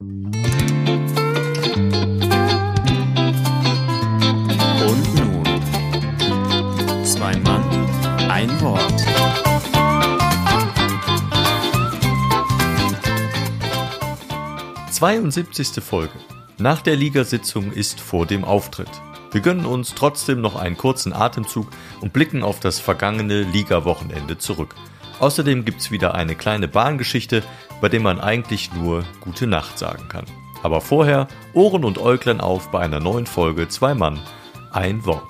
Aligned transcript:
Und 0.00 0.14
nun, 5.16 5.42
zwei 7.04 7.36
Mann, 7.38 7.64
ein 8.30 8.48
Wort. 8.60 8.94
Zweiundsiebzigste 14.92 15.80
Folge. 15.80 16.12
Nach 16.58 16.80
der 16.80 16.94
Ligasitzung 16.94 17.72
ist 17.72 17.98
vor 17.98 18.24
dem 18.24 18.44
Auftritt. 18.44 18.86
Wir 19.32 19.40
gönnen 19.40 19.66
uns 19.66 19.96
trotzdem 19.96 20.40
noch 20.40 20.54
einen 20.54 20.76
kurzen 20.76 21.12
Atemzug 21.12 21.66
und 22.00 22.12
blicken 22.12 22.44
auf 22.44 22.60
das 22.60 22.78
vergangene 22.78 23.42
Liga-Wochenende 23.42 24.38
zurück. 24.38 24.76
Außerdem 25.20 25.64
gibt's 25.64 25.90
wieder 25.90 26.14
eine 26.14 26.34
kleine 26.36 26.68
Bahngeschichte, 26.68 27.42
bei 27.80 27.88
der 27.88 28.00
man 28.00 28.20
eigentlich 28.20 28.72
nur 28.72 29.04
Gute 29.20 29.46
Nacht 29.46 29.78
sagen 29.78 30.08
kann. 30.08 30.24
Aber 30.62 30.80
vorher 30.80 31.28
Ohren 31.54 31.84
und 31.84 31.98
Äuglein 31.98 32.40
auf 32.40 32.70
bei 32.70 32.80
einer 32.80 33.00
neuen 33.00 33.26
Folge 33.26 33.68
Zwei 33.68 33.94
Mann, 33.94 34.20
ein 34.72 35.04
Wort. 35.04 35.22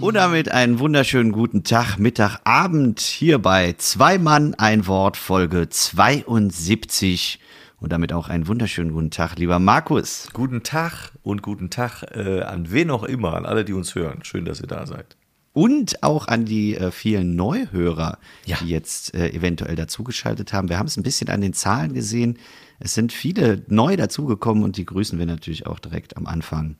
Und 0.00 0.14
damit 0.14 0.50
einen 0.50 0.78
wunderschönen 0.78 1.32
guten 1.32 1.64
Tag, 1.64 1.98
Mittag, 1.98 2.40
Abend 2.44 3.00
hier 3.00 3.38
bei 3.38 3.74
Zwei 3.78 4.18
Mann, 4.18 4.54
ein 4.54 4.86
Wort, 4.86 5.16
Folge 5.18 5.68
72. 5.68 7.38
Und 7.80 7.92
damit 7.92 8.12
auch 8.12 8.28
einen 8.28 8.48
wunderschönen 8.48 8.92
guten 8.92 9.10
Tag, 9.10 9.38
lieber 9.38 9.58
Markus. 9.60 10.28
Guten 10.32 10.64
Tag 10.64 11.12
und 11.22 11.42
guten 11.42 11.70
Tag 11.70 12.02
äh, 12.14 12.42
an 12.42 12.72
wen 12.72 12.90
auch 12.90 13.04
immer, 13.04 13.34
an 13.34 13.46
alle, 13.46 13.64
die 13.64 13.72
uns 13.72 13.94
hören. 13.94 14.24
Schön, 14.24 14.44
dass 14.44 14.60
ihr 14.60 14.66
da 14.66 14.84
seid. 14.84 15.16
Und 15.52 16.02
auch 16.02 16.26
an 16.26 16.44
die 16.44 16.76
äh, 16.76 16.90
vielen 16.90 17.36
Neuhörer, 17.36 18.18
Ja. 18.46 18.56
die 18.60 18.68
jetzt 18.68 19.14
äh, 19.14 19.30
eventuell 19.30 19.76
dazugeschaltet 19.76 20.52
haben. 20.52 20.68
Wir 20.68 20.78
haben 20.78 20.86
es 20.86 20.96
ein 20.96 21.02
bisschen 21.04 21.28
an 21.30 21.40
den 21.40 21.52
Zahlen 21.52 21.94
gesehen. 21.94 22.38
Es 22.80 22.94
sind 22.94 23.12
viele 23.12 23.62
neu 23.68 23.96
dazugekommen 23.96 24.64
und 24.64 24.76
die 24.76 24.84
grüßen 24.84 25.18
wir 25.18 25.26
natürlich 25.26 25.66
auch 25.66 25.78
direkt 25.78 26.16
am 26.16 26.26
Anfang. 26.26 26.76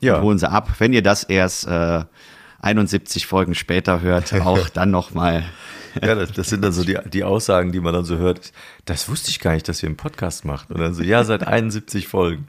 Ja. 0.00 0.16
Und 0.18 0.22
holen 0.22 0.38
sie 0.38 0.48
ab. 0.48 0.70
Wenn 0.78 0.92
ihr 0.92 1.02
das 1.02 1.24
erst 1.24 1.66
äh, 1.66 2.04
71 2.60 3.26
Folgen 3.26 3.54
später 3.56 4.00
hört, 4.02 4.32
auch 4.40 4.68
dann 4.68 4.92
nochmal. 4.92 5.44
Ja, 6.02 6.14
das, 6.14 6.32
das 6.32 6.48
sind 6.48 6.62
dann 6.62 6.72
so 6.72 6.84
die, 6.84 6.98
die 7.12 7.24
Aussagen, 7.24 7.72
die 7.72 7.80
man 7.80 7.94
dann 7.94 8.04
so 8.04 8.16
hört. 8.16 8.52
Das 8.84 9.08
wusste 9.08 9.30
ich 9.30 9.40
gar 9.40 9.54
nicht, 9.54 9.68
dass 9.68 9.82
ihr 9.82 9.88
einen 9.88 9.96
Podcast 9.96 10.44
macht. 10.44 10.70
Und 10.70 10.80
dann 10.80 10.94
so, 10.94 11.02
ja, 11.02 11.24
seit 11.24 11.46
71 11.46 12.08
Folgen. 12.08 12.46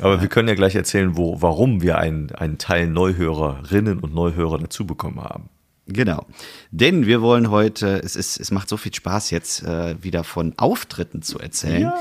Aber 0.00 0.20
wir 0.20 0.28
können 0.28 0.48
ja 0.48 0.54
gleich 0.54 0.74
erzählen, 0.74 1.16
wo, 1.16 1.42
warum 1.42 1.82
wir 1.82 1.98
einen, 1.98 2.30
einen 2.32 2.58
Teil 2.58 2.86
Neuhörerinnen 2.88 4.00
und 4.00 4.14
Neuhörer 4.14 4.58
dazu 4.58 4.86
bekommen 4.86 5.20
haben. 5.20 5.48
Genau. 5.86 6.26
Denn 6.70 7.06
wir 7.06 7.20
wollen 7.20 7.50
heute, 7.50 8.00
es, 8.02 8.16
ist, 8.16 8.38
es 8.38 8.50
macht 8.50 8.68
so 8.68 8.76
viel 8.76 8.94
Spaß 8.94 9.30
jetzt 9.30 9.62
äh, 9.64 10.02
wieder 10.02 10.24
von 10.24 10.54
Auftritten 10.56 11.22
zu 11.22 11.38
erzählen. 11.38 11.92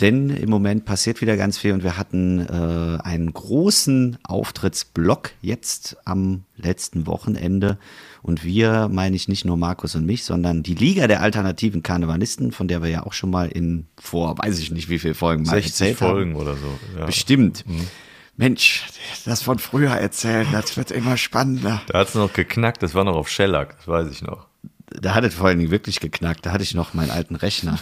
Denn 0.00 0.30
im 0.30 0.50
Moment 0.50 0.84
passiert 0.84 1.20
wieder 1.20 1.36
ganz 1.36 1.58
viel 1.58 1.72
und 1.72 1.84
wir 1.84 1.96
hatten 1.96 2.40
äh, 2.40 3.02
einen 3.02 3.32
großen 3.32 4.18
Auftrittsblock 4.24 5.30
jetzt 5.40 5.96
am 6.04 6.42
letzten 6.56 7.06
Wochenende. 7.06 7.78
Und 8.20 8.42
wir 8.42 8.88
meine 8.88 9.14
ich 9.14 9.28
nicht 9.28 9.44
nur 9.44 9.56
Markus 9.56 9.94
und 9.94 10.04
mich, 10.04 10.24
sondern 10.24 10.64
die 10.64 10.74
Liga 10.74 11.06
der 11.06 11.22
alternativen 11.22 11.84
Karnevalisten, 11.84 12.50
von 12.50 12.66
der 12.66 12.82
wir 12.82 12.90
ja 12.90 13.06
auch 13.06 13.12
schon 13.12 13.30
mal 13.30 13.46
in 13.46 13.86
vor, 13.96 14.36
weiß 14.38 14.58
ich 14.58 14.72
nicht 14.72 14.88
wie 14.88 14.98
viele 14.98 15.14
Folgen 15.14 15.44
mal 15.44 15.52
60 15.52 15.70
erzählt 15.70 15.98
Folgen 15.98 16.32
haben. 16.32 16.40
oder 16.40 16.56
so. 16.56 16.78
Ja. 16.98 17.06
Bestimmt. 17.06 17.64
Mensch, 18.36 18.86
das 19.24 19.42
von 19.42 19.60
früher 19.60 19.92
erzählen, 19.92 20.46
das 20.50 20.76
wird 20.76 20.90
immer 20.90 21.16
spannender. 21.16 21.80
Da 21.86 22.00
hat 22.00 22.08
es 22.08 22.14
noch 22.16 22.32
geknackt, 22.32 22.82
das 22.82 22.94
war 22.94 23.04
noch 23.04 23.14
auf 23.14 23.28
Shellac, 23.28 23.76
das 23.78 23.88
weiß 23.88 24.10
ich 24.10 24.22
noch. 24.22 24.48
Da 25.00 25.14
hat 25.14 25.24
es 25.24 25.34
vor 25.34 25.48
allen 25.48 25.58
Dingen 25.58 25.70
wirklich 25.70 26.00
geknackt. 26.00 26.46
Da 26.46 26.52
hatte 26.52 26.62
ich 26.62 26.74
noch 26.74 26.94
meinen 26.94 27.10
alten 27.10 27.36
Rechner, 27.36 27.78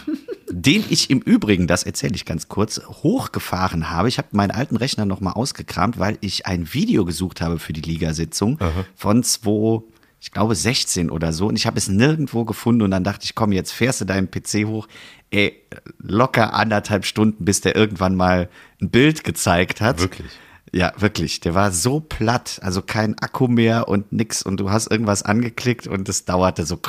den 0.50 0.84
ich 0.88 1.10
im 1.10 1.20
Übrigen, 1.20 1.66
das 1.66 1.82
erzähle 1.82 2.14
ich 2.14 2.24
ganz 2.24 2.48
kurz, 2.48 2.80
hochgefahren 2.86 3.90
habe. 3.90 4.08
Ich 4.08 4.18
habe 4.18 4.28
meinen 4.32 4.50
alten 4.50 4.76
Rechner 4.76 5.04
noch 5.04 5.20
mal 5.20 5.32
ausgekramt, 5.32 5.98
weil 5.98 6.18
ich 6.20 6.46
ein 6.46 6.72
Video 6.72 7.04
gesucht 7.04 7.40
habe 7.40 7.58
für 7.58 7.72
die 7.72 7.80
Ligasitzung 7.80 8.58
von 8.94 9.22
2, 9.22 9.82
ich 10.20 10.30
glaube 10.30 10.54
16 10.54 11.10
oder 11.10 11.32
so. 11.32 11.48
Und 11.48 11.56
ich 11.56 11.66
habe 11.66 11.78
es 11.78 11.88
nirgendwo 11.88 12.44
gefunden. 12.44 12.82
Und 12.82 12.90
dann 12.90 13.04
dachte 13.04 13.24
ich, 13.24 13.34
komm, 13.34 13.52
jetzt 13.52 13.72
fährst 13.72 14.00
du 14.00 14.04
deinen 14.04 14.30
PC 14.30 14.66
hoch. 14.66 14.88
Ey, 15.30 15.60
locker 15.98 16.54
anderthalb 16.54 17.04
Stunden, 17.04 17.44
bis 17.44 17.60
der 17.60 17.76
irgendwann 17.76 18.14
mal 18.14 18.48
ein 18.80 18.90
Bild 18.90 19.24
gezeigt 19.24 19.80
hat. 19.80 20.00
Wirklich? 20.00 20.30
Ja, 20.74 20.92
wirklich. 20.96 21.38
Der 21.38 21.54
war 21.54 21.70
so 21.70 22.00
platt, 22.00 22.58
also 22.60 22.82
kein 22.82 23.16
Akku 23.20 23.46
mehr 23.46 23.86
und 23.86 24.12
nix. 24.12 24.42
Und 24.42 24.58
du 24.58 24.70
hast 24.70 24.90
irgendwas 24.90 25.22
angeklickt 25.22 25.86
und 25.86 26.08
es 26.08 26.24
dauerte 26.24 26.66
so. 26.66 26.80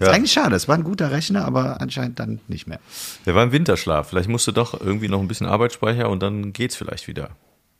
Ist 0.00 0.08
eigentlich 0.08 0.32
schade. 0.32 0.56
Es 0.56 0.66
war 0.66 0.76
ein 0.76 0.82
guter 0.82 1.12
Rechner, 1.12 1.44
aber 1.44 1.80
anscheinend 1.80 2.18
dann 2.18 2.40
nicht 2.48 2.66
mehr. 2.66 2.80
Der 3.26 3.36
war 3.36 3.44
im 3.44 3.52
Winterschlaf. 3.52 4.08
Vielleicht 4.08 4.28
musst 4.28 4.46
du 4.48 4.52
doch 4.52 4.80
irgendwie 4.80 5.08
noch 5.08 5.20
ein 5.20 5.28
bisschen 5.28 5.46
Arbeitsspeicher 5.46 6.08
und 6.08 6.20
dann 6.20 6.52
geht's 6.52 6.74
vielleicht 6.74 7.06
wieder. 7.06 7.30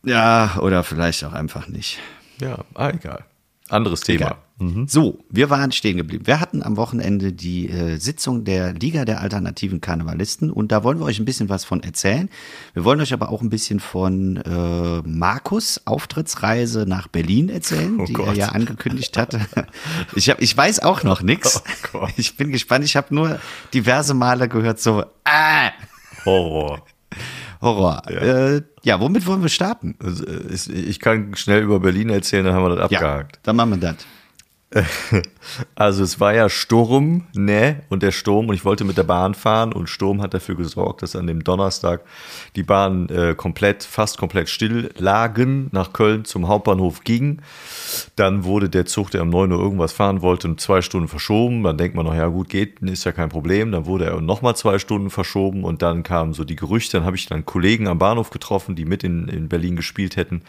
Ja, 0.04 0.56
oder 0.60 0.84
vielleicht 0.84 1.24
auch 1.24 1.32
einfach 1.32 1.66
nicht. 1.66 1.98
Ja, 2.40 2.58
ah, 2.74 2.90
egal. 2.90 3.24
Anderes 3.70 4.00
Thema. 4.00 4.16
Egal. 4.60 4.86
So, 4.88 5.20
wir 5.30 5.50
waren 5.50 5.70
stehen 5.70 5.98
geblieben. 5.98 6.26
Wir 6.26 6.40
hatten 6.40 6.64
am 6.64 6.76
Wochenende 6.76 7.32
die 7.32 7.68
äh, 7.70 7.96
Sitzung 7.98 8.42
der 8.42 8.72
Liga 8.72 9.04
der 9.04 9.20
alternativen 9.20 9.80
Karnevalisten 9.80 10.50
und 10.50 10.72
da 10.72 10.82
wollen 10.82 10.98
wir 10.98 11.04
euch 11.04 11.20
ein 11.20 11.24
bisschen 11.24 11.48
was 11.48 11.64
von 11.64 11.80
erzählen. 11.80 12.28
Wir 12.74 12.82
wollen 12.82 13.00
euch 13.00 13.12
aber 13.12 13.28
auch 13.28 13.40
ein 13.40 13.50
bisschen 13.50 13.78
von 13.78 14.36
äh, 14.38 15.08
Markus 15.08 15.82
Auftrittsreise 15.84 16.86
nach 16.88 17.06
Berlin 17.06 17.50
erzählen, 17.50 18.00
Oh 18.00 18.04
die 18.06 18.14
Gott. 18.14 18.26
er 18.26 18.34
ja 18.34 18.48
angekündigt 18.48 19.16
hatte. 19.16 19.40
Ich, 20.16 20.28
hab, 20.28 20.40
ich 20.42 20.56
weiß 20.56 20.80
auch 20.80 21.04
noch 21.04 21.22
nichts. 21.22 21.62
Oh 21.92 22.08
ich 22.16 22.36
bin 22.36 22.50
gespannt. 22.50 22.84
Ich 22.84 22.96
habe 22.96 23.14
nur 23.14 23.38
diverse 23.74 24.14
Male 24.14 24.48
gehört 24.48 24.80
so, 24.80 25.04
ah, 25.24 25.70
Horror. 26.24 26.82
Horror. 27.60 28.02
Ja, 28.08 28.16
äh, 28.56 28.62
ja 28.82 29.00
womit 29.00 29.26
wollen 29.26 29.42
wir 29.42 29.48
starten? 29.48 29.96
Also, 30.02 30.24
äh, 30.26 30.52
Ich 30.78 31.00
kann 31.00 31.34
schnell 31.34 31.62
über 31.62 31.80
Berlin 31.80 32.10
erzählen, 32.10 32.44
dann 32.44 32.54
haben 32.54 32.64
wir 32.64 32.76
das 32.76 32.90
Ja, 32.90 32.98
abgehakt. 32.98 33.40
dann 33.42 33.56
machen 33.56 33.70
wir 33.70 33.78
das. 33.78 33.96
Also 35.74 36.02
es 36.02 36.20
war 36.20 36.34
ja 36.34 36.48
Sturm, 36.48 37.26
ne? 37.32 37.82
Und 37.88 38.02
der 38.02 38.10
Sturm, 38.10 38.48
und 38.48 38.54
ich 38.54 38.64
wollte 38.64 38.84
mit 38.84 38.98
der 38.98 39.04
Bahn 39.04 39.34
fahren 39.34 39.72
und 39.72 39.88
Sturm 39.88 40.20
hat 40.20 40.34
dafür 40.34 40.56
gesorgt, 40.56 41.02
dass 41.02 41.16
an 41.16 41.26
dem 41.26 41.42
Donnerstag 41.42 42.02
die 42.54 42.62
Bahn 42.62 43.08
äh, 43.08 43.34
komplett, 43.34 43.82
fast 43.82 44.18
komplett 44.18 44.48
still 44.48 44.90
lagen, 44.98 45.68
nach 45.72 45.92
Köln 45.92 46.24
zum 46.24 46.48
Hauptbahnhof 46.48 47.04
ging. 47.04 47.40
Dann 48.16 48.44
wurde 48.44 48.68
der 48.68 48.84
Zug, 48.84 49.10
der 49.10 49.22
um 49.22 49.30
9 49.30 49.52
Uhr 49.52 49.58
irgendwas 49.60 49.92
fahren 49.92 50.20
wollte, 50.20 50.48
um 50.48 50.58
zwei 50.58 50.82
Stunden 50.82 51.08
verschoben. 51.08 51.62
Dann 51.62 51.78
denkt 51.78 51.96
man 51.96 52.04
noch, 52.04 52.14
ja 52.14 52.26
gut, 52.26 52.48
geht, 52.50 52.80
ist 52.80 53.04
ja 53.04 53.12
kein 53.12 53.30
Problem. 53.30 53.72
Dann 53.72 53.86
wurde 53.86 54.06
er 54.06 54.20
nochmal 54.20 54.56
zwei 54.56 54.78
Stunden 54.78 55.10
verschoben 55.10 55.64
und 55.64 55.80
dann 55.80 56.02
kamen 56.02 56.34
so 56.34 56.44
die 56.44 56.56
Gerüchte. 56.56 56.98
Dann 56.98 57.06
habe 57.06 57.16
ich 57.16 57.26
dann 57.26 57.46
Kollegen 57.46 57.88
am 57.88 57.98
Bahnhof 57.98 58.30
getroffen, 58.30 58.74
die 58.74 58.84
mit 58.84 59.02
in, 59.02 59.28
in 59.28 59.48
Berlin 59.48 59.76
gespielt 59.76 60.16
hätten. 60.16 60.42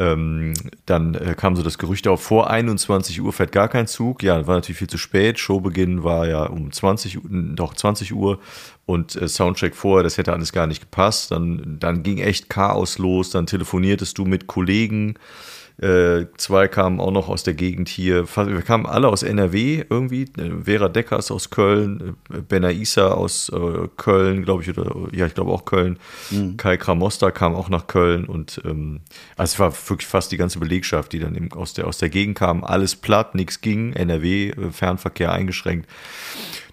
Ähm, 0.00 0.54
dann 0.86 1.14
äh, 1.14 1.34
kam 1.36 1.56
so 1.56 1.62
das 1.62 1.76
Gerücht 1.76 2.08
auf, 2.08 2.22
vor 2.22 2.48
21 2.48 3.20
Uhr 3.20 3.34
fährt 3.34 3.52
gar 3.52 3.68
kein 3.68 3.86
Zug. 3.86 4.22
Ja, 4.22 4.46
war 4.46 4.54
natürlich 4.54 4.78
viel 4.78 4.88
zu 4.88 4.96
spät. 4.96 5.38
Showbeginn 5.38 6.02
war 6.02 6.26
ja 6.26 6.44
um 6.44 6.72
20 6.72 7.22
Uhr, 7.22 7.30
doch 7.30 7.74
20 7.74 8.14
Uhr 8.14 8.38
und 8.86 9.14
äh, 9.14 9.28
Soundcheck 9.28 9.76
vorher, 9.76 10.02
das 10.02 10.16
hätte 10.16 10.32
alles 10.32 10.52
gar 10.52 10.66
nicht 10.66 10.80
gepasst. 10.80 11.32
Dann, 11.32 11.76
dann 11.78 12.02
ging 12.02 12.16
echt 12.16 12.48
Chaos 12.48 12.96
los. 12.96 13.28
Dann 13.28 13.44
telefoniertest 13.44 14.16
du 14.16 14.24
mit 14.24 14.46
Kollegen. 14.46 15.16
Äh, 15.80 16.26
zwei 16.36 16.68
kamen 16.68 17.00
auch 17.00 17.10
noch 17.10 17.30
aus 17.30 17.42
der 17.42 17.54
Gegend 17.54 17.88
hier. 17.88 18.26
Wir 18.36 18.62
kamen 18.62 18.84
alle 18.84 19.08
aus 19.08 19.22
NRW 19.22 19.84
irgendwie. 19.88 20.24
Äh, 20.36 20.64
Vera 20.64 20.90
Deckers 20.90 21.30
aus 21.30 21.48
Köln, 21.48 22.16
äh, 22.30 22.42
Benaisa 22.42 23.12
aus 23.12 23.48
äh, 23.48 23.88
Köln, 23.96 24.44
glaube 24.44 24.62
ich, 24.62 24.68
oder 24.76 24.94
ja, 25.12 25.24
ich 25.24 25.34
glaube 25.34 25.52
auch 25.52 25.64
Köln. 25.64 25.98
Kai 26.58 26.76
Kramoster 26.76 27.32
kam 27.32 27.54
auch 27.54 27.70
nach 27.70 27.86
Köln 27.86 28.26
und 28.26 28.60
ähm, 28.64 29.00
also 29.36 29.54
es 29.54 29.58
war 29.58 29.72
wirklich 29.88 30.06
fast 30.06 30.30
die 30.32 30.36
ganze 30.36 30.58
Belegschaft, 30.58 31.12
die 31.12 31.18
dann 31.18 31.34
eben 31.34 31.50
aus 31.52 31.72
der, 31.72 31.86
aus 31.86 31.96
der 31.96 32.10
Gegend 32.10 32.36
kam. 32.36 32.62
Alles 32.62 32.94
platt, 32.94 33.34
nichts 33.34 33.62
ging, 33.62 33.94
NRW, 33.94 34.52
Fernverkehr 34.72 35.32
eingeschränkt. 35.32 35.88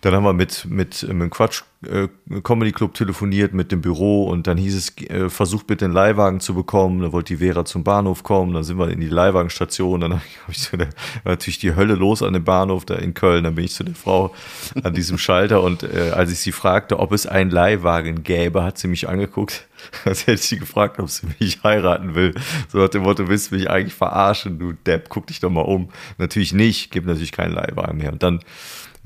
Dann 0.07 0.15
haben 0.15 0.23
wir 0.23 0.31
mit, 0.31 0.63
mit, 0.63 1.03
mit 1.03 1.11
dem 1.11 1.29
Quatsch 1.29 1.63
äh, 1.85 2.07
Comedy 2.41 2.71
Club 2.71 2.93
telefoniert, 2.93 3.53
mit 3.53 3.73
dem 3.73 3.81
Büro 3.81 4.23
und 4.23 4.47
dann 4.47 4.55
hieß 4.55 4.73
es, 4.73 4.97
äh, 5.09 5.29
versucht 5.29 5.67
bitte 5.67 5.83
einen 5.83 5.93
Leihwagen 5.93 6.39
zu 6.39 6.55
bekommen. 6.55 7.01
Dann 7.01 7.11
wollte 7.11 7.35
die 7.35 7.43
Vera 7.43 7.65
zum 7.65 7.83
Bahnhof 7.83 8.23
kommen, 8.23 8.53
dann 8.53 8.63
sind 8.63 8.79
wir 8.79 8.89
in 8.89 9.01
die 9.01 9.09
Leihwagenstation, 9.09 9.99
dann 9.99 10.13
habe 10.13 10.23
ich 10.47 10.59
so 10.59 10.77
war 10.77 10.87
natürlich 11.25 11.59
die 11.59 11.75
Hölle 11.75 11.95
los 11.95 12.23
an 12.23 12.31
dem 12.31 12.45
Bahnhof 12.45 12.85
da 12.85 12.95
in 12.95 13.15
Köln. 13.15 13.43
Dann 13.43 13.55
bin 13.55 13.65
ich 13.65 13.73
zu 13.73 13.83
der 13.83 13.95
Frau 13.95 14.33
an 14.81 14.93
diesem 14.93 15.17
Schalter 15.17 15.61
und 15.61 15.83
äh, 15.83 16.11
als 16.11 16.31
ich 16.31 16.39
sie 16.39 16.53
fragte, 16.53 16.99
ob 16.99 17.11
es 17.11 17.27
einen 17.27 17.51
Leihwagen 17.51 18.23
gäbe, 18.23 18.63
hat 18.63 18.77
sie 18.77 18.87
mich 18.87 19.09
angeguckt, 19.09 19.67
als 20.05 20.25
hätte 20.25 20.41
sie 20.41 20.59
gefragt, 20.59 20.99
ob 20.99 21.09
sie 21.09 21.27
mich 21.37 21.63
heiraten 21.63 22.15
will. 22.15 22.33
So 22.69 22.77
nach 22.77 22.87
dem 22.87 23.03
Motto, 23.03 23.27
willst 23.27 23.51
du 23.51 23.55
mich 23.55 23.69
eigentlich 23.69 23.93
verarschen, 23.93 24.57
du 24.57 24.71
Depp, 24.71 25.09
guck 25.09 25.27
dich 25.27 25.41
doch 25.41 25.49
mal 25.49 25.61
um. 25.63 25.89
Natürlich 26.17 26.53
nicht, 26.53 26.91
gibt 26.91 27.07
natürlich 27.07 27.33
keinen 27.33 27.53
Leihwagen 27.53 27.97
mehr. 27.97 28.13
Und 28.13 28.23
dann 28.23 28.39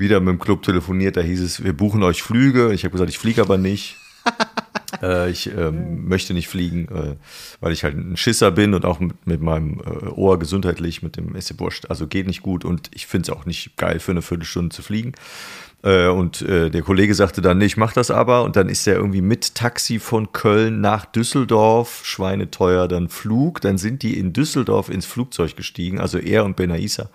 wieder 0.02 0.20
mit 0.20 0.30
dem 0.30 0.40
Club 0.40 0.64
telefoniert, 0.64 1.16
da 1.16 1.22
hieß 1.22 1.40
es, 1.40 1.64
wir 1.64 1.72
buchen 1.72 2.04
euch 2.04 2.22
Flüge. 2.22 2.74
Ich 2.74 2.84
habe 2.84 2.92
gesagt, 2.92 3.10
ich 3.10 3.20
fliege 3.20 3.42
aber 3.42 3.58
nicht. 3.58 3.96
äh, 5.02 5.32
ich 5.32 5.48
ähm, 5.56 6.08
möchte 6.08 6.34
nicht 6.34 6.50
fliegen, 6.50 6.88
äh, 6.90 7.16
weil 7.62 7.72
ich 7.72 7.86
halt 7.86 7.96
ein 7.96 8.18
Schisser 8.18 8.52
bin 8.52 8.74
und 8.74 8.84
auch 8.84 9.00
mit, 9.00 9.26
mit 9.26 9.42
meinem 9.42 9.80
äh, 9.80 10.08
Ohr 10.10 10.38
gesundheitlich, 10.38 11.02
mit 11.02 11.16
dem 11.16 11.34
wurscht. 11.58 11.86
Also 11.90 12.08
geht 12.08 12.28
nicht 12.28 12.42
gut 12.42 12.66
und 12.66 12.92
ich 12.94 13.08
finde 13.08 13.32
es 13.32 13.38
auch 13.38 13.46
nicht 13.46 13.78
geil, 13.78 14.00
für 14.00 14.12
eine 14.12 14.22
Viertelstunde 14.22 14.76
zu 14.76 14.82
fliegen. 14.82 15.14
Äh, 15.84 16.08
und 16.08 16.42
äh, 16.42 16.70
der 16.70 16.82
Kollege 16.82 17.14
sagte 17.16 17.42
dann, 17.42 17.58
nee, 17.58 17.66
ich 17.66 17.78
mach 17.78 17.94
das 17.94 18.12
aber. 18.12 18.44
Und 18.44 18.56
dann 18.56 18.70
ist 18.70 18.88
er 18.88 18.96
irgendwie 18.96 19.22
mit 19.22 19.56
Taxi 19.56 20.00
von 20.00 20.32
Köln 20.32 20.82
nach 20.82 21.06
Düsseldorf, 21.06 22.02
schweineteuer, 22.04 22.88
dann 22.88 23.10
Flug. 23.10 23.62
Dann 23.62 23.78
sind 23.78 24.04
die 24.04 24.18
in 24.18 24.34
Düsseldorf 24.34 24.90
ins 24.90 25.06
Flugzeug 25.06 25.56
gestiegen, 25.56 26.00
also 26.00 26.18
er 26.18 26.46
und 26.46 26.56
Benaisa 26.56 27.10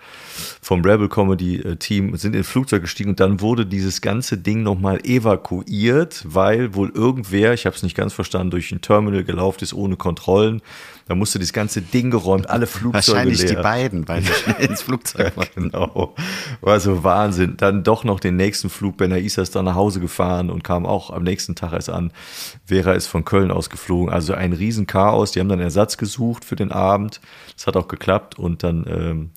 vom 0.67 0.81
Rebel 0.81 1.07
Comedy 1.07 1.61
äh, 1.61 1.75
Team 1.77 2.15
sind 2.17 2.35
ins 2.35 2.47
Flugzeug 2.47 2.81
gestiegen 2.81 3.11
und 3.11 3.19
dann 3.21 3.39
wurde 3.39 3.65
dieses 3.65 4.01
ganze 4.01 4.37
Ding 4.37 4.63
nochmal 4.63 4.99
evakuiert, 5.05 6.23
weil 6.27 6.75
wohl 6.75 6.91
irgendwer, 6.93 7.53
ich 7.53 7.65
habe 7.65 7.75
es 7.75 7.83
nicht 7.83 7.95
ganz 7.95 8.13
verstanden, 8.13 8.51
durch 8.51 8.71
ein 8.71 8.81
Terminal 8.81 9.23
gelaufen 9.23 9.63
ist 9.63 9.73
ohne 9.73 9.95
Kontrollen. 9.95 10.61
Da 11.07 11.15
musste 11.15 11.39
das 11.39 11.53
ganze 11.53 11.81
Ding 11.81 12.11
geräumt, 12.11 12.49
alle 12.49 12.67
Flugzeuge 12.67 12.95
Wahrscheinlich 12.95 13.41
leer. 13.43 13.55
die 13.55 13.55
beiden, 13.55 14.07
weil 14.09 14.23
sie 14.23 14.31
ins 14.65 14.81
Flugzeug 14.81 15.31
wollten. 15.37 15.69
Genau. 15.71 16.15
War 16.59 16.81
so 16.81 17.01
Wahnsinn. 17.01 17.55
Dann 17.55 17.83
doch 17.85 18.03
noch 18.03 18.19
den 18.19 18.35
nächsten 18.35 18.56
Flug. 18.69 18.97
Benaisa 18.97 19.41
ist 19.41 19.55
dann 19.55 19.65
nach 19.65 19.75
Hause 19.75 19.99
gefahren 19.99 20.49
und 20.49 20.63
kam 20.63 20.85
auch 20.85 21.11
am 21.11 21.23
nächsten 21.23 21.55
Tag 21.55 21.73
erst 21.73 21.89
an. 21.89 22.11
Vera 22.65 22.93
ist 22.93 23.07
von 23.07 23.25
Köln 23.25 23.51
aus 23.51 23.69
geflogen. 23.69 24.11
Also 24.11 24.33
ein 24.33 24.53
Riesenchaos. 24.53 25.31
Die 25.31 25.39
haben 25.39 25.49
dann 25.49 25.59
Ersatz 25.59 25.97
gesucht 25.97 26.45
für 26.45 26.55
den 26.55 26.71
Abend. 26.71 27.21
Das 27.55 27.67
hat 27.67 27.77
auch 27.77 27.87
geklappt. 27.87 28.39
Und 28.39 28.63
dann, 28.63 28.85
ähm, 28.87 29.31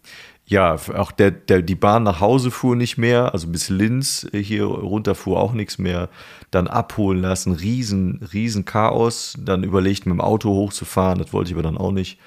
ja, 0.46 0.76
auch 0.96 1.12
der, 1.12 1.30
der, 1.30 1.62
die 1.62 1.74
Bahn 1.74 2.02
nach 2.02 2.20
Hause 2.20 2.50
fuhr 2.50 2.74
nicht 2.76 2.98
mehr. 2.98 3.32
Also 3.32 3.48
bis 3.48 3.68
Linz 3.68 4.26
hier 4.32 4.64
runter 4.64 5.14
fuhr 5.14 5.38
auch 5.38 5.52
nichts 5.52 5.78
mehr. 5.78 6.08
Dann 6.50 6.66
abholen 6.66 7.20
lassen. 7.20 7.52
Riesen, 7.52 8.28
riesen 8.32 8.64
Chaos. 8.64 9.34
Dann 9.38 9.64
überlegt, 9.64 10.06
mit 10.06 10.14
dem 10.14 10.20
Auto 10.20 10.50
hochzufahren. 10.50 11.18
Das 11.18 11.32
wollte 11.32 11.50
ich 11.50 11.54
aber 11.54 11.62
dann 11.62 11.78
auch 11.78 11.92
nicht. 11.92 12.18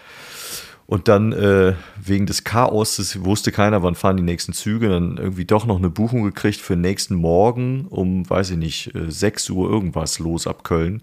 Und 0.86 1.08
dann 1.08 1.32
äh, 1.32 1.74
wegen 2.02 2.26
des 2.26 2.44
Chaos, 2.44 2.98
das 2.98 3.24
wusste 3.24 3.52
keiner, 3.52 3.84
wann 3.84 3.96
fahren 3.96 4.18
die 4.18 4.24
nächsten 4.24 4.54
Züge, 4.54 4.90
dann 4.90 5.18
irgendwie 5.18 5.46
doch 5.46 5.66
noch 5.66 5.78
eine 5.78 5.90
Buchung 5.90 6.24
gekriegt 6.24 6.60
für 6.60 6.76
den 6.76 6.82
nächsten 6.82 7.16
Morgen 7.16 7.86
um, 7.90 8.30
weiß 8.30 8.52
ich 8.52 8.58
nicht, 8.58 8.94
äh, 8.94 9.10
6 9.10 9.50
Uhr 9.50 9.70
irgendwas 9.70 10.20
los 10.20 10.46
ab 10.46 10.64
Köln. 10.64 11.02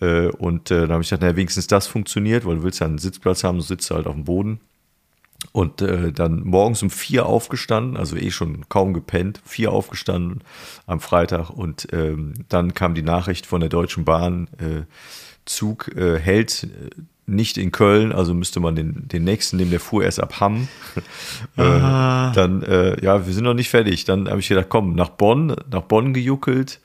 Äh, 0.00 0.28
und 0.28 0.70
äh, 0.70 0.82
dann 0.82 0.92
habe 0.92 1.02
ich 1.02 1.10
gedacht, 1.10 1.22
naja, 1.22 1.36
wenigstens 1.36 1.66
das 1.66 1.86
funktioniert, 1.86 2.46
weil 2.46 2.56
du 2.56 2.62
willst 2.62 2.80
ja 2.80 2.86
einen 2.86 2.98
Sitzplatz 2.98 3.42
haben, 3.44 3.58
du 3.58 3.64
sitzt 3.64 3.90
halt 3.90 4.06
auf 4.06 4.14
dem 4.14 4.24
Boden. 4.24 4.60
Und 5.50 5.82
äh, 5.82 6.12
dann 6.12 6.44
morgens 6.44 6.82
um 6.84 6.90
vier 6.90 7.26
aufgestanden, 7.26 7.96
also 7.96 8.16
eh 8.16 8.30
schon 8.30 8.68
kaum 8.68 8.94
gepennt, 8.94 9.40
vier 9.44 9.72
aufgestanden 9.72 10.42
am 10.86 11.00
Freitag. 11.00 11.50
Und 11.50 11.88
ähm, 11.92 12.34
dann 12.48 12.74
kam 12.74 12.94
die 12.94 13.02
Nachricht 13.02 13.46
von 13.46 13.60
der 13.60 13.68
Deutschen 13.68 14.04
Bahn, 14.04 14.48
äh, 14.58 14.84
Zug 15.44 15.88
äh, 15.96 16.20
hält 16.20 16.64
äh, 16.64 16.90
nicht 17.26 17.56
in 17.56 17.70
Köln, 17.70 18.12
also 18.12 18.34
müsste 18.34 18.60
man 18.60 18.74
den, 18.74 19.08
den 19.08 19.24
nächsten 19.24 19.56
nehmen, 19.56 19.70
der 19.70 19.80
fuhr 19.80 20.04
erst 20.04 20.20
ab 20.20 20.40
Hamm. 20.40 20.68
äh, 21.56 21.62
dann, 21.62 22.62
äh, 22.62 23.02
ja, 23.02 23.26
wir 23.26 23.32
sind 23.32 23.44
noch 23.44 23.54
nicht 23.54 23.70
fertig. 23.70 24.04
Dann 24.04 24.28
habe 24.28 24.40
ich 24.40 24.48
gedacht, 24.48 24.66
komm, 24.68 24.94
nach 24.94 25.10
Bonn, 25.10 25.54
nach 25.70 25.82
Bonn 25.82 26.12
gejuckelt, 26.12 26.80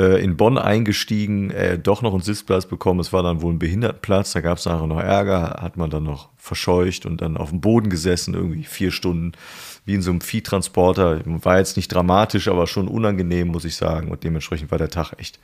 äh, 0.00 0.22
in 0.22 0.36
Bonn 0.38 0.56
eingestiegen, 0.56 1.50
äh, 1.50 1.78
doch 1.78 2.00
noch 2.00 2.12
einen 2.12 2.22
Sitzplatz 2.22 2.64
bekommen. 2.64 3.00
Es 3.00 3.12
war 3.12 3.22
dann 3.22 3.42
wohl 3.42 3.52
ein 3.52 3.58
Behindertenplatz, 3.58 4.32
da 4.32 4.40
gab 4.40 4.56
es 4.56 4.64
nachher 4.64 4.86
noch 4.86 4.98
Ärger, 4.98 5.58
hat 5.60 5.76
man 5.76 5.90
dann 5.90 6.04
noch 6.04 6.30
verscheucht 6.38 7.04
und 7.04 7.20
dann 7.20 7.36
auf 7.36 7.50
dem 7.50 7.60
Boden 7.60 7.90
gesessen, 7.90 8.32
irgendwie 8.32 8.64
vier 8.64 8.92
Stunden, 8.92 9.32
wie 9.84 9.94
in 9.94 10.02
so 10.02 10.10
einem 10.10 10.22
Viehtransporter. 10.22 11.20
War 11.26 11.58
jetzt 11.58 11.76
nicht 11.76 11.88
dramatisch, 11.88 12.48
aber 12.48 12.66
schon 12.66 12.88
unangenehm, 12.88 13.48
muss 13.48 13.66
ich 13.66 13.76
sagen. 13.76 14.10
Und 14.10 14.24
dementsprechend 14.24 14.70
war 14.70 14.78
der 14.78 14.88
Tag 14.88 15.12
echt 15.18 15.38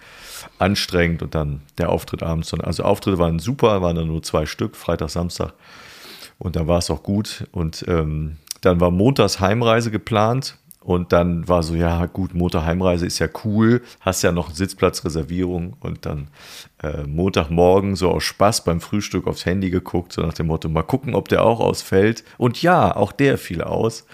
anstrengend 0.58 1.23
und 1.23 1.35
dann 1.35 1.61
der 1.76 1.91
Auftritt 1.91 2.23
abends. 2.23 2.55
Also 2.55 2.82
Auftritte 2.82 3.19
waren 3.19 3.38
super, 3.38 3.82
waren 3.82 3.97
dann 3.97 4.08
nur 4.08 4.23
zwei 4.23 4.47
Stück, 4.47 4.75
Freitag, 4.75 5.11
Samstag. 5.11 5.53
Und 6.38 6.56
dann 6.56 6.67
war 6.67 6.79
es 6.79 6.91
auch 6.91 7.03
gut. 7.03 7.47
Und 7.53 7.85
ähm, 7.88 8.37
dann 8.62 8.81
war 8.81 8.91
montags 8.91 9.41
Heimreise 9.41 9.91
geplant. 9.91 10.56
Und 10.86 11.12
dann 11.12 11.48
war 11.48 11.64
so, 11.64 11.74
ja 11.74 12.06
gut, 12.06 12.32
Montag-Heimreise 12.32 13.06
ist 13.06 13.18
ja 13.18 13.26
cool, 13.44 13.82
hast 13.98 14.22
ja 14.22 14.30
noch 14.30 14.52
Sitzplatzreservierung 14.52 15.74
und 15.80 16.06
dann 16.06 16.28
äh, 16.80 17.02
Montagmorgen 17.02 17.96
so 17.96 18.08
aus 18.08 18.22
Spaß 18.22 18.62
beim 18.62 18.80
Frühstück 18.80 19.26
aufs 19.26 19.46
Handy 19.46 19.70
geguckt, 19.70 20.12
so 20.12 20.22
nach 20.22 20.34
dem 20.34 20.46
Motto, 20.46 20.68
mal 20.68 20.84
gucken, 20.84 21.16
ob 21.16 21.28
der 21.28 21.44
auch 21.44 21.58
ausfällt. 21.58 22.22
Und 22.38 22.62
ja, 22.62 22.94
auch 22.94 23.10
der 23.10 23.36
fiel 23.36 23.62
aus, 23.62 24.06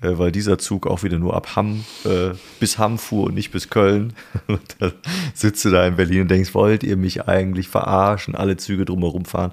äh, 0.00 0.18
weil 0.18 0.32
dieser 0.32 0.58
Zug 0.58 0.88
auch 0.88 1.04
wieder 1.04 1.20
nur 1.20 1.36
ab 1.36 1.54
Hamm 1.54 1.84
äh, 2.04 2.30
bis 2.58 2.76
Hamm 2.76 2.98
fuhr 2.98 3.26
und 3.26 3.34
nicht 3.34 3.52
bis 3.52 3.70
Köln. 3.70 4.12
Und 4.48 4.76
dann 4.80 4.94
sitzt 5.32 5.64
du 5.64 5.70
da 5.70 5.86
in 5.86 5.94
Berlin 5.94 6.22
und 6.22 6.30
denkst, 6.30 6.54
wollt 6.54 6.82
ihr 6.82 6.96
mich 6.96 7.28
eigentlich 7.28 7.68
verarschen, 7.68 8.34
alle 8.34 8.56
Züge 8.56 8.84
drumherum 8.84 9.26
fahren? 9.26 9.52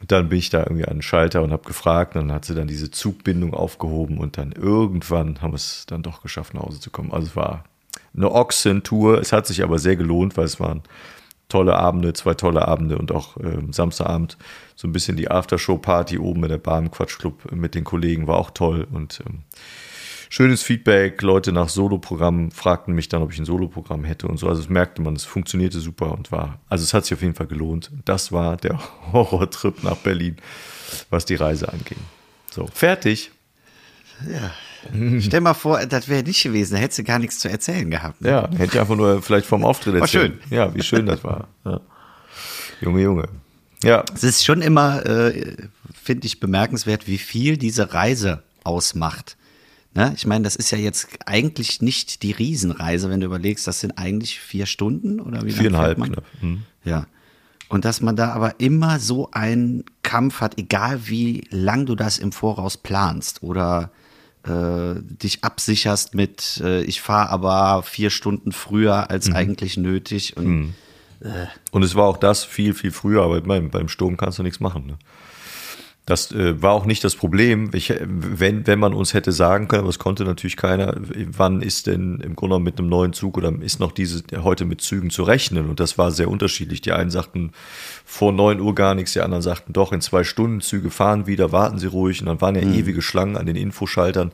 Und 0.00 0.12
dann 0.12 0.28
bin 0.28 0.38
ich 0.38 0.50
da 0.50 0.60
irgendwie 0.60 0.84
an 0.84 0.96
den 0.96 1.02
Schalter 1.02 1.42
und 1.42 1.52
habe 1.52 1.64
gefragt. 1.64 2.16
Und 2.16 2.28
dann 2.28 2.34
hat 2.34 2.44
sie 2.44 2.54
dann 2.54 2.68
diese 2.68 2.90
Zugbindung 2.90 3.54
aufgehoben 3.54 4.18
und 4.18 4.38
dann 4.38 4.52
irgendwann 4.52 5.40
haben 5.42 5.52
wir 5.52 5.56
es 5.56 5.84
dann 5.86 6.02
doch 6.02 6.22
geschafft, 6.22 6.54
nach 6.54 6.62
Hause 6.62 6.80
zu 6.80 6.90
kommen. 6.90 7.12
Also 7.12 7.28
es 7.28 7.36
war 7.36 7.64
eine 8.16 8.30
Ochsentour. 8.30 9.18
Es 9.20 9.32
hat 9.32 9.46
sich 9.46 9.62
aber 9.62 9.78
sehr 9.78 9.96
gelohnt, 9.96 10.36
weil 10.36 10.44
es 10.44 10.60
waren 10.60 10.82
tolle 11.48 11.76
Abende, 11.76 12.12
zwei 12.14 12.34
tolle 12.34 12.66
Abende 12.66 12.98
und 12.98 13.12
auch 13.12 13.36
ähm, 13.36 13.72
Samstagabend 13.72 14.38
so 14.74 14.88
ein 14.88 14.92
bisschen 14.92 15.16
die 15.16 15.30
Aftershow-Party 15.30 16.18
oben 16.18 16.42
in 16.44 16.48
der 16.48 16.58
Bar 16.58 16.78
im 16.78 16.90
Quatschclub 16.90 17.52
mit 17.52 17.74
den 17.74 17.84
Kollegen 17.84 18.26
war 18.26 18.36
auch 18.36 18.50
toll 18.50 18.86
und 18.90 19.22
ähm, 19.26 19.42
schönes 20.34 20.64
Feedback. 20.64 21.22
Leute 21.22 21.52
nach 21.52 21.68
Soloprogramm 21.68 22.50
fragten 22.50 22.92
mich 22.92 23.08
dann, 23.08 23.22
ob 23.22 23.32
ich 23.32 23.38
ein 23.38 23.44
Soloprogramm 23.44 24.02
hätte 24.02 24.26
und 24.26 24.36
so. 24.36 24.48
Also 24.48 24.62
es 24.62 24.68
merkte 24.68 25.00
man, 25.00 25.14
es 25.14 25.24
funktionierte 25.24 25.78
super 25.78 26.10
und 26.10 26.32
war, 26.32 26.58
also 26.68 26.82
es 26.82 26.92
hat 26.92 27.04
sich 27.04 27.14
auf 27.14 27.22
jeden 27.22 27.36
Fall 27.36 27.46
gelohnt. 27.46 27.92
Das 28.04 28.32
war 28.32 28.56
der 28.56 28.80
Horrortrip 29.12 29.84
nach 29.84 29.96
Berlin, 29.96 30.36
was 31.08 31.24
die 31.24 31.36
Reise 31.36 31.72
anging. 31.72 31.98
So, 32.50 32.66
fertig. 32.66 33.30
Ja. 34.28 34.50
Stell 35.20 35.40
mal 35.40 35.54
vor, 35.54 35.86
das 35.86 36.08
wäre 36.08 36.24
nicht 36.24 36.42
gewesen, 36.42 36.74
da 36.74 36.80
hättest 36.80 36.98
du 36.98 37.04
gar 37.04 37.20
nichts 37.20 37.38
zu 37.38 37.48
erzählen 37.48 37.88
gehabt. 37.88 38.20
Ne? 38.20 38.30
Ja, 38.30 38.50
hätte 38.50 38.74
ich 38.74 38.80
einfach 38.80 38.96
nur 38.96 39.22
vielleicht 39.22 39.46
vom 39.46 39.64
Auftritt 39.64 39.94
War 39.94 40.02
erzählen. 40.02 40.38
Ja, 40.50 40.74
wie 40.74 40.82
schön 40.82 41.06
das 41.06 41.22
war. 41.22 41.48
Ja. 41.64 41.80
Junge, 42.80 43.02
Junge. 43.02 43.28
Ja, 43.84 44.04
Es 44.12 44.24
ist 44.24 44.44
schon 44.44 44.62
immer, 44.62 45.06
äh, 45.06 45.56
finde 45.92 46.26
ich, 46.26 46.40
bemerkenswert, 46.40 47.06
wie 47.06 47.18
viel 47.18 47.56
diese 47.56 47.94
Reise 47.94 48.42
ausmacht. 48.64 49.36
Ne? 49.94 50.12
Ich 50.16 50.26
meine, 50.26 50.42
das 50.42 50.56
ist 50.56 50.70
ja 50.70 50.78
jetzt 50.78 51.08
eigentlich 51.24 51.80
nicht 51.80 52.22
die 52.22 52.32
Riesenreise, 52.32 53.10
wenn 53.10 53.20
du 53.20 53.26
überlegst, 53.26 53.66
das 53.66 53.80
sind 53.80 53.96
eigentlich 53.98 54.40
vier 54.40 54.66
Stunden 54.66 55.20
oder 55.20 55.42
wie 55.44 55.50
lange 55.50 55.52
viereinhalb 55.52 55.98
man? 55.98 56.12
knapp. 56.12 56.24
Hm. 56.40 56.62
Ja. 56.84 57.06
Und 57.68 57.84
dass 57.84 58.00
man 58.00 58.16
da 58.16 58.32
aber 58.32 58.60
immer 58.60 58.98
so 58.98 59.30
einen 59.30 59.84
Kampf 60.02 60.40
hat, 60.40 60.58
egal 60.58 61.08
wie 61.08 61.46
lang 61.50 61.86
du 61.86 61.94
das 61.94 62.18
im 62.18 62.32
Voraus 62.32 62.76
planst 62.76 63.42
oder 63.42 63.90
äh, 64.44 64.94
dich 65.00 65.42
absicherst 65.42 66.14
mit, 66.14 66.60
äh, 66.62 66.82
ich 66.82 67.00
fahre 67.00 67.30
aber 67.30 67.82
vier 67.82 68.10
Stunden 68.10 68.52
früher 68.52 69.10
als 69.10 69.32
eigentlich 69.32 69.76
nötig. 69.76 70.36
Und 70.36 70.46
Und 71.70 71.82
es 71.82 71.94
war 71.94 72.04
auch 72.04 72.18
das 72.18 72.44
viel, 72.44 72.74
viel 72.74 72.90
früher, 72.90 73.22
aber 73.22 73.40
beim, 73.40 73.70
beim 73.70 73.88
Sturm 73.88 74.16
kannst 74.16 74.38
du 74.38 74.42
nichts 74.42 74.60
machen. 74.60 74.86
Ne? 74.86 74.98
Das 76.06 76.32
äh, 76.32 76.60
war 76.60 76.72
auch 76.72 76.84
nicht 76.84 77.02
das 77.02 77.14
Problem. 77.14 77.70
Ich, 77.72 77.90
äh, 77.90 77.98
wenn, 78.06 78.66
wenn 78.66 78.78
man 78.78 78.92
uns 78.92 79.14
hätte 79.14 79.32
sagen 79.32 79.68
können, 79.68 79.80
aber 79.80 79.88
es 79.88 79.98
konnte 79.98 80.24
natürlich 80.24 80.56
keiner, 80.56 80.94
wann 80.98 81.62
ist 81.62 81.86
denn 81.86 82.20
im 82.20 82.36
Grunde 82.36 82.58
mit 82.58 82.78
einem 82.78 82.88
neuen 82.88 83.14
Zug 83.14 83.38
oder 83.38 83.52
ist 83.60 83.80
noch 83.80 83.92
diese 83.92 84.22
heute 84.42 84.66
mit 84.66 84.82
Zügen 84.82 85.08
zu 85.08 85.22
rechnen? 85.22 85.68
Und 85.68 85.80
das 85.80 85.96
war 85.96 86.10
sehr 86.10 86.28
unterschiedlich. 86.28 86.82
Die 86.82 86.92
einen 86.92 87.10
sagten 87.10 87.52
vor 88.04 88.32
9 88.32 88.60
Uhr 88.60 88.74
gar 88.74 88.94
nichts, 88.94 89.14
die 89.14 89.20
anderen 89.22 89.42
sagten 89.42 89.72
doch, 89.72 89.92
in 89.92 90.02
zwei 90.02 90.24
Stunden 90.24 90.60
Züge 90.60 90.90
fahren 90.90 91.26
wieder, 91.26 91.52
warten 91.52 91.78
Sie 91.78 91.86
ruhig. 91.86 92.20
Und 92.20 92.26
dann 92.26 92.40
waren 92.42 92.54
ja 92.54 92.62
ewige 92.62 93.00
Schlangen 93.00 93.36
an 93.36 93.46
den 93.46 93.56
Infoschaltern 93.56 94.32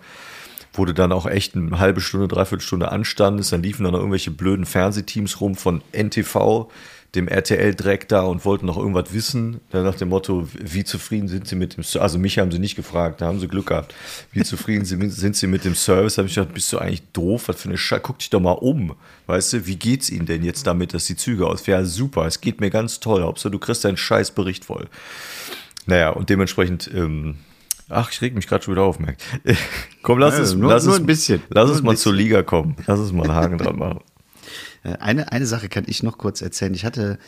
wo 0.73 0.85
du 0.85 0.95
dann 0.95 1.11
auch 1.11 1.27
echt 1.27 1.57
eine 1.57 1.79
halbe 1.79 2.01
Stunde, 2.01 2.29
dreiviertel 2.29 2.65
Stunde 2.65 2.93
anstandest. 2.93 3.53
Dann 3.53 3.63
liefen 3.63 3.85
dann 3.85 3.93
noch 3.93 3.99
irgendwelche 3.99 4.31
blöden 4.31 4.67
Fernsehteams 4.67 5.41
rum 5.41 5.57
von 5.57 5.83
NTV, 5.93 6.71
dem 7.15 7.27
RTL-Dreck 7.27 8.09
da 8.09 8.23
und 8.23 8.45
wollten 8.45 8.67
noch 8.67 8.77
irgendwas 8.77 9.13
wissen. 9.13 9.61
Dann 9.71 9.85
nach 9.85 9.97
dem 9.97 10.11
Motto, 10.11 10.47
wie 10.59 10.85
zufrieden 10.85 11.27
sind 11.27 11.49
sie 11.49 11.57
mit 11.57 11.77
dem 11.77 11.83
Service? 11.83 12.03
Also 12.03 12.19
mich 12.21 12.39
haben 12.39 12.53
sie 12.53 12.59
nicht 12.61 12.77
gefragt, 12.77 13.21
da 13.21 13.27
haben 13.27 13.41
sie 13.41 13.49
Glück 13.49 13.67
gehabt. 13.67 13.95
Wie 14.31 14.43
zufrieden 14.45 14.85
sind 14.85 15.35
sie 15.37 15.47
mit 15.49 15.65
dem 15.65 15.75
Service? 15.75 16.15
Da 16.15 16.21
habe 16.23 16.29
ich 16.29 16.35
gedacht, 16.37 16.55
bist 16.55 16.73
du 16.73 16.79
eigentlich 16.79 17.03
doof? 17.13 17.49
Was 17.49 17.61
für 17.63 17.69
eine 17.69 17.79
Scheiße? 17.79 18.03
Guck 18.03 18.19
dich 18.21 18.31
doch 18.31 18.39
mal 18.41 18.53
um. 18.53 18.95
Weißt 19.27 19.53
du, 19.55 19.67
wie 19.67 19.77
geht's 19.77 20.09
ihnen 20.09 20.27
denn 20.27 20.45
jetzt 20.45 20.67
damit, 20.67 20.95
dass 20.95 21.07
die 21.07 21.17
Züge 21.17 21.47
aus? 21.47 21.67
Ja, 21.67 21.85
super, 21.85 22.27
es 22.27 22.41
geht 22.41 22.61
mir 22.61 22.71
ganz 22.71 23.01
toll. 23.01 23.23
Hauptsache, 23.23 23.51
du 23.51 23.59
kriegst 23.59 23.85
deinen 23.85 23.97
scheiß 23.97 24.31
Bericht 24.31 24.65
voll. 24.65 24.87
Naja, 25.87 26.11
und 26.11 26.31
dementsprechend, 26.31 26.89
ähm, 26.95 27.37
ach, 27.89 28.13
ich 28.13 28.21
reg 28.23 28.35
mich 28.37 28.47
gerade 28.47 28.63
schon 28.63 28.75
wieder 28.75 28.83
auf, 28.85 29.01
merkt. 29.01 29.23
Komm, 30.03 30.19
lass 30.21 30.37
Ja, 30.37 30.43
es, 30.43 30.55
nur- 30.55 30.71
lass 30.71 30.85
nur 30.85 30.95
es, 30.95 31.01
ein 31.01 31.07
bisschen. 31.07 31.43
Lass 31.49 31.67
Nur 31.67 31.77
es 31.77 31.83
mal 31.83 31.91
bisschen. 31.93 32.03
zur 32.05 32.15
Liga 32.15 32.43
kommen. 32.45 32.77
Lass 32.87 33.01
es 33.01 33.13
mal 33.13 33.25
einen 33.25 33.35
Haken 33.35 33.59
dran 33.59 33.77
machen. 33.79 34.01
Äh, 34.83 34.97
Eine, 34.99 35.33
eine 35.33 35.47
Sache 35.47 35.69
kann 35.69 35.85
ich 35.87 36.03
noch 36.03 36.19
kurz 36.19 36.43
erzählen. 36.43 36.75
Ich 36.75 36.85
hatte 36.85 37.19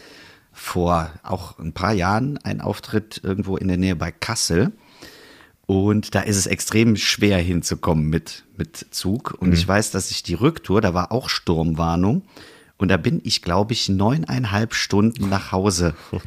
vor 0.52 1.10
auch 1.22 1.58
ein 1.58 1.72
paar 1.72 1.92
Jahren 1.92 2.38
einen 2.38 2.60
Auftritt 2.60 3.20
irgendwo 3.22 3.56
in 3.56 3.68
der 3.68 3.78
Nähe 3.78 3.96
bei 3.96 4.12
Kassel. 4.12 4.72
Und 5.66 6.14
da 6.14 6.20
ist 6.20 6.36
es 6.36 6.46
extrem 6.46 6.96
schwer 6.96 7.38
hinzukommen 7.38 8.10
mit, 8.10 8.44
mit 8.56 8.86
Zug. 8.90 9.34
Und 9.38 9.54
ich 9.54 9.66
weiß, 9.66 9.90
dass 9.92 10.10
ich 10.10 10.22
die 10.22 10.34
Rücktour, 10.34 10.80
da 10.80 10.92
war 10.92 11.12
auch 11.12 11.28
Sturmwarnung. 11.28 12.22
Und 12.76 12.88
da 12.88 12.96
bin 12.96 13.20
ich, 13.22 13.42
glaube 13.42 13.72
ich, 13.72 13.88
neuneinhalb 13.88 14.74
Stunden 14.74 15.28
nach 15.28 15.52
Hause 15.52 15.94
Oh 16.12 16.20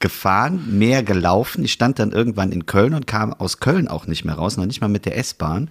gefahren, 0.00 0.78
mehr 0.78 1.04
gelaufen. 1.04 1.64
Ich 1.64 1.72
stand 1.72 2.00
dann 2.00 2.10
irgendwann 2.10 2.50
in 2.50 2.66
Köln 2.66 2.92
und 2.92 3.06
kam 3.06 3.32
aus 3.32 3.60
Köln 3.60 3.86
auch 3.86 4.08
nicht 4.08 4.24
mehr 4.24 4.34
raus, 4.34 4.56
noch 4.56 4.66
nicht 4.66 4.80
mal 4.80 4.88
mit 4.88 5.06
der 5.06 5.16
S-Bahn. 5.16 5.70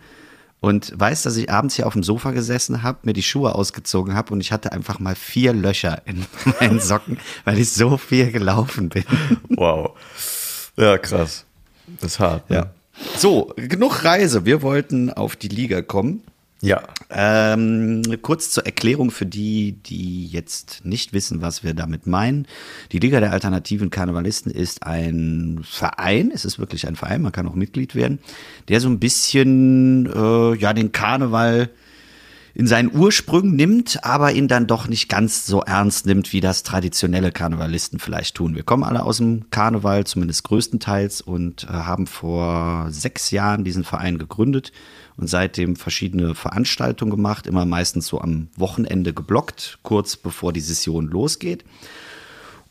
Und 0.62 0.94
weiß, 0.98 1.24
dass 1.24 1.36
ich 1.38 1.50
abends 1.51 1.75
hier 1.75 1.88
auf 1.88 1.94
dem 1.94 2.03
Sofa 2.03 2.32
gesessen 2.32 2.84
habe, 2.84 3.00
mir 3.01 3.13
die 3.13 3.24
Schuhe 3.24 3.56
ausgezogen 3.56 4.13
habe 4.13 4.32
und 4.32 4.41
ich 4.41 4.51
hatte 4.51 4.72
einfach 4.72 5.00
mal 5.00 5.15
vier 5.15 5.53
Löcher 5.53 6.03
in 6.06 6.24
meinen 6.60 6.80
Socken, 6.80 7.18
weil 7.46 7.58
ich 7.58 7.72
so 7.72 7.98
viel 7.98 8.32
gelaufen 8.32 8.89
bin. 8.89 9.03
Wow. 9.50 9.98
Ja, 10.77 10.98
krass. 10.98 11.46
Das 12.00 12.13
ist 12.13 12.20
hart. 12.20 12.50
ne? 12.50 12.56
Ja. 12.58 12.72
So, 13.18 13.53
genug 13.56 14.03
Reise. 14.03 14.46
Wir 14.46 14.62
wollten 14.62 15.12
auf 15.12 15.36
die 15.36 15.48
Liga 15.48 15.82
kommen. 15.82 16.22
Ja. 16.62 16.84
Ähm, 17.10 18.03
kurz 18.22 18.51
zur 18.51 18.65
Erklärung 18.65 19.10
für 19.10 19.25
die, 19.25 19.72
die 19.72 20.27
jetzt 20.27 20.86
nicht 20.86 21.12
wissen, 21.12 21.41
was 21.41 21.63
wir 21.63 21.74
damit 21.74 22.06
meinen. 22.06 22.48
Die 22.91 23.00
Liga 23.00 23.20
der 23.20 23.32
alternativen 23.32 23.89
Karnevalisten 23.89 24.51
ist 24.51 24.84
ein 24.84 25.62
Verein, 25.63 26.32
es 26.32 26.46
ist 26.46 26.60
wirklich 26.60 26.88
ein 26.88 26.96
Verein, 26.96 27.24
man 27.24 27.32
kann 27.32 27.48
auch 27.48 27.56
Mitglied 27.56 27.96
werden, 27.96 28.20
der 28.70 28.80
so 28.80 28.89
ein 28.89 29.00
bisschen 29.00 30.06
äh, 30.06 30.56
ja 30.56 30.74
den 30.74 30.91
Karneval 30.91 31.70
in 32.53 32.67
seinen 32.67 32.93
Ursprüngen 32.93 33.55
nimmt, 33.55 34.03
aber 34.03 34.34
ihn 34.34 34.48
dann 34.48 34.67
doch 34.67 34.88
nicht 34.88 35.10
ganz 35.10 35.46
so 35.46 35.62
ernst 35.62 36.05
nimmt, 36.05 36.34
wie 36.34 36.41
das 36.41 36.63
traditionelle 36.63 37.31
Karnevalisten 37.31 38.00
vielleicht 38.00 38.36
tun. 38.36 38.55
Wir 38.55 38.63
kommen 38.63 38.84
alle 38.84 39.03
aus 39.03 39.17
dem 39.17 39.50
Karneval, 39.51 40.05
zumindest 40.05 40.43
größtenteils, 40.43 41.22
und 41.22 41.63
äh, 41.63 41.67
haben 41.67 42.08
vor 42.08 42.88
sechs 42.89 43.31
Jahren 43.31 43.63
diesen 43.63 43.84
Verein 43.84 44.17
gegründet 44.17 44.72
und 45.17 45.27
seitdem 45.27 45.75
verschiedene 45.75 46.36
Veranstaltungen 46.36 47.12
gemacht, 47.12 47.48
immer 47.48 47.65
meistens 47.65 48.08
so 48.08 48.20
am 48.20 48.48
Wochenende 48.55 49.13
geblockt, 49.13 49.79
kurz 49.84 50.17
bevor 50.17 50.51
die 50.51 50.62
Session 50.62 51.08
losgeht. 51.08 51.63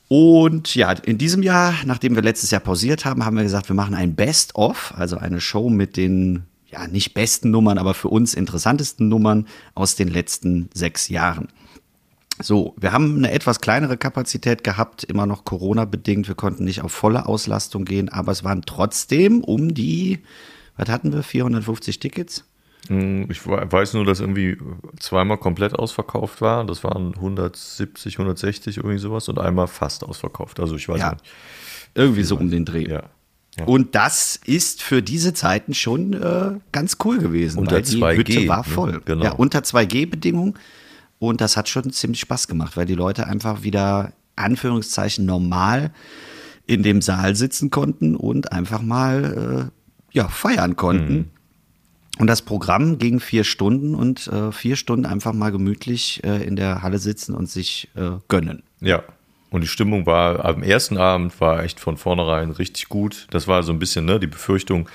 Und 0.08 0.74
ja, 0.74 0.90
in 0.90 1.18
diesem 1.18 1.44
Jahr, 1.44 1.72
nachdem 1.84 2.16
wir 2.16 2.22
letztes 2.22 2.50
Jahr 2.50 2.60
pausiert 2.60 3.04
haben, 3.04 3.24
haben 3.24 3.36
wir 3.36 3.44
gesagt, 3.44 3.68
wir 3.68 3.76
machen 3.76 3.94
ein 3.94 4.16
Best-of, 4.16 4.92
also 4.96 5.16
eine 5.16 5.40
Show 5.40 5.70
mit 5.70 5.96
den, 5.96 6.42
ja, 6.70 6.86
nicht 6.86 7.14
besten 7.14 7.50
Nummern, 7.50 7.78
aber 7.78 7.94
für 7.94 8.08
uns 8.08 8.34
interessantesten 8.34 9.08
Nummern 9.08 9.46
aus 9.74 9.96
den 9.96 10.08
letzten 10.08 10.70
sechs 10.74 11.08
Jahren. 11.08 11.48
So, 12.42 12.74
wir 12.78 12.92
haben 12.92 13.16
eine 13.18 13.32
etwas 13.32 13.60
kleinere 13.60 13.96
Kapazität 13.98 14.64
gehabt, 14.64 15.04
immer 15.04 15.26
noch 15.26 15.44
Corona-bedingt. 15.44 16.26
Wir 16.26 16.34
konnten 16.34 16.64
nicht 16.64 16.80
auf 16.82 16.92
volle 16.92 17.26
Auslastung 17.26 17.84
gehen, 17.84 18.08
aber 18.08 18.32
es 18.32 18.44
waren 18.44 18.62
trotzdem 18.62 19.42
um 19.44 19.74
die, 19.74 20.20
was 20.76 20.88
hatten 20.88 21.12
wir, 21.12 21.22
450 21.22 21.98
Tickets? 21.98 22.44
Hm, 22.88 23.26
Ich 23.30 23.46
we- 23.46 23.70
weiß 23.70 23.92
nur, 23.92 24.06
dass 24.06 24.20
irgendwie 24.20 24.56
zweimal 24.98 25.36
komplett 25.36 25.74
ausverkauft 25.74 26.40
war. 26.40 26.64
Das 26.64 26.82
waren 26.82 27.14
170, 27.14 28.16
160, 28.16 28.78
irgendwie 28.78 28.96
sowas. 28.98 29.28
Und 29.28 29.38
einmal 29.38 29.66
fast 29.66 30.02
ausverkauft. 30.02 30.60
Also 30.60 30.76
ich 30.76 30.88
weiß 30.88 30.98
Ja. 31.00 31.10
nicht. 31.12 31.24
Irgendwie 31.94 32.22
so 32.22 32.36
um 32.36 32.50
den 32.50 32.64
Dreh. 32.64 32.88
Ja. 32.88 33.02
Ja. 33.60 33.66
Und 33.66 33.94
das 33.94 34.40
ist 34.44 34.82
für 34.82 35.02
diese 35.02 35.34
Zeiten 35.34 35.74
schon 35.74 36.12
äh, 36.14 36.52
ganz 36.72 36.96
cool 37.04 37.18
gewesen. 37.18 37.58
Unter 37.58 37.76
weil 37.76 37.82
die 37.82 38.02
2G, 38.02 38.16
Hütte 38.16 38.48
war 38.48 38.58
ne? 38.58 38.64
voll. 38.64 39.02
Genau. 39.04 39.24
Ja, 39.24 39.32
unter 39.32 39.60
2G-Bedingungen. 39.60 40.54
Und 41.18 41.40
das 41.40 41.56
hat 41.56 41.68
schon 41.68 41.90
ziemlich 41.92 42.20
Spaß 42.20 42.48
gemacht, 42.48 42.76
weil 42.76 42.86
die 42.86 42.94
Leute 42.94 43.26
einfach 43.26 43.62
wieder, 43.62 44.12
Anführungszeichen, 44.36 45.26
normal 45.26 45.92
in 46.66 46.82
dem 46.82 47.02
Saal 47.02 47.36
sitzen 47.36 47.70
konnten 47.70 48.16
und 48.16 48.52
einfach 48.52 48.80
mal 48.80 49.70
äh, 49.70 50.16
ja, 50.16 50.28
feiern 50.28 50.76
konnten. 50.76 51.12
Mhm. 51.14 51.24
Und 52.18 52.26
das 52.26 52.42
Programm 52.42 52.98
ging 52.98 53.20
vier 53.20 53.44
Stunden 53.44 53.94
und 53.94 54.26
äh, 54.28 54.52
vier 54.52 54.76
Stunden 54.76 55.06
einfach 55.06 55.32
mal 55.32 55.50
gemütlich 55.52 56.22
äh, 56.22 56.44
in 56.44 56.56
der 56.56 56.82
Halle 56.82 56.98
sitzen 56.98 57.34
und 57.34 57.48
sich 57.48 57.88
äh, 57.96 58.12
gönnen. 58.28 58.62
Ja. 58.80 59.02
Und 59.50 59.62
die 59.62 59.66
Stimmung 59.68 60.06
war 60.06 60.44
am 60.44 60.62
ersten 60.62 60.96
Abend 60.96 61.40
war 61.40 61.62
echt 61.64 61.80
von 61.80 61.96
vornherein 61.96 62.50
richtig 62.50 62.88
gut. 62.88 63.26
Das 63.30 63.48
war 63.48 63.62
so 63.62 63.72
ein 63.72 63.78
bisschen 63.78 64.04
ne, 64.04 64.20
die 64.20 64.26
Befürchtung, 64.28 64.88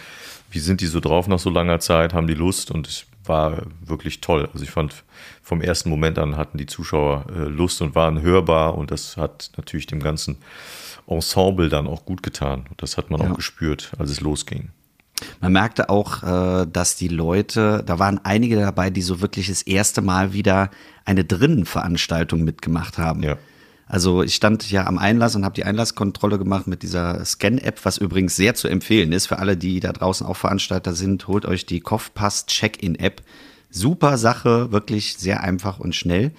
wie 0.50 0.59
sind 0.59 0.79
die 0.81 0.85
so 0.88 1.00
drauf 1.01 1.27
nach 1.27 1.39
so 1.39 1.50
langer 1.50 1.79
Zeit, 1.79 2.13
haben 2.13 2.27
die 2.27 2.33
Lust 2.33 2.71
und 2.71 2.88
es 2.88 3.05
war 3.25 3.63
wirklich 3.83 4.21
toll. 4.21 4.47
Also 4.53 4.63
ich 4.63 4.71
fand 4.71 5.03
vom 5.41 5.62
ersten 5.62 5.89
Moment 5.89 6.17
an 6.19 6.38
hatten 6.38 6.57
die 6.57 6.67
Zuschauer 6.67 7.25
äh, 7.35 7.39
Lust 7.50 7.81
und 7.81 7.95
waren 7.95 8.21
hörbar 8.21 8.75
und 8.77 8.91
das 8.91 9.17
hat 9.17 9.51
natürlich 9.57 9.88
dem 9.88 10.00
ganzen 10.01 10.38
Ensemble 11.07 11.69
dann 11.69 11.88
auch 11.88 12.05
gut 12.05 12.24
getan. 12.24 12.65
Und 12.69 12.81
das 12.81 12.97
hat 12.97 13.09
man 13.12 13.21
Ja. 13.21 13.31
auch 13.31 13.35
gespürt, 13.35 13.91
als 13.97 14.09
es 14.09 14.21
losging. 14.21 14.69
Man 15.39 15.53
merkte 15.53 15.89
auch, 15.89 16.24
äh, 16.24 16.65
dass 16.71 16.95
die 16.97 17.07
Leute, 17.07 17.83
da 17.85 18.00
waren 18.00 18.19
einige 18.24 18.57
dabei, 18.57 18.89
die 18.89 19.01
so 19.01 19.21
wirklich 19.21 19.47
das 19.47 19.62
erste 19.62 20.01
Mal 20.01 20.33
wieder 20.33 20.69
eine 21.05 21.24
Drinnenveranstaltung 21.25 22.43
mitgemacht 22.43 22.97
haben. 22.97 23.24
Ja. 23.24 23.38
Also 23.88 24.24
ich 24.24 24.36
stand 24.36 24.70
ja 24.72 24.88
am 24.88 24.98
Einlass 24.98 25.36
und 25.36 25.46
habe 25.46 25.56
die 25.56 25.63
Einlasskontrolle 25.63 26.39
gemacht 26.39 26.65
mit 26.68 26.82
dieser 26.82 27.24
Scan-App, 27.24 27.86
was 27.86 27.98
übrigens 27.98 28.36
sehr 28.36 28.56
zu 28.56 28.68
empfehlen 28.68 29.12
ist 29.12 29.27
für 29.27 29.39
alle, 29.39 29.58
die 29.58 29.80
da 29.80 29.94
draußen 29.94 30.25
auch 30.25 30.38
Veranstalter 30.38 30.94
sind. 30.94 31.27
Holt 31.27 31.46
euch 31.46 31.65
die 31.65 31.82
Kopfpass 31.82 32.48
Check-in-App. 32.48 33.22
Super 33.70 34.18
Sache, 34.18 34.72
wirklich 34.72 35.18
sehr 35.18 35.42
einfach 35.42 35.80
und 35.80 35.96
schnell. 35.96 36.32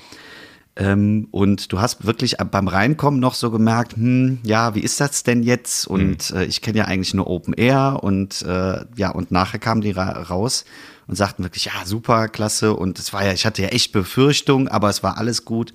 Ähm, 0.75 1.29
und 1.31 1.73
du 1.73 1.81
hast 1.81 2.05
wirklich 2.05 2.37
beim 2.51 2.69
Reinkommen 2.69 3.21
noch 3.21 3.35
so 3.35 3.51
gemerkt, 3.51 3.97
hm, 3.97 4.41
ja, 4.43 4.75
wie 4.75 4.81
ist 4.81 5.01
das 5.01 5.23
denn 5.23 5.43
jetzt? 5.43 5.87
Und 5.87 6.31
äh, 6.33 6.45
ich 6.45 6.61
kenne 6.61 6.79
ja 6.79 6.85
eigentlich 6.85 7.15
nur 7.15 7.29
Open 7.29 7.55
Air 7.55 8.01
und 8.03 8.43
äh, 8.43 8.85
ja, 8.97 9.11
und 9.11 9.31
nachher 9.31 9.59
kamen 9.59 9.81
die 9.81 9.93
ra 9.93 10.23
raus 10.23 10.65
und 11.07 11.15
sagten 11.15 11.45
wirklich, 11.45 11.67
ja, 11.67 11.87
super, 11.87 12.29
klasse. 12.29 12.75
Und 12.75 12.99
es 12.99 13.13
war 13.13 13.25
ja, 13.25 13.33
ich 13.33 13.47
hatte 13.47 13.63
ja 13.63 13.69
echt 13.69 13.93
Befürchtung, 13.93 14.69
aber 14.69 14.91
es 14.91 15.03
war 15.03 15.17
alles 15.17 15.45
gut. 15.45 15.73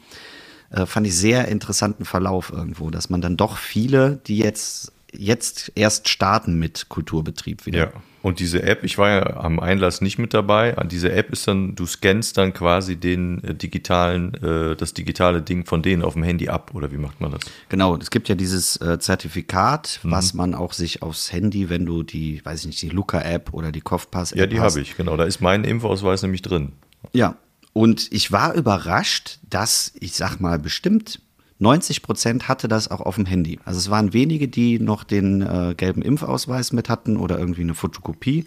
Äh, 0.72 0.86
fand 0.86 1.06
ich 1.06 1.16
sehr 1.16 1.48
interessanten 1.48 2.06
Verlauf 2.06 2.52
irgendwo, 2.52 2.90
dass 2.90 3.10
man 3.10 3.22
dann 3.22 3.38
doch 3.38 3.58
viele, 3.58 4.22
die 4.28 4.38
jetzt, 4.38 4.94
jetzt 5.12 5.72
erst 5.76 6.08
starten 6.08 6.58
mit 6.58 6.88
Kulturbetrieb 6.90 7.66
wieder. 7.66 7.80
Ja. 7.80 7.92
Und 8.22 8.40
diese 8.40 8.62
App, 8.62 8.84
ich 8.84 9.00
war 9.00 9.10
ja 9.10 9.38
am 9.38 9.60
Einlass 9.60 10.00
nicht 10.00 10.20
mit 10.20 10.34
dabei. 10.34 10.78
An 10.78 10.88
diese 10.90 11.12
App 11.12 11.32
ist 11.32 11.48
dann, 11.48 11.76
du 11.76 11.88
scannst 11.88 12.38
dann 12.38 12.54
quasi 12.54 12.96
den 12.96 13.44
äh, 13.44 13.56
digitalen, 13.56 14.36
äh, 14.36 14.76
das 14.76 14.94
digitale 14.94 15.42
Ding 15.42 15.66
von 15.66 15.82
denen 15.82 16.04
auf 16.04 16.14
dem 16.14 16.24
Handy 16.24 16.48
ab, 16.48 16.72
oder 16.74 16.92
wie 16.92 16.98
macht 16.98 17.20
man 17.20 17.32
das? 17.32 17.42
Genau, 17.70 17.98
es 17.98 18.12
gibt 18.12 18.30
ja 18.30 18.36
dieses 18.36 18.78
äh, 18.78 19.00
Zertifikat, 19.00 20.00
was 20.04 20.34
man 20.36 20.54
auch 20.54 20.74
sich 20.74 21.02
aufs 21.02 21.34
Handy, 21.34 21.70
wenn 21.70 21.86
du 21.86 22.04
die, 22.04 22.42
weiß 22.46 22.62
ich 22.62 22.68
nicht, 22.68 22.82
die 22.84 22.90
Luca-App 22.90 23.54
oder 23.54 23.72
die 23.72 23.82
Kopfpass-App 23.82 24.38
Ja, 24.38 24.46
die 24.46 24.60
habe 24.60 24.80
ich, 24.80 24.96
genau. 24.96 25.18
Da 25.18 25.24
ist 25.24 25.42
mein 25.42 25.64
Impfausweis 25.64 26.22
nämlich 26.22 26.44
drin. 26.44 26.74
Ja, 27.14 27.36
und 27.74 28.12
ich 28.12 28.32
war 28.32 28.54
überrascht, 28.54 29.40
dass, 29.50 29.94
ich 30.00 30.14
sag 30.14 30.40
mal, 30.40 30.60
bestimmt 30.60 31.22
90 31.62 32.02
Prozent 32.02 32.48
hatte 32.48 32.68
das 32.68 32.90
auch 32.90 33.02
auf 33.02 33.16
dem 33.16 33.28
Handy. 33.28 33.60
Also 33.64 33.78
es 33.78 33.92
waren 33.92 34.14
wenige, 34.14 34.48
die 34.48 34.80
noch 34.80 35.04
den 35.04 35.44
äh, 35.44 35.76
gelben 35.78 36.02
Impfausweis 36.02 36.74
mit 36.74 36.90
hatten 36.90 37.18
oder 37.18 37.38
irgendwie 37.38 37.62
eine 37.62 37.76
Fotokopie. 37.76 38.46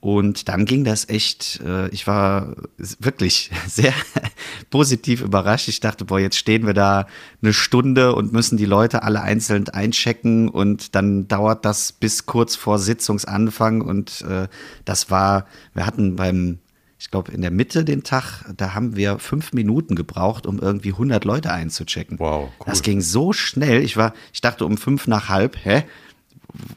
Und 0.00 0.48
dann 0.48 0.64
ging 0.64 0.82
das 0.82 1.10
echt, 1.10 1.60
äh, 1.62 1.88
ich 1.90 2.06
war 2.06 2.56
wirklich 2.78 3.50
sehr 3.68 3.92
positiv 4.70 5.20
überrascht. 5.20 5.68
Ich 5.68 5.80
dachte, 5.80 6.06
boah, 6.06 6.18
jetzt 6.18 6.38
stehen 6.38 6.66
wir 6.66 6.72
da 6.72 7.06
eine 7.42 7.52
Stunde 7.52 8.14
und 8.14 8.32
müssen 8.32 8.56
die 8.56 8.64
Leute 8.64 9.02
alle 9.02 9.20
einzeln 9.20 9.68
einchecken 9.68 10.48
und 10.48 10.94
dann 10.94 11.28
dauert 11.28 11.66
das 11.66 11.92
bis 11.92 12.24
kurz 12.24 12.56
vor 12.56 12.78
Sitzungsanfang. 12.78 13.82
Und 13.82 14.22
äh, 14.22 14.48
das 14.86 15.10
war, 15.10 15.44
wir 15.74 15.84
hatten 15.84 16.16
beim 16.16 16.60
ich 16.98 17.10
glaube, 17.10 17.30
in 17.32 17.42
der 17.42 17.50
Mitte 17.50 17.84
den 17.84 18.02
Tag, 18.02 18.44
da 18.56 18.74
haben 18.74 18.96
wir 18.96 19.18
fünf 19.18 19.52
Minuten 19.52 19.94
gebraucht, 19.94 20.46
um 20.46 20.58
irgendwie 20.58 20.90
100 20.92 21.24
Leute 21.24 21.52
einzuchecken. 21.52 22.18
Wow, 22.18 22.50
cool. 22.58 22.66
Das 22.66 22.82
ging 22.82 23.00
so 23.00 23.32
schnell. 23.32 23.82
Ich 23.82 23.96
war, 23.96 24.14
ich 24.32 24.40
dachte 24.40 24.64
um 24.64 24.76
fünf 24.76 25.06
nach 25.06 25.28
halb, 25.28 25.56
hä? 25.64 25.84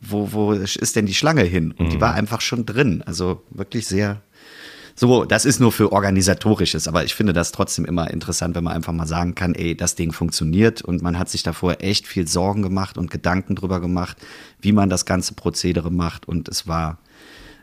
Wo, 0.02 0.32
wo 0.34 0.52
ist 0.54 0.96
denn 0.96 1.06
die 1.06 1.14
Schlange 1.14 1.44
hin? 1.44 1.72
Und 1.72 1.92
die 1.92 1.96
Mhm. 1.98 2.02
war 2.02 2.14
einfach 2.14 2.42
schon 2.42 2.66
drin. 2.66 3.02
Also 3.06 3.42
wirklich 3.50 3.88
sehr. 3.88 4.22
So, 4.94 5.24
das 5.26 5.46
ist 5.46 5.60
nur 5.60 5.72
für 5.72 5.92
organisatorisches, 5.94 6.88
aber 6.88 7.04
ich 7.06 7.16
finde 7.16 7.34
das 7.34 7.52
trotzdem 7.54 7.86
immer 7.86 8.12
interessant, 8.12 8.54
wenn 8.56 8.64
man 8.66 8.74
einfach 8.74 8.92
mal 8.94 9.08
sagen 9.08 9.34
kann, 9.34 9.56
ey, 9.56 9.76
das 9.76 9.96
Ding 9.96 10.12
funktioniert 10.12 10.82
und 10.84 11.02
man 11.02 11.18
hat 11.18 11.30
sich 11.30 11.42
davor 11.44 11.78
echt 11.80 12.06
viel 12.06 12.28
Sorgen 12.28 12.62
gemacht 12.62 12.98
und 12.98 13.10
Gedanken 13.10 13.56
drüber 13.56 13.80
gemacht, 13.80 14.18
wie 14.60 14.74
man 14.74 14.90
das 14.90 15.06
ganze 15.06 15.34
Prozedere 15.34 15.90
macht 15.92 16.28
und 16.28 16.50
es 16.50 16.68
war 16.68 17.00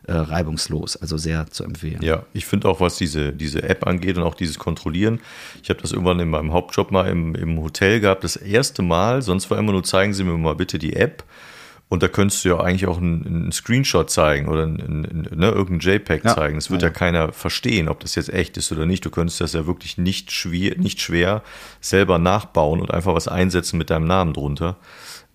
äh, 0.09 0.12
reibungslos, 0.12 0.97
also 0.97 1.17
sehr 1.19 1.50
zu 1.50 1.65
empfehlen. 1.65 2.03
Ja, 2.03 2.25
ich 2.33 2.47
finde 2.47 2.69
auch, 2.69 2.81
was 2.81 2.97
diese, 2.97 3.33
diese 3.33 3.62
App 3.62 3.87
angeht 3.87 4.17
und 4.17 4.23
auch 4.23 4.35
dieses 4.35 4.59
Kontrollieren. 4.59 5.21
Ich 5.62 5.69
habe 5.71 5.81
das 5.81 5.93
irgendwann 5.93 6.19
in 6.19 6.31
meinem 6.31 6.53
Hauptjob 6.53 6.91
mal 6.91 7.09
im, 7.09 7.35
im 7.35 7.61
Hotel 7.61 8.00
gehabt, 8.00 8.25
das 8.25 8.37
erste 8.37 8.83
Mal. 8.83 9.23
Sonst 9.23 9.50
war 9.50 9.59
immer 9.59 9.73
nur, 9.73 9.85
zeigen 9.85 10.15
Sie 10.15 10.25
mir 10.25 10.37
mal 10.37 10.55
bitte 10.55 10.79
die 10.79 10.97
App. 10.97 11.25
Und 11.91 12.03
da 12.03 12.09
könntest 12.09 12.45
du 12.45 12.50
ja 12.50 12.61
eigentlich 12.61 12.87
auch 12.87 12.99
einen, 12.99 13.27
einen 13.27 13.53
Screenshot 13.53 14.11
zeigen 14.11 14.49
oder 14.49 14.65
einen, 14.65 14.81
einen, 14.81 15.29
ne, 15.35 15.49
irgendein 15.50 15.95
JPEG 15.95 16.25
Ja. 16.25 16.35
zeigen. 16.35 16.57
Das 16.57 16.71
wird 16.71 16.83
ja. 16.83 16.91
keiner 16.91 17.33
verstehen, 17.33 17.88
ob 17.88 18.00
das 18.00 18.15
jetzt 18.15 18.31
echt 18.31 18.57
ist 18.59 18.71
oder 18.73 18.85
nicht. 18.85 19.05
Du 19.07 19.11
könntest 19.11 19.41
das 19.41 19.55
ja 19.55 19.67
wirklich 19.67 19.97
nicht 19.97 20.31
schwer, 20.31 20.77
nicht 20.77 21.00
schwer 21.00 21.43
selber 21.81 22.19
nachbauen 22.19 22.81
und 22.81 22.93
einfach 22.93 23.15
was 23.15 23.27
einsetzen 23.27 23.79
mit 23.79 23.88
deinem 23.88 24.07
Namen 24.07 24.35
drunter. 24.35 24.77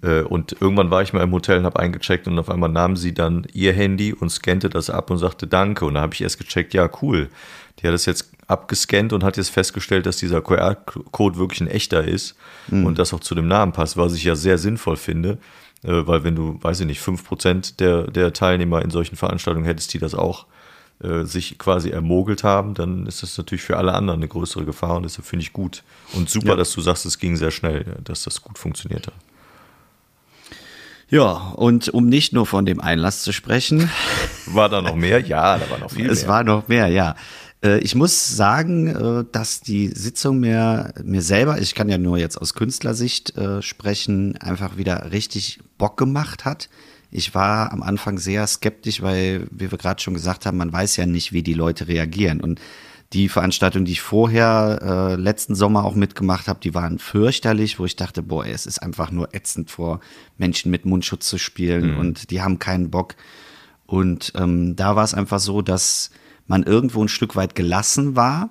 Äh, 0.03 0.21
Und 0.21 0.55
irgendwann 0.59 0.91
war 0.91 1.01
ich 1.01 1.13
mal 1.13 1.23
im 1.23 1.31
Hotel 1.31 1.59
und 1.59 1.65
habe 1.65 1.79
eingecheckt 1.79 2.27
und 2.27 2.37
auf 2.37 2.49
einmal 2.49 2.69
nahm 2.69 2.95
sie 2.95 3.13
dann 3.13 3.47
ihr 3.53 3.73
Handy 3.73 4.13
und 4.13 4.29
scannte 4.29 4.69
das 4.69 4.89
ab 4.89 5.09
und 5.09 5.17
sagte 5.17 5.47
Danke. 5.47 5.85
Und 5.85 5.95
da 5.95 6.01
habe 6.01 6.13
ich 6.13 6.21
erst 6.21 6.37
gecheckt, 6.37 6.73
ja, 6.73 6.89
cool. 7.01 7.29
Die 7.79 7.87
hat 7.87 7.93
das 7.93 8.05
jetzt 8.05 8.31
abgescannt 8.47 9.13
und 9.13 9.23
hat 9.23 9.37
jetzt 9.37 9.49
festgestellt, 9.49 10.05
dass 10.05 10.17
dieser 10.17 10.41
QR-Code 10.41 11.37
wirklich 11.37 11.61
ein 11.61 11.67
echter 11.67 12.03
ist 12.03 12.35
mhm. 12.67 12.85
und 12.85 12.99
das 12.99 13.13
auch 13.13 13.21
zu 13.21 13.33
dem 13.33 13.47
Namen 13.47 13.71
passt, 13.71 13.97
was 13.97 14.13
ich 14.13 14.25
ja 14.25 14.35
sehr 14.35 14.57
sinnvoll 14.57 14.97
finde, 14.97 15.39
äh, 15.83 16.05
weil 16.05 16.23
wenn 16.23 16.35
du, 16.35 16.59
weiß 16.61 16.81
ich 16.81 16.85
nicht, 16.85 17.01
5% 17.01 17.77
der, 17.77 18.03
der 18.11 18.33
Teilnehmer 18.33 18.81
in 18.81 18.91
solchen 18.91 19.15
Veranstaltungen 19.15 19.65
hättest, 19.65 19.93
die 19.93 19.99
das 19.99 20.13
auch 20.13 20.45
äh, 21.01 21.23
sich 21.23 21.57
quasi 21.57 21.89
ermogelt 21.89 22.43
haben, 22.43 22.73
dann 22.75 23.07
ist 23.07 23.23
das 23.23 23.37
natürlich 23.37 23.63
für 23.63 23.77
alle 23.77 23.93
anderen 23.93 24.19
eine 24.19 24.27
größere 24.27 24.65
Gefahr 24.65 24.97
und 24.97 25.03
deshalb 25.03 25.25
finde 25.25 25.43
ich 25.43 25.53
gut. 25.53 25.83
Und 26.13 26.29
super, 26.29 26.49
ja. 26.49 26.55
dass 26.55 26.73
du 26.73 26.81
sagst, 26.81 27.05
es 27.05 27.17
ging 27.17 27.35
sehr 27.37 27.51
schnell, 27.51 27.97
dass 28.03 28.23
das 28.23 28.41
gut 28.41 28.59
funktioniert 28.59 29.07
hat. 29.07 29.15
Ja, 31.13 31.53
und 31.55 31.89
um 31.89 32.07
nicht 32.09 32.33
nur 32.33 32.47
von 32.47 32.65
dem 32.65 32.81
Einlass 32.81 33.21
zu 33.21 33.33
sprechen. 33.33 33.87
War 34.47 34.67
da 34.67 34.81
noch 34.81 34.95
mehr? 34.95 35.19
Ja, 35.19 35.59
da 35.59 35.69
war 35.69 35.77
noch 35.77 35.91
viel 35.91 36.05
es 36.05 36.07
mehr. 36.07 36.11
Es 36.23 36.27
war 36.27 36.43
noch 36.43 36.67
mehr, 36.67 36.87
ja. 36.87 37.13
Äh, 37.63 37.77
ich 37.81 37.93
muss 37.93 38.35
sagen, 38.35 38.87
äh, 38.87 39.23
dass 39.31 39.61
die 39.61 39.89
Sitzung 39.89 40.39
mir, 40.39 40.91
mir 41.03 41.21
selber, 41.21 41.61
ich 41.61 41.75
kann 41.75 41.87
ja 41.87 41.99
nur 41.99 42.17
jetzt 42.17 42.37
aus 42.37 42.55
Künstlersicht 42.55 43.37
äh, 43.37 43.61
sprechen, 43.61 44.37
einfach 44.37 44.77
wieder 44.77 45.11
richtig 45.11 45.59
Bock 45.77 45.97
gemacht 45.97 46.45
hat. 46.45 46.67
Ich 47.11 47.35
war 47.35 47.71
am 47.71 47.83
Anfang 47.83 48.17
sehr 48.17 48.47
skeptisch, 48.47 49.03
weil, 49.03 49.45
wie 49.51 49.69
wir 49.69 49.77
gerade 49.77 50.01
schon 50.01 50.15
gesagt 50.15 50.47
haben, 50.47 50.57
man 50.57 50.73
weiß 50.73 50.97
ja 50.97 51.05
nicht, 51.05 51.31
wie 51.31 51.43
die 51.43 51.53
Leute 51.53 51.87
reagieren. 51.87 52.41
Und 52.41 52.59
die 53.13 53.29
Veranstaltung, 53.29 53.85
die 53.85 53.91
ich 53.91 54.01
vorher 54.01 54.79
äh, 54.81 55.15
letzten 55.15 55.53
Sommer 55.55 55.85
auch 55.85 55.95
mitgemacht 55.95 56.47
habe, 56.47 56.59
die 56.59 56.73
waren 56.73 56.97
fürchterlich, 56.97 57.79
wo 57.79 57.85
ich 57.85 57.95
dachte, 57.95 58.23
boah, 58.23 58.45
es 58.45 58.65
ist 58.65 58.79
einfach 58.79 59.11
nur 59.11 59.33
ätzend 59.33 59.69
vor 59.69 59.99
Menschen 60.37 60.71
mit 60.71 60.85
Mundschutz 60.85 61.29
zu 61.29 61.37
spielen 61.37 61.93
mhm. 61.93 61.99
und 61.99 62.31
die 62.31 62.41
haben 62.41 62.59
keinen 62.59 62.89
Bock. 62.89 63.15
Und 63.85 64.33
ähm, 64.35 64.75
da 64.75 64.95
war 64.95 65.03
es 65.03 65.13
einfach 65.13 65.39
so, 65.39 65.61
dass 65.61 66.09
man 66.47 66.63
irgendwo 66.63 67.03
ein 67.03 67.07
Stück 67.07 67.35
weit 67.35 67.53
gelassen 67.53 68.15
war, 68.15 68.49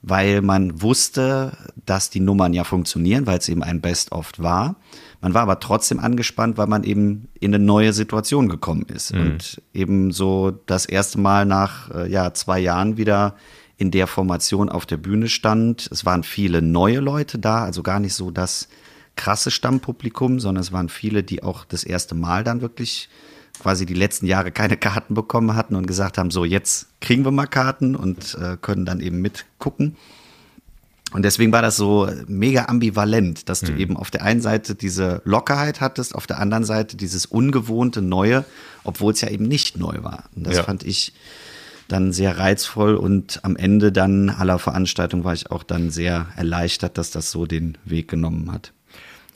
weil 0.00 0.40
man 0.40 0.80
wusste, 0.80 1.56
dass 1.84 2.10
die 2.10 2.20
Nummern 2.20 2.54
ja 2.54 2.64
funktionieren, 2.64 3.26
weil 3.26 3.38
es 3.38 3.48
eben 3.48 3.62
ein 3.62 3.80
Best-of 3.80 4.32
war. 4.38 4.76
Man 5.20 5.34
war 5.34 5.42
aber 5.42 5.60
trotzdem 5.60 6.00
angespannt, 6.00 6.56
weil 6.58 6.66
man 6.66 6.84
eben 6.84 7.28
in 7.40 7.54
eine 7.54 7.64
neue 7.64 7.92
Situation 7.92 8.48
gekommen 8.48 8.86
ist 8.88 9.14
mhm. 9.14 9.20
und 9.20 9.62
eben 9.72 10.10
so 10.10 10.50
das 10.66 10.86
erste 10.86 11.18
Mal 11.18 11.44
nach 11.44 11.90
äh, 11.90 12.10
ja, 12.10 12.32
zwei 12.34 12.58
Jahren 12.58 12.96
wieder 12.96 13.34
in 13.76 13.90
der 13.90 14.06
Formation 14.06 14.68
auf 14.68 14.86
der 14.86 14.96
Bühne 14.96 15.28
stand. 15.28 15.88
Es 15.90 16.04
waren 16.04 16.22
viele 16.22 16.62
neue 16.62 17.00
Leute 17.00 17.38
da, 17.38 17.64
also 17.64 17.82
gar 17.82 18.00
nicht 18.00 18.14
so 18.14 18.30
das 18.30 18.68
krasse 19.16 19.50
Stammpublikum, 19.50 20.40
sondern 20.40 20.62
es 20.62 20.72
waren 20.72 20.88
viele, 20.88 21.22
die 21.22 21.42
auch 21.42 21.64
das 21.64 21.84
erste 21.84 22.14
Mal 22.14 22.44
dann 22.44 22.60
wirklich 22.60 23.08
quasi 23.60 23.86
die 23.86 23.94
letzten 23.94 24.26
Jahre 24.26 24.50
keine 24.50 24.76
Karten 24.76 25.14
bekommen 25.14 25.54
hatten 25.54 25.76
und 25.76 25.86
gesagt 25.86 26.18
haben, 26.18 26.30
so 26.30 26.44
jetzt 26.44 26.88
kriegen 27.00 27.24
wir 27.24 27.30
mal 27.30 27.46
Karten 27.46 27.94
und 27.94 28.36
äh, 28.40 28.56
können 28.60 28.84
dann 28.84 29.00
eben 29.00 29.20
mitgucken. 29.20 29.96
Und 31.12 31.22
deswegen 31.22 31.52
war 31.52 31.62
das 31.62 31.76
so 31.76 32.10
mega 32.26 32.64
ambivalent, 32.64 33.48
dass 33.48 33.60
du 33.60 33.70
mhm. 33.70 33.78
eben 33.78 33.96
auf 33.96 34.10
der 34.10 34.22
einen 34.22 34.40
Seite 34.40 34.74
diese 34.74 35.22
Lockerheit 35.24 35.80
hattest, 35.80 36.12
auf 36.16 36.26
der 36.26 36.40
anderen 36.40 36.64
Seite 36.64 36.96
dieses 36.96 37.24
ungewohnte 37.26 38.02
Neue, 38.02 38.44
obwohl 38.82 39.12
es 39.12 39.20
ja 39.20 39.28
eben 39.28 39.46
nicht 39.46 39.78
neu 39.78 40.02
war. 40.02 40.24
Und 40.34 40.44
das 40.44 40.56
ja. 40.56 40.62
fand 40.64 40.82
ich 40.82 41.12
dann 41.88 42.12
sehr 42.12 42.38
reizvoll 42.38 42.94
und 42.94 43.40
am 43.44 43.56
Ende 43.56 43.92
dann 43.92 44.30
aller 44.30 44.58
Veranstaltung 44.58 45.24
war 45.24 45.34
ich 45.34 45.50
auch 45.50 45.62
dann 45.62 45.90
sehr 45.90 46.26
erleichtert, 46.36 46.98
dass 46.98 47.10
das 47.10 47.30
so 47.30 47.46
den 47.46 47.76
Weg 47.84 48.08
genommen 48.08 48.50
hat. 48.52 48.72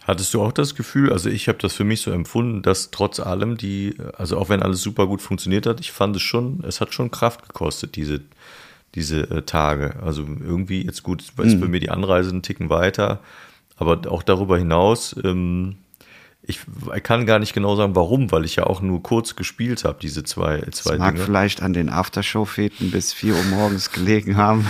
Hattest 0.09 0.33
du 0.33 0.41
auch 0.41 0.53
das 0.53 0.75
Gefühl, 0.75 1.13
also 1.13 1.29
ich 1.29 1.49
habe 1.49 1.59
das 1.59 1.75
für 1.75 1.85
mich 1.85 2.01
so 2.01 2.11
empfunden, 2.11 2.63
dass 2.63 2.91
trotz 2.91 3.21
allem 3.21 3.59
die, 3.59 3.95
also 4.17 4.39
auch 4.39 4.49
wenn 4.49 4.63
alles 4.63 4.81
super 4.81 5.07
gut 5.07 5.21
funktioniert 5.21 5.67
hat, 5.67 5.81
ich 5.81 5.93
fand 5.93 6.17
es 6.17 6.23
schon, 6.23 6.65
es 6.67 6.81
hat 6.81 6.95
schon 6.95 7.11
Kraft 7.11 7.47
gekostet, 7.47 7.95
diese, 7.95 8.23
diese 8.95 9.31
äh, 9.31 9.43
Tage. 9.43 9.97
Also 10.03 10.23
irgendwie, 10.23 10.83
jetzt 10.83 11.03
gut, 11.03 11.21
ist 11.21 11.37
mhm. 11.37 11.61
bei 11.61 11.69
mir 11.69 11.81
die 11.81 11.91
Anreise 11.91 12.31
einen 12.31 12.43
Ticken 12.43 12.71
weiter, 12.71 13.21
aber 13.77 14.11
auch 14.11 14.23
darüber 14.23 14.57
hinaus, 14.57 15.15
ähm, 15.23 15.77
ich 16.49 16.61
kann 17.03 17.27
gar 17.27 17.39
nicht 17.39 17.53
genau 17.53 17.77
sagen, 17.77 17.95
warum, 17.95 18.33
weil 18.33 18.47
ich 18.47 18.57
ja 18.57 18.65
auch 18.65 18.81
nur 18.81 19.03
kurz 19.03 19.37
gespielt 19.37 19.85
habe, 19.85 19.99
diese 20.01 20.25
zwei, 20.25 20.61
zwei 20.71 20.93
das 20.93 20.99
mag 20.99 21.15
Dinge. 21.15 21.27
vielleicht 21.27 21.63
an 21.63 21.75
den 21.75 21.91
Aftershow-Feten 21.91 22.91
bis 22.91 23.13
4 23.13 23.35
Uhr 23.35 23.45
morgens 23.45 23.93
gelegen 23.93 24.39
haben. 24.39 24.67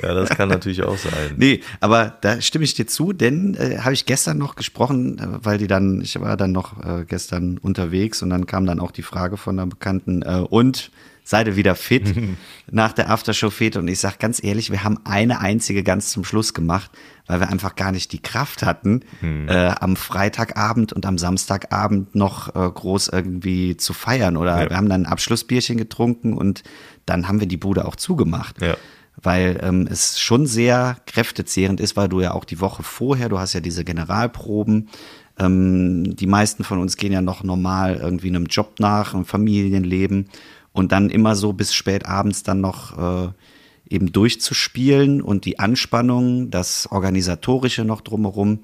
Ja, 0.00 0.14
das 0.14 0.30
kann 0.30 0.48
natürlich 0.48 0.82
auch 0.82 0.98
sein. 0.98 1.12
Nee, 1.36 1.60
aber 1.80 2.16
da 2.20 2.40
stimme 2.40 2.64
ich 2.64 2.74
dir 2.74 2.86
zu, 2.86 3.12
denn 3.12 3.54
äh, 3.54 3.78
habe 3.78 3.92
ich 3.92 4.06
gestern 4.06 4.38
noch 4.38 4.56
gesprochen, 4.56 5.18
äh, 5.18 5.44
weil 5.44 5.58
die 5.58 5.66
dann, 5.66 6.00
ich 6.00 6.18
war 6.20 6.36
dann 6.36 6.52
noch 6.52 6.82
äh, 6.84 7.04
gestern 7.04 7.58
unterwegs 7.58 8.22
und 8.22 8.30
dann 8.30 8.46
kam 8.46 8.66
dann 8.66 8.80
auch 8.80 8.90
die 8.90 9.02
Frage 9.02 9.36
von 9.36 9.58
einer 9.58 9.68
Bekannten, 9.68 10.22
äh, 10.22 10.44
und 10.48 10.90
seid 11.24 11.46
ihr 11.46 11.56
wieder 11.56 11.74
fit 11.74 12.14
nach 12.70 12.92
der 12.92 13.10
Aftershow-Fete? 13.10 13.78
Und 13.78 13.88
ich 13.88 13.98
sage 13.98 14.16
ganz 14.18 14.42
ehrlich, 14.42 14.70
wir 14.70 14.84
haben 14.84 14.98
eine 15.04 15.40
einzige 15.40 15.82
ganz 15.82 16.10
zum 16.10 16.24
Schluss 16.24 16.54
gemacht, 16.54 16.90
weil 17.26 17.40
wir 17.40 17.48
einfach 17.48 17.74
gar 17.74 17.92
nicht 17.92 18.12
die 18.12 18.20
Kraft 18.20 18.62
hatten, 18.62 19.00
mhm. 19.20 19.48
äh, 19.48 19.74
am 19.80 19.96
Freitagabend 19.96 20.92
und 20.92 21.06
am 21.06 21.18
Samstagabend 21.18 22.14
noch 22.14 22.54
äh, 22.54 22.70
groß 22.70 23.08
irgendwie 23.08 23.76
zu 23.76 23.94
feiern. 23.94 24.36
Oder 24.36 24.64
ja. 24.64 24.70
wir 24.70 24.76
haben 24.76 24.88
dann 24.88 25.06
ein 25.06 25.10
Abschlussbierchen 25.10 25.78
getrunken 25.78 26.34
und 26.34 26.62
dann 27.06 27.26
haben 27.26 27.40
wir 27.40 27.48
die 27.48 27.56
Bude 27.56 27.86
auch 27.86 27.96
zugemacht. 27.96 28.60
Ja 28.60 28.76
weil 29.22 29.60
ähm, 29.62 29.86
es 29.90 30.18
schon 30.18 30.46
sehr 30.46 30.96
kräftezehrend 31.06 31.80
ist, 31.80 31.96
weil 31.96 32.08
du 32.08 32.20
ja 32.20 32.32
auch 32.32 32.44
die 32.44 32.60
Woche 32.60 32.82
vorher, 32.82 33.28
du 33.28 33.38
hast 33.38 33.52
ja 33.52 33.60
diese 33.60 33.84
Generalproben, 33.84 34.88
ähm, 35.38 36.16
die 36.16 36.26
meisten 36.26 36.64
von 36.64 36.78
uns 36.78 36.96
gehen 36.96 37.12
ja 37.12 37.22
noch 37.22 37.42
normal 37.42 37.96
irgendwie 37.96 38.28
einem 38.28 38.46
Job 38.46 38.74
nach, 38.78 39.14
einem 39.14 39.24
Familienleben 39.24 40.28
und 40.72 40.92
dann 40.92 41.10
immer 41.10 41.36
so 41.36 41.52
bis 41.52 41.74
spät 41.74 42.06
abends 42.06 42.42
dann 42.42 42.60
noch 42.60 43.26
äh, 43.26 43.28
eben 43.88 44.12
durchzuspielen 44.12 45.22
und 45.22 45.44
die 45.44 45.58
Anspannung, 45.58 46.50
das 46.50 46.88
Organisatorische 46.90 47.84
noch 47.84 48.00
drumherum, 48.00 48.60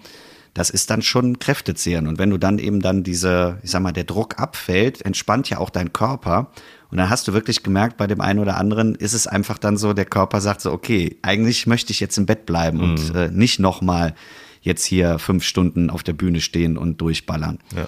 das 0.54 0.70
ist 0.70 0.90
dann 0.90 1.02
schon 1.02 1.38
kräftezehrend. 1.38 2.08
Und 2.08 2.18
wenn 2.18 2.30
du 2.30 2.38
dann 2.38 2.58
eben 2.58 2.80
dann 2.80 3.04
diese, 3.04 3.58
ich 3.62 3.70
sag 3.70 3.82
mal, 3.82 3.92
der 3.92 4.04
Druck 4.04 4.40
abfällt, 4.40 5.04
entspannt 5.04 5.48
ja 5.48 5.58
auch 5.58 5.70
dein 5.70 5.92
Körper 5.92 6.50
und 6.90 6.98
dann 6.98 7.08
hast 7.08 7.28
du 7.28 7.32
wirklich 7.32 7.62
gemerkt, 7.62 7.96
bei 7.96 8.06
dem 8.06 8.20
einen 8.20 8.38
oder 8.40 8.56
anderen 8.56 8.94
ist 8.94 9.12
es 9.12 9.26
einfach 9.26 9.58
dann 9.58 9.76
so, 9.76 9.92
der 9.92 10.06
Körper 10.06 10.40
sagt 10.40 10.60
so, 10.60 10.72
okay, 10.72 11.16
eigentlich 11.22 11.66
möchte 11.66 11.92
ich 11.92 12.00
jetzt 12.00 12.18
im 12.18 12.26
Bett 12.26 12.46
bleiben 12.46 12.78
mhm. 12.78 12.84
und 12.84 13.14
äh, 13.14 13.28
nicht 13.30 13.60
nochmal 13.60 14.14
jetzt 14.60 14.84
hier 14.84 15.18
fünf 15.18 15.44
Stunden 15.44 15.88
auf 15.88 16.02
der 16.02 16.12
Bühne 16.12 16.40
stehen 16.40 16.76
und 16.76 17.00
durchballern. 17.00 17.58
Ja. 17.76 17.86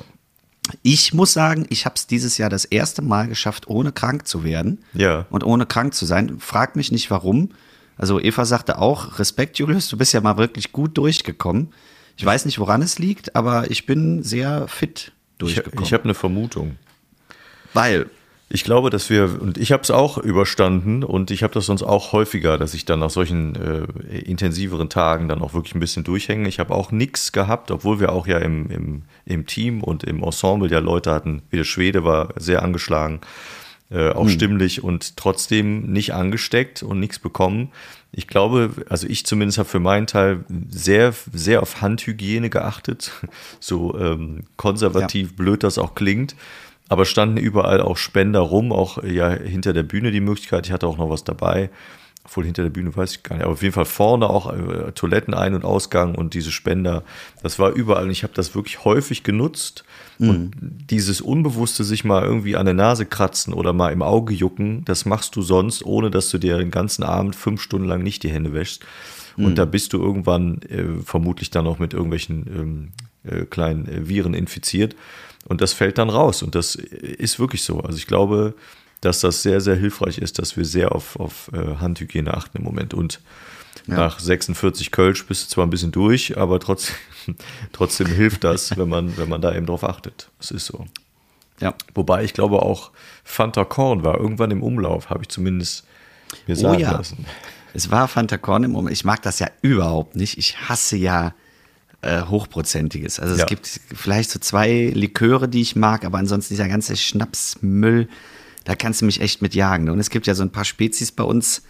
Ich 0.83 1.13
muss 1.13 1.33
sagen, 1.33 1.67
ich 1.69 1.85
habe 1.85 1.97
es 1.97 2.07
dieses 2.07 2.39
Jahr 2.39 2.49
das 2.49 2.65
erste 2.65 3.03
Mal 3.03 3.27
geschafft, 3.27 3.67
ohne 3.67 3.91
krank 3.91 4.29
zu 4.29 4.45
werden 4.45 4.79
ja. 4.95 5.27
und 5.31 5.45
ohne 5.45 5.67
krank 5.67 5.93
zu 5.95 6.07
sein. 6.07 6.39
Frag 6.39 6.77
mich 6.77 6.93
nicht 6.93 7.11
warum. 7.11 7.51
Also 7.97 8.21
Eva 8.21 8.45
sagte 8.45 8.79
auch, 8.79 9.19
Respekt, 9.19 9.59
Julius, 9.59 9.89
du 9.89 9.99
bist 9.99 10.13
ja 10.13 10.21
mal 10.21 10.37
wirklich 10.37 10.73
gut 10.73 10.97
durchgekommen. 10.97 11.75
Ich 12.17 12.25
weiß 12.25 12.45
nicht, 12.45 12.59
woran 12.61 12.81
es 12.81 12.99
liegt, 12.99 13.35
aber 13.35 13.71
ich 13.71 13.87
bin 13.87 14.23
sehr 14.23 14.69
fit 14.69 15.13
durchgekommen. 15.39 15.83
Ich, 15.83 15.89
ich 15.89 15.93
habe 15.93 16.05
eine 16.05 16.15
Vermutung. 16.15 16.77
Weil 17.75 18.09
ich 18.55 18.65
glaube, 18.65 18.91
dass 18.91 19.09
wir, 19.09 19.41
und 19.41 19.57
ich 19.57 19.73
habe 19.73 19.83
es 19.83 19.91
auch 19.91 20.19
überstanden 20.19 21.05
und 21.05 21.31
ich 21.31 21.43
habe 21.43 21.55
das 21.55 21.65
sonst 21.65 21.83
auch 21.83 22.13
häufiger, 22.13 22.59
dass 22.59 22.75
ich 22.75 22.85
dann 22.85 22.99
nach 22.99 23.09
solchen 23.09 23.57
äh, 23.57 24.19
intensiveren 24.19 24.91
Tagen 24.91 25.27
dann 25.27 25.41
auch 25.41 25.55
wirklich 25.55 25.75
ein 25.75 25.81
bisschen 25.81 26.05
durchhänge. 26.05 26.47
Ich 26.51 26.59
habe 26.59 26.75
auch 26.75 26.93
nichts 26.93 27.33
gehabt, 27.33 27.71
obwohl 27.71 27.99
wir 27.99 28.13
auch 28.13 28.27
ja 28.27 28.37
im, 28.39 28.71
im, 28.71 29.03
im 29.25 29.47
Team 29.47 29.83
und 29.83 30.05
im 30.05 30.23
Ensemble 30.23 30.71
ja 30.71 30.81
Leute 30.81 31.13
hatten, 31.13 31.41
wie 31.49 31.57
der 31.57 31.65
Schwede 31.65 32.05
war 32.05 32.29
sehr 32.37 32.63
angeschlagen, 32.63 33.23
äh, 33.91 34.11
auch 34.11 34.25
hm. 34.25 34.33
stimmlich 34.33 34.85
und 34.85 35.17
trotzdem 35.17 35.91
nicht 35.91 36.13
angesteckt 36.13 36.83
und 36.83 37.01
nichts 37.01 37.19
bekommen. 37.19 37.73
Ich 38.13 38.27
glaube, 38.27 38.71
also 38.91 39.07
ich 39.07 39.25
zumindest 39.25 39.57
habe 39.57 39.69
für 39.71 39.81
meinen 39.81 40.07
Teil 40.07 40.45
sehr, 40.69 41.15
sehr 41.33 41.63
auf 41.63 41.81
Handhygiene 41.81 42.51
geachtet, 42.51 43.13
so 43.61 43.99
ähm, 43.99 44.45
konservativ 44.59 45.31
ja. 45.31 45.37
blöd 45.39 45.63
das 45.63 45.79
auch 45.79 45.95
klingt 45.95 46.37
aber 46.89 47.05
standen 47.05 47.39
überall 47.39 47.81
auch 47.81 47.97
Spender 47.97 48.41
rum, 48.41 48.73
auch 48.73 49.03
ja 49.03 49.31
hinter 49.31 49.73
der 49.73 49.83
Bühne 49.83 50.11
die 50.11 50.21
Möglichkeit. 50.21 50.67
Ich 50.67 50.73
hatte 50.73 50.87
auch 50.87 50.99
noch 50.99 51.11
was 51.11 51.25
dabei. 51.25 51.71
Obwohl 52.25 52.45
hinter 52.45 52.63
der 52.63 52.71
Bühne 52.71 52.95
weiß 52.95 53.17
ich 53.17 53.23
gar 53.25 53.35
nicht, 53.35 53.45
aber 53.45 53.55
auf 53.55 53.63
jeden 53.63 53.75
Fall 53.75 53.85
vorne 53.85 54.31
auch 54.31 54.53
äh, 54.53 54.93
Toiletten 54.93 55.35
Ein- 55.35 55.55
und 55.55 55.65
Ausgang 55.65 56.15
und 56.15 56.35
diese 56.35 56.53
Spender. 56.53 57.03
Das 57.43 57.59
war 57.59 57.73
überall 57.73 58.05
und 58.05 58.11
ich 58.11 58.23
habe 58.23 58.33
das 58.33 58.55
wirklich 58.55 58.85
häufig 58.85 59.25
genutzt. 59.25 59.85
Mhm. 60.19 60.29
Und 60.29 60.53
dieses 60.89 61.21
Unbewusste 61.21 61.83
sich 61.83 62.05
mal 62.05 62.23
irgendwie 62.23 62.55
an 62.55 62.65
der 62.65 62.75
Nase 62.75 63.07
kratzen 63.07 63.53
oder 63.53 63.73
mal 63.73 63.93
im 63.93 64.03
Auge 64.03 64.35
jucken, 64.35 64.85
das 64.85 65.05
machst 65.05 65.35
du 65.35 65.43
sonst, 65.43 65.85
ohne 65.85 66.11
dass 66.11 66.31
du 66.31 66.39
dir 66.39 66.59
den 66.59 66.71
ganzen 66.71 67.03
Abend 67.03 67.35
fünf 67.35 67.61
Stunden 67.61 67.89
lang 67.89 68.05
nicht 68.05 68.23
die 68.23 68.31
Hände 68.31 68.53
wäschst. 68.53 68.85
Mhm. 69.37 69.45
Und 69.47 69.59
da 69.59 69.65
bist 69.65 69.93
du 69.93 70.01
irgendwann 70.01 70.63
äh, 70.63 71.03
vermutlich 71.05 71.51
dann 71.51 71.67
auch 71.67 71.81
mit 71.81 71.93
irgendwelchen 71.93 72.47
ähm, 72.47 72.93
äh, 73.25 73.47
kleinen 73.47 73.89
äh, 73.89 74.09
Viren 74.09 74.35
infiziert. 74.35 74.95
Und 75.45 75.61
das 75.61 75.73
fällt 75.73 75.99
dann 75.99 76.11
raus. 76.11 76.43
Und 76.43 76.55
das 76.55 76.75
ist 76.75 77.39
wirklich 77.39 77.65
so. 77.65 77.81
Also 77.81 77.99
ich 77.99 78.07
glaube, 78.07 78.55
dass 79.01 79.21
das 79.21 79.43
sehr, 79.43 79.61
sehr 79.61 79.77
hilfreich 79.77 80.19
ist, 80.19 80.39
dass 80.39 80.57
wir 80.57 80.65
sehr 80.65 80.93
auf, 80.93 81.19
auf 81.19 81.51
äh, 81.53 81.77
Handhygiene 81.81 82.33
achten 82.33 82.59
im 82.59 82.65
Moment. 82.65 82.95
Und 82.95 83.21
ja. 83.87 83.97
nach 83.97 84.21
46 84.21 84.91
Kölsch 84.91 85.27
bist 85.27 85.45
du 85.45 85.55
zwar 85.55 85.67
ein 85.67 85.71
bisschen 85.71 85.93
durch, 85.93 86.39
aber 86.39 86.61
trotzdem, 86.61 86.97
trotzdem 87.73 88.07
hilft 88.07 88.45
das, 88.45 88.77
wenn 88.77 88.89
man, 88.89 89.17
wenn 89.17 89.29
man 89.29 89.41
da 89.41 89.55
eben 89.55 89.67
drauf 89.67 89.85
achtet. 89.85 90.31
Das 90.39 90.51
ist 90.51 90.67
so. 90.67 90.87
Ja. 91.61 91.75
Wobei 91.95 92.25
ich 92.25 92.33
glaube 92.33 92.63
auch 92.63 92.91
Fanta 93.25 93.65
Korn 93.65 94.05
war 94.05 94.19
irgendwann 94.19 94.51
im 94.51 94.63
Umlauf, 94.63 95.11
habe 95.11 95.23
ich 95.23 95.29
zumindest 95.29 95.85
mir 96.47 96.57
oh 96.57 96.61
sagen 96.61 96.77
oh 96.77 96.81
ja. 96.81 96.93
lassen. 96.93 97.27
Es 97.75 97.91
war 97.91 98.09
Fanta 98.09 98.39
Korn 98.39 98.65
im 98.65 98.73
Moment. 98.73 98.93
Ich 98.93 99.05
mag 99.05 99.23
das 99.23 99.39
ja 99.39 99.49
überhaupt 99.63 100.17
nicht. 100.17 100.39
Ich 100.39 100.69
hasse 100.69 100.97
ja 100.97 101.35
äh, 102.03 102.23
hochprozentiges. 102.23 103.19
Also 103.21 103.37
Ja. 103.37 103.43
es 103.43 103.47
gibt 103.49 103.81
vielleicht 103.95 104.31
so 104.31 104.39
zwei 104.39 104.91
Liköre, 104.95 105.49
die 105.49 105.63
ich 105.63 105.77
mag, 105.77 106.05
aber 106.05 106.19
ansonsten 106.19 106.55
dieser 106.55 106.69
ganze 106.69 106.97
Schnapsmüll, 106.97 108.09
da 108.65 108.75
kannst 108.75 109.01
du 109.01 109.07
mich 109.07 109.21
echt 109.21 109.43
mit 109.43 109.55
jagen. 109.55 109.89
Und 109.89 109.99
es 109.99 110.11
gibt 110.11 110.27
ja 110.27 110.35
so 110.35 110.43
ein 110.43 110.51
paar 110.51 110.65
Spezies 110.65 111.13
bei 111.13 111.25
uns, 111.25 111.63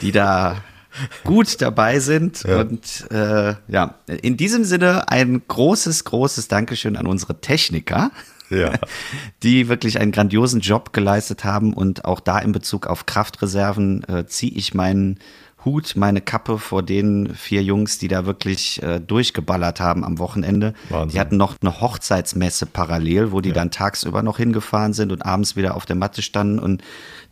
die 0.00 0.12
da 0.12 0.62
gut 1.24 1.60
dabei 1.60 1.98
sind. 2.00 2.44
Und 2.44 3.10
äh, 3.10 3.54
ja, 3.68 3.98
in 4.06 4.36
diesem 4.36 4.64
Sinne 4.64 5.08
ein 5.10 5.42
großes, 5.46 6.04
großes 6.04 6.48
Dankeschön 6.48 6.96
an 6.96 7.06
unsere 7.06 7.40
Techniker. 7.40 8.10
Ja. 8.50 8.72
die 9.42 9.68
wirklich 9.68 9.98
einen 9.98 10.12
grandiosen 10.12 10.60
Job 10.60 10.92
geleistet 10.92 11.44
haben 11.44 11.72
und 11.72 12.04
auch 12.04 12.20
da 12.20 12.38
in 12.38 12.52
Bezug 12.52 12.86
auf 12.86 13.06
Kraftreserven 13.06 14.04
äh, 14.04 14.26
ziehe 14.26 14.52
ich 14.52 14.74
meinen 14.74 15.18
Hut, 15.64 15.94
meine 15.96 16.20
Kappe 16.20 16.58
vor 16.58 16.82
den 16.82 17.34
vier 17.34 17.62
Jungs, 17.62 17.98
die 17.98 18.08
da 18.08 18.26
wirklich 18.26 18.82
äh, 18.82 19.00
durchgeballert 19.00 19.80
haben 19.80 20.04
am 20.04 20.18
Wochenende. 20.18 20.74
Wahnsinn. 20.90 21.08
Die 21.14 21.20
hatten 21.20 21.36
noch 21.36 21.56
eine 21.60 21.80
Hochzeitsmesse 21.80 22.66
parallel, 22.66 23.32
wo 23.32 23.40
die 23.40 23.52
dann 23.52 23.70
tagsüber 23.70 24.22
noch 24.22 24.36
hingefahren 24.36 24.92
sind 24.92 25.10
und 25.12 25.22
abends 25.24 25.56
wieder 25.56 25.74
auf 25.74 25.86
der 25.86 25.96
Matte 25.96 26.22
standen 26.22 26.58
und 26.58 26.82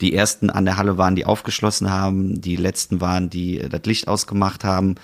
die 0.01 0.15
ersten 0.15 0.51
an 0.51 0.65
der 0.65 0.77
Halle 0.77 0.97
waren, 0.99 1.15
die 1.17 1.27
aufgeschlossen 1.27 1.91
haben, 1.91 2.41
die 2.41 2.57
letzten 2.57 3.01
waren, 3.01 3.29
die 3.31 3.61
äh, 3.61 3.69
das 3.69 3.83
Licht 3.85 4.09
ausgemacht 4.09 4.65
haben. 4.65 4.95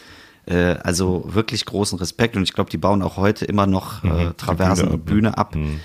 Äh, 0.47 0.77
also 0.83 1.25
wirklich 1.27 1.65
großen 1.67 1.99
Respekt 1.99 2.37
und 2.37 2.45
ich 2.45 2.55
glaube, 2.55 2.71
die 2.71 2.79
bauen 2.79 3.03
auch 3.03 3.17
heute 3.19 3.45
immer 3.45 3.67
noch 3.67 4.03
äh, 4.05 4.33
Traversen 4.37 4.91
Mhm. 4.91 5.01
Bühne 5.01 5.37
ab, 5.39 5.55
und 5.55 5.61
ne? 5.63 5.67
Bühne 5.69 5.79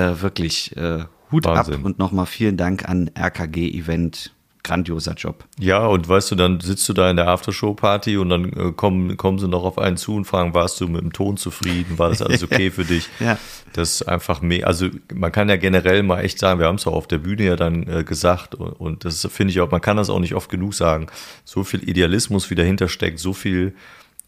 ab. 0.00 0.16
Äh, 0.18 0.22
wirklich 0.22 0.76
äh, 0.76 1.04
Hut 1.30 1.44
Wahnsinn. 1.44 1.74
ab 1.74 1.84
und 1.84 1.98
nochmal 1.98 2.26
vielen 2.26 2.56
Dank 2.56 2.88
an 2.88 3.10
RKG 3.16 3.70
Event. 3.70 4.32
Grandioser 4.64 5.14
Job. 5.14 5.44
Ja, 5.58 5.86
und 5.86 6.08
weißt 6.08 6.30
du, 6.30 6.34
dann 6.36 6.60
sitzt 6.60 6.88
du 6.88 6.92
da 6.92 7.10
in 7.10 7.16
der 7.16 7.28
Aftershow-Party 7.28 8.16
und 8.16 8.28
dann 8.28 8.52
äh, 8.52 8.72
kommen, 8.72 9.16
kommen 9.16 9.38
sie 9.38 9.48
noch 9.48 9.64
auf 9.64 9.78
einen 9.78 9.96
zu 9.96 10.14
und 10.14 10.24
fragen, 10.24 10.54
warst 10.54 10.80
du 10.80 10.86
mit 10.86 11.02
dem 11.02 11.12
Ton 11.12 11.36
zufrieden? 11.36 11.98
War 11.98 12.10
das 12.10 12.22
alles 12.22 12.44
okay 12.44 12.70
für 12.70 12.84
dich? 12.84 13.08
Ja. 13.18 13.38
Das 13.72 13.94
ist 13.94 14.02
einfach 14.02 14.40
mehr, 14.40 14.66
also 14.66 14.88
man 15.12 15.32
kann 15.32 15.48
ja 15.48 15.56
generell 15.56 16.02
mal 16.02 16.20
echt 16.20 16.38
sagen, 16.38 16.60
wir 16.60 16.66
haben 16.66 16.76
es 16.76 16.86
auch 16.86 16.94
auf 16.94 17.08
der 17.08 17.18
Bühne 17.18 17.44
ja 17.44 17.56
dann 17.56 17.88
äh, 17.88 18.04
gesagt 18.04 18.54
und, 18.54 18.72
und 18.72 19.04
das 19.04 19.26
finde 19.32 19.52
ich 19.52 19.60
auch, 19.60 19.70
man 19.70 19.80
kann 19.80 19.96
das 19.96 20.10
auch 20.10 20.20
nicht 20.20 20.34
oft 20.34 20.50
genug 20.50 20.74
sagen, 20.74 21.06
so 21.44 21.64
viel 21.64 21.88
Idealismus, 21.88 22.50
wie 22.50 22.54
dahinter 22.54 22.88
steckt, 22.88 23.18
so 23.18 23.32
viel 23.32 23.74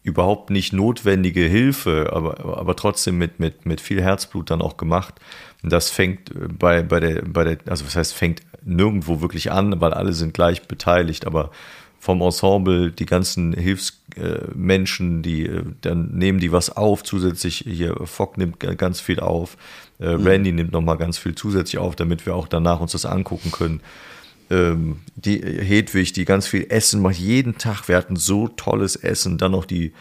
überhaupt 0.05 0.51
nicht 0.51 0.71
notwendige 0.71 1.41
Hilfe, 1.41 2.11
aber, 2.13 2.57
aber 2.59 2.75
trotzdem 2.75 3.17
mit, 3.17 3.39
mit, 3.39 3.65
mit 3.65 3.81
viel 3.81 4.01
Herzblut 4.01 4.51
dann 4.51 4.61
auch 4.61 4.77
gemacht. 4.77 5.15
Das 5.69 5.89
fängt 5.89 6.31
bei, 6.59 6.83
bei 6.83 6.99
der, 6.99 7.21
bei 7.23 7.43
der, 7.43 7.57
also 7.67 7.85
was 7.85 7.95
heißt, 7.95 8.13
fängt 8.13 8.41
nirgendwo 8.63 9.21
wirklich 9.21 9.51
an, 9.51 9.79
weil 9.79 9.93
alle 9.93 10.13
sind 10.13 10.33
gleich 10.33 10.67
beteiligt, 10.67 11.27
aber 11.27 11.51
vom 12.05 12.21
Ensemble, 12.21 12.91
die 12.91 13.07
ganzen 13.07 13.53
Hilfsmenschen, 13.53 15.23
die 15.23 15.47
äh, 15.47 15.63
dann 15.81 16.11
nehmen 16.11 16.39
die 16.39 16.51
was 16.51 16.69
auf, 16.69 17.03
zusätzlich 17.03 17.63
hier, 17.67 17.95
Fock 18.05 18.37
nimmt 18.37 18.59
ganz 18.59 19.01
viel 19.01 19.19
auf, 19.19 19.57
äh, 19.97 20.09
Randy 20.09 20.51
nimmt 20.51 20.71
nochmal 20.71 20.97
ganz 20.97 21.17
viel 21.17 21.33
zusätzlich 21.33 21.79
auf, 21.79 21.95
damit 21.95 22.27
wir 22.27 22.35
auch 22.35 22.47
danach 22.47 22.79
uns 22.79 22.91
das 22.91 23.07
angucken 23.07 23.51
können. 23.51 23.81
Ähm, 24.51 24.99
die 25.15 25.41
Hedwig, 25.41 26.13
die 26.13 26.25
ganz 26.25 26.45
viel 26.45 26.67
Essen 26.69 27.01
macht, 27.01 27.15
jeden 27.15 27.57
Tag, 27.57 27.87
wir 27.87 27.97
hatten 27.97 28.17
so 28.17 28.49
tolles 28.49 28.95
Essen, 28.95 29.39
dann 29.39 29.53
noch 29.53 29.65
die, 29.65 29.91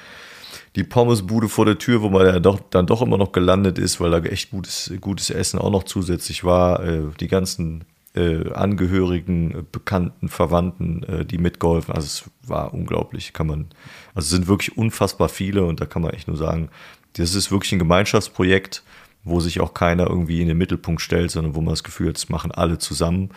die 0.76 0.84
Pommesbude 0.84 1.48
vor 1.48 1.66
der 1.66 1.78
Tür, 1.78 2.02
wo 2.02 2.10
man 2.10 2.26
ja 2.26 2.40
doch, 2.40 2.60
dann 2.70 2.86
doch 2.86 3.02
immer 3.02 3.18
noch 3.18 3.32
gelandet 3.32 3.78
ist, 3.78 4.00
weil 4.00 4.10
da 4.10 4.18
echt 4.18 4.50
gutes, 4.50 4.92
gutes 5.00 5.30
Essen 5.30 5.58
auch 5.58 5.70
noch 5.70 5.84
zusätzlich 5.84 6.44
war. 6.44 6.82
Äh, 6.82 7.02
die 7.20 7.28
ganzen 7.28 7.84
äh, 8.14 8.50
Angehörigen, 8.52 9.52
äh, 9.52 9.62
Bekannten, 9.70 10.28
Verwandten, 10.28 11.26
die 11.30 11.38
mitgeholfen. 11.38 11.94
Also 11.94 12.06
es 12.06 12.48
war 12.48 12.74
unglaublich, 12.74 13.32
kann 13.32 13.46
man, 13.46 13.66
also 14.14 14.26
es 14.26 14.30
sind 14.30 14.48
wirklich 14.48 14.76
unfassbar 14.76 15.28
viele 15.28 15.64
und 15.64 15.80
da 15.80 15.86
kann 15.86 16.02
man 16.02 16.12
echt 16.12 16.28
nur 16.28 16.36
sagen, 16.36 16.70
das 17.14 17.34
ist 17.36 17.52
wirklich 17.52 17.72
ein 17.72 17.78
Gemeinschaftsprojekt, 17.78 18.82
wo 19.22 19.38
sich 19.40 19.60
auch 19.60 19.74
keiner 19.74 20.08
irgendwie 20.08 20.42
in 20.42 20.48
den 20.48 20.58
Mittelpunkt 20.58 21.00
stellt, 21.00 21.30
sondern 21.30 21.54
wo 21.54 21.60
man 21.60 21.70
das 21.72 21.84
Gefühl 21.84 22.08
hat, 22.08 22.16
das 22.16 22.28
machen 22.28 22.50
alle 22.50 22.78
zusammen. 22.78 23.30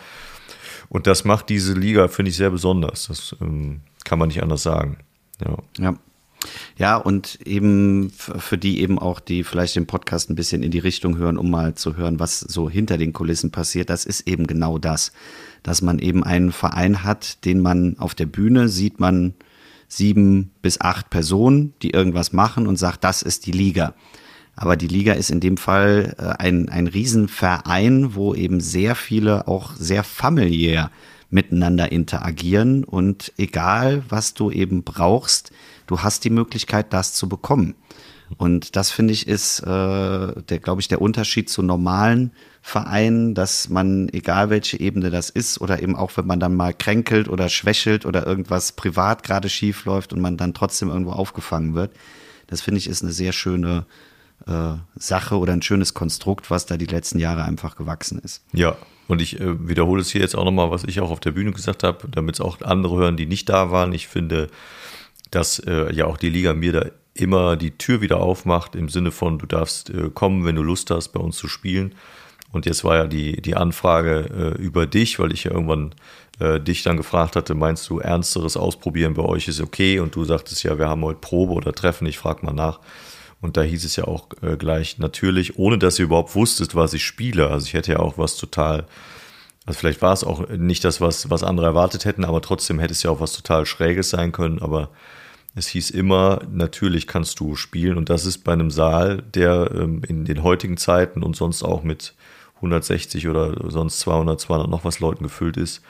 Und 0.88 1.06
das 1.06 1.24
macht 1.24 1.48
diese 1.48 1.74
Liga, 1.74 2.08
finde 2.08 2.30
ich, 2.30 2.36
sehr 2.36 2.50
besonders. 2.50 3.06
Das 3.06 3.36
ähm, 3.40 3.80
kann 4.04 4.18
man 4.18 4.28
nicht 4.28 4.42
anders 4.42 4.62
sagen. 4.62 4.98
Ja. 5.44 5.56
Ja. 5.78 5.94
Ja, 6.76 6.96
und 6.96 7.38
eben 7.44 8.10
für 8.10 8.58
die 8.58 8.80
eben 8.80 8.98
auch, 8.98 9.20
die 9.20 9.42
vielleicht 9.44 9.76
den 9.76 9.86
Podcast 9.86 10.30
ein 10.30 10.36
bisschen 10.36 10.62
in 10.62 10.70
die 10.70 10.78
Richtung 10.78 11.18
hören, 11.18 11.36
um 11.36 11.50
mal 11.50 11.74
zu 11.74 11.96
hören, 11.96 12.20
was 12.20 12.40
so 12.40 12.70
hinter 12.70 12.98
den 12.98 13.12
Kulissen 13.12 13.50
passiert, 13.50 13.90
das 13.90 14.04
ist 14.04 14.28
eben 14.28 14.46
genau 14.46 14.78
das, 14.78 15.12
dass 15.62 15.82
man 15.82 15.98
eben 15.98 16.22
einen 16.22 16.52
Verein 16.52 17.02
hat, 17.02 17.44
den 17.44 17.60
man 17.60 17.98
auf 17.98 18.14
der 18.14 18.26
Bühne 18.26 18.68
sieht 18.68 19.00
man 19.00 19.34
sieben 19.88 20.50
bis 20.62 20.80
acht 20.80 21.10
Personen, 21.10 21.72
die 21.82 21.90
irgendwas 21.90 22.32
machen 22.32 22.66
und 22.66 22.76
sagt, 22.76 23.04
das 23.04 23.22
ist 23.22 23.46
die 23.46 23.52
Liga. 23.52 23.94
Aber 24.54 24.76
die 24.76 24.88
Liga 24.88 25.12
ist 25.12 25.30
in 25.30 25.40
dem 25.40 25.56
Fall 25.56 26.16
äh, 26.18 26.42
ein, 26.42 26.68
ein 26.68 26.88
Riesenverein, 26.88 28.14
wo 28.14 28.34
eben 28.34 28.60
sehr 28.60 28.94
viele 28.94 29.46
auch 29.48 29.74
sehr 29.76 30.04
familiär 30.04 30.90
miteinander 31.30 31.92
interagieren 31.92 32.84
und 32.84 33.32
egal, 33.36 34.02
was 34.08 34.34
du 34.34 34.50
eben 34.50 34.82
brauchst, 34.82 35.50
du 35.86 36.00
hast 36.00 36.24
die 36.24 36.30
Möglichkeit, 36.30 36.92
das 36.92 37.12
zu 37.12 37.28
bekommen. 37.28 37.74
Und 38.36 38.76
das 38.76 38.90
finde 38.90 39.14
ich 39.14 39.26
ist, 39.26 39.60
äh, 39.60 39.64
der, 39.66 40.58
glaube 40.62 40.80
ich, 40.80 40.88
der 40.88 41.00
Unterschied 41.00 41.48
zu 41.48 41.62
normalen 41.62 42.32
Vereinen, 42.60 43.34
dass 43.34 43.70
man, 43.70 44.08
egal 44.10 44.50
welche 44.50 44.78
Ebene 44.78 45.10
das 45.10 45.30
ist, 45.30 45.60
oder 45.60 45.82
eben 45.82 45.96
auch, 45.96 46.14
wenn 46.16 46.26
man 46.26 46.40
dann 46.40 46.54
mal 46.54 46.74
kränkelt 46.74 47.28
oder 47.28 47.48
schwächelt 47.48 48.04
oder 48.04 48.26
irgendwas 48.26 48.72
privat 48.72 49.22
gerade 49.22 49.48
schief 49.48 49.86
läuft 49.86 50.12
und 50.12 50.20
man 50.20 50.36
dann 50.36 50.52
trotzdem 50.52 50.90
irgendwo 50.90 51.12
aufgefangen 51.12 51.74
wird, 51.74 51.92
das 52.48 52.60
finde 52.60 52.78
ich 52.78 52.88
ist 52.88 53.02
eine 53.02 53.12
sehr 53.12 53.32
schöne 53.32 53.86
äh, 54.46 54.74
Sache 54.96 55.38
oder 55.38 55.54
ein 55.54 55.62
schönes 55.62 55.94
Konstrukt, 55.94 56.50
was 56.50 56.66
da 56.66 56.76
die 56.76 56.86
letzten 56.86 57.18
Jahre 57.18 57.44
einfach 57.44 57.76
gewachsen 57.76 58.18
ist. 58.18 58.42
Ja, 58.52 58.76
und 59.08 59.20
ich 59.20 59.40
äh, 59.40 59.68
wiederhole 59.68 60.02
es 60.02 60.10
hier 60.10 60.20
jetzt 60.20 60.36
auch 60.36 60.44
nochmal, 60.44 60.70
was 60.70 60.84
ich 60.84 61.00
auch 61.00 61.10
auf 61.10 61.20
der 61.20 61.32
Bühne 61.32 61.52
gesagt 61.52 61.82
habe, 61.82 62.06
damit 62.08 62.36
es 62.36 62.40
auch 62.40 62.60
andere 62.60 62.96
hören, 62.96 63.16
die 63.16 63.26
nicht 63.26 63.48
da 63.48 63.70
waren. 63.70 63.92
Ich 63.92 64.06
finde, 64.06 64.48
dass 65.30 65.58
äh, 65.58 65.92
ja 65.92 66.06
auch 66.06 66.18
die 66.18 66.30
Liga 66.30 66.54
mir 66.54 66.72
da 66.72 66.86
immer 67.14 67.56
die 67.56 67.72
Tür 67.72 68.00
wieder 68.00 68.20
aufmacht, 68.20 68.76
im 68.76 68.88
Sinne 68.88 69.10
von, 69.10 69.38
du 69.38 69.46
darfst 69.46 69.90
äh, 69.90 70.10
kommen, 70.10 70.44
wenn 70.44 70.54
du 70.54 70.62
Lust 70.62 70.90
hast, 70.90 71.08
bei 71.08 71.20
uns 71.20 71.36
zu 71.36 71.48
spielen. 71.48 71.94
Und 72.52 72.66
jetzt 72.66 72.84
war 72.84 72.96
ja 72.96 73.06
die, 73.06 73.42
die 73.42 73.56
Anfrage 73.56 74.54
äh, 74.58 74.62
über 74.62 74.86
dich, 74.86 75.18
weil 75.18 75.32
ich 75.32 75.44
ja 75.44 75.50
irgendwann 75.50 75.94
äh, 76.38 76.60
dich 76.60 76.82
dann 76.82 76.96
gefragt 76.96 77.34
hatte, 77.34 77.54
meinst 77.54 77.88
du, 77.90 77.98
ernsteres 77.98 78.56
Ausprobieren 78.56 79.14
bei 79.14 79.22
euch 79.22 79.48
ist 79.48 79.60
okay? 79.60 80.00
Und 80.00 80.14
du 80.14 80.24
sagtest 80.24 80.62
ja, 80.62 80.78
wir 80.78 80.88
haben 80.88 81.02
heute 81.02 81.20
Probe 81.20 81.54
oder 81.54 81.72
Treffen, 81.72 82.06
ich 82.06 82.18
frage 82.18 82.46
mal 82.46 82.54
nach. 82.54 82.80
Und 83.40 83.56
da 83.56 83.62
hieß 83.62 83.84
es 83.84 83.96
ja 83.96 84.04
auch 84.04 84.28
äh, 84.42 84.56
gleich 84.56 84.98
natürlich, 84.98 85.58
ohne 85.58 85.78
dass 85.78 85.98
ihr 85.98 86.06
überhaupt 86.06 86.34
wusstet, 86.34 86.74
was 86.74 86.92
ich 86.92 87.04
spiele. 87.04 87.50
Also 87.50 87.66
ich 87.66 87.74
hätte 87.74 87.92
ja 87.92 87.98
auch 88.00 88.18
was 88.18 88.36
total, 88.36 88.86
also 89.64 89.78
vielleicht 89.78 90.02
war 90.02 90.12
es 90.12 90.24
auch 90.24 90.48
nicht 90.48 90.84
das, 90.84 91.00
was, 91.00 91.30
was 91.30 91.44
andere 91.44 91.66
erwartet 91.66 92.04
hätten, 92.04 92.24
aber 92.24 92.42
trotzdem 92.42 92.78
hätte 92.80 92.92
es 92.92 93.02
ja 93.02 93.10
auch 93.10 93.20
was 93.20 93.32
total 93.32 93.64
Schräges 93.64 94.10
sein 94.10 94.32
können. 94.32 94.60
Aber 94.60 94.90
es 95.54 95.68
hieß 95.68 95.90
immer, 95.90 96.40
natürlich 96.50 97.06
kannst 97.06 97.38
du 97.40 97.54
spielen. 97.54 97.96
Und 97.96 98.10
das 98.10 98.26
ist 98.26 98.38
bei 98.38 98.52
einem 98.52 98.70
Saal, 98.70 99.22
der 99.34 99.70
ähm, 99.72 100.02
in 100.06 100.24
den 100.24 100.42
heutigen 100.42 100.76
Zeiten 100.76 101.22
und 101.22 101.36
sonst 101.36 101.62
auch 101.62 101.84
mit 101.84 102.14
160 102.56 103.28
oder 103.28 103.70
sonst 103.70 104.00
200, 104.00 104.40
200 104.40 104.68
noch 104.68 104.84
was 104.84 104.98
Leuten 105.00 105.24
gefüllt 105.24 105.56
ist, 105.56 105.82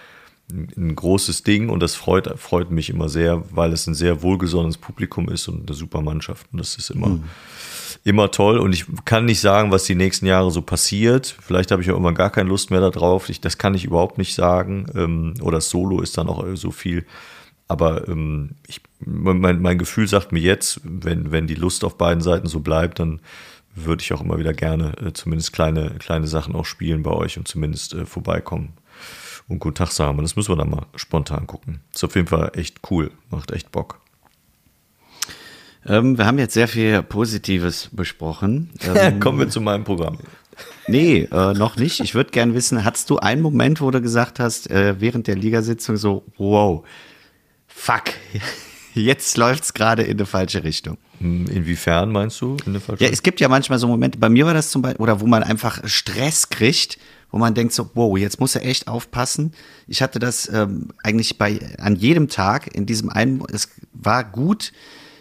ein, 0.51 0.95
großes 0.95 1.43
Ding. 1.43 1.69
Und 1.69 1.81
das 1.81 1.95
freut, 1.95 2.39
freut 2.39 2.71
mich 2.71 2.91
immer 2.91 3.09
sehr, 3.09 3.43
weil 3.51 3.73
es 3.73 3.87
ein 3.87 3.95
sehr 3.95 4.23
wohlgesonnenes 4.23 4.79
Publikum 4.79 5.29
ist 5.29 5.49
und 5.49 5.69
eine 5.69 5.77
super 5.77 6.01
Mannschaft. 6.01 6.47
Und 6.53 6.59
das 6.59 6.77
ist 6.77 6.91
immer, 6.91 7.19
immer 8.05 8.31
toll. 8.31 8.59
Und 8.59 8.73
ich 8.73 8.87
kann 9.05 9.25
nicht 9.25 9.41
sagen, 9.41 9.71
was 9.71 9.85
die 9.85 9.95
nächsten 9.95 10.27
Jahre 10.27 10.51
so 10.51 10.63
passiert. 10.63 11.37
Vielleicht 11.41 11.71
habe 11.71 11.83
ich 11.83 11.91
auch 11.91 11.95
irgendwann 11.95 12.15
gar 12.15 12.31
keine 12.31 12.49
Lust 12.49 12.71
mehr 12.71 12.81
darauf. 12.81 13.29
Ich, 13.29 13.41
das 13.41 13.59
kann 13.59 13.75
ich 13.75 13.85
überhaupt 13.85 14.19
nicht 14.19 14.35
sagen. 14.35 14.87
Ähm, 14.95 15.35
oder 15.43 15.59
das 15.59 15.71
Solo 15.71 16.01
ist 16.01 16.17
dann 16.19 16.29
auch 16.29 16.45
so 16.55 16.71
viel. 16.71 17.05
Aber 17.67 18.09
ähm, 18.09 18.53
ich, 18.67 18.81
mein, 19.01 19.61
mein 19.61 19.79
Gefühl 19.79 20.09
sagt 20.09 20.33
mir 20.33 20.41
jetzt, 20.41 20.81
wenn, 20.85 21.31
wenn 21.31 21.47
die 21.47 21.55
Lust 21.55 21.85
auf 21.85 21.99
beiden 21.99 22.23
Seiten 22.23 22.47
so 22.47 22.61
bleibt, 22.61 22.99
dann 22.99 23.21
würde 23.75 24.03
ich 24.03 24.13
auch 24.13 24.23
immer 24.23 24.39
wieder 24.39 24.55
gerne 24.55 24.95
äh, 24.99 25.13
zumindest 25.13 25.53
kleine, 25.53 25.97
kleine 25.99 26.27
Sachen 26.27 26.55
auch 26.55 26.65
spielen 26.65 27.03
bei 27.03 27.11
euch 27.11 27.37
und 27.37 27.47
zumindest 27.47 27.93
äh, 27.95 28.07
vorbeikommen 28.07 28.73
und 29.49 29.59
guten 29.59 29.75
Tag 29.75 29.91
sagen. 29.91 30.19
Und 30.19 30.25
das 30.25 30.37
müssen 30.37 30.51
wir 30.53 30.57
dann 30.57 30.71
mal 30.71 30.87
spontan 30.95 31.47
gucken. 31.47 31.81
Ist 31.95 32.05
auf 32.05 32.15
jeden 32.15 32.29
Fall 32.29 32.53
echt 32.55 32.79
cool, 32.91 33.11
macht 33.31 33.51
echt 33.51 33.73
Bock. 33.73 34.01
Ähm, 35.87 36.19
wir 36.19 36.27
haben 36.27 36.39
jetzt 36.39 36.55
sehr 36.55 36.69
viel 36.69 37.03
Positives 37.03 37.89
besprochen. 37.93 38.71
Ähm, 38.95 39.21
Kommen 39.21 39.39
wir 39.39 39.49
zu 39.49 39.61
meinem 39.61 39.85
Programm. 39.85 40.19
Nee, 40.87 41.29
äh, 41.31 41.53
noch 41.55 41.77
nicht. 41.77 42.01
Ich 42.01 42.15
würde 42.15 42.31
gern 42.31 42.55
wissen, 42.55 42.85
hattest 42.85 43.11
du 43.11 43.19
einen 43.19 43.43
Moment, 43.43 43.81
wo 43.81 43.91
du 43.91 44.01
gesagt 44.01 44.41
hast, 44.41 44.71
äh, 44.71 45.01
während 45.01 45.27
der 45.27 45.37
Ligasitzung 45.37 45.97
so, 45.97 46.25
wow, 46.37 46.85
fuck, 47.67 48.05
jetzt 48.95 49.37
läuft's 49.37 49.75
gerade 49.75 50.03
in 50.03 50.19
eine 50.19 50.27
falsche 50.27 50.65
Richtung. 50.65 50.99
Hm, 51.21 51.47
Inwiefern 51.47 52.11
meinst 52.11 52.41
du? 52.41 52.57
Ja, 52.99 53.09
es 53.09 53.23
gibt 53.23 53.41
ja 53.41 53.49
manchmal 53.49 53.79
so 53.79 53.87
Momente, 53.87 54.19
bei 54.19 54.29
mir 54.29 54.47
war 54.47 54.55
das 54.55 54.71
zum 54.71 54.83
Beispiel, 54.83 55.03
oder 55.03 55.21
wo 55.21 55.27
man 55.27 55.43
einfach 55.43 55.81
Stress 55.87 56.49
kriegt, 56.49 56.99
wo 57.31 57.39
man 57.39 57.55
denkt 57.55 57.75
so, 57.75 57.91
wow, 57.95 58.17
jetzt 58.17 58.41
muss 58.41 58.55
er 58.55 58.65
echt 58.65 58.89
aufpassen. 58.89 59.53
Ich 59.87 60.03
hatte 60.03 60.19
das 60.19 60.49
ähm, 60.53 60.89
eigentlich 61.03 61.39
bei 61.39 61.61
an 61.79 61.97
jedem 61.97 62.29
Tag 62.29 62.75
in 62.75 62.87
diesem 62.87 63.11
einen, 63.11 63.43
es 63.53 63.69
war 63.93 64.25
gut 64.25 64.73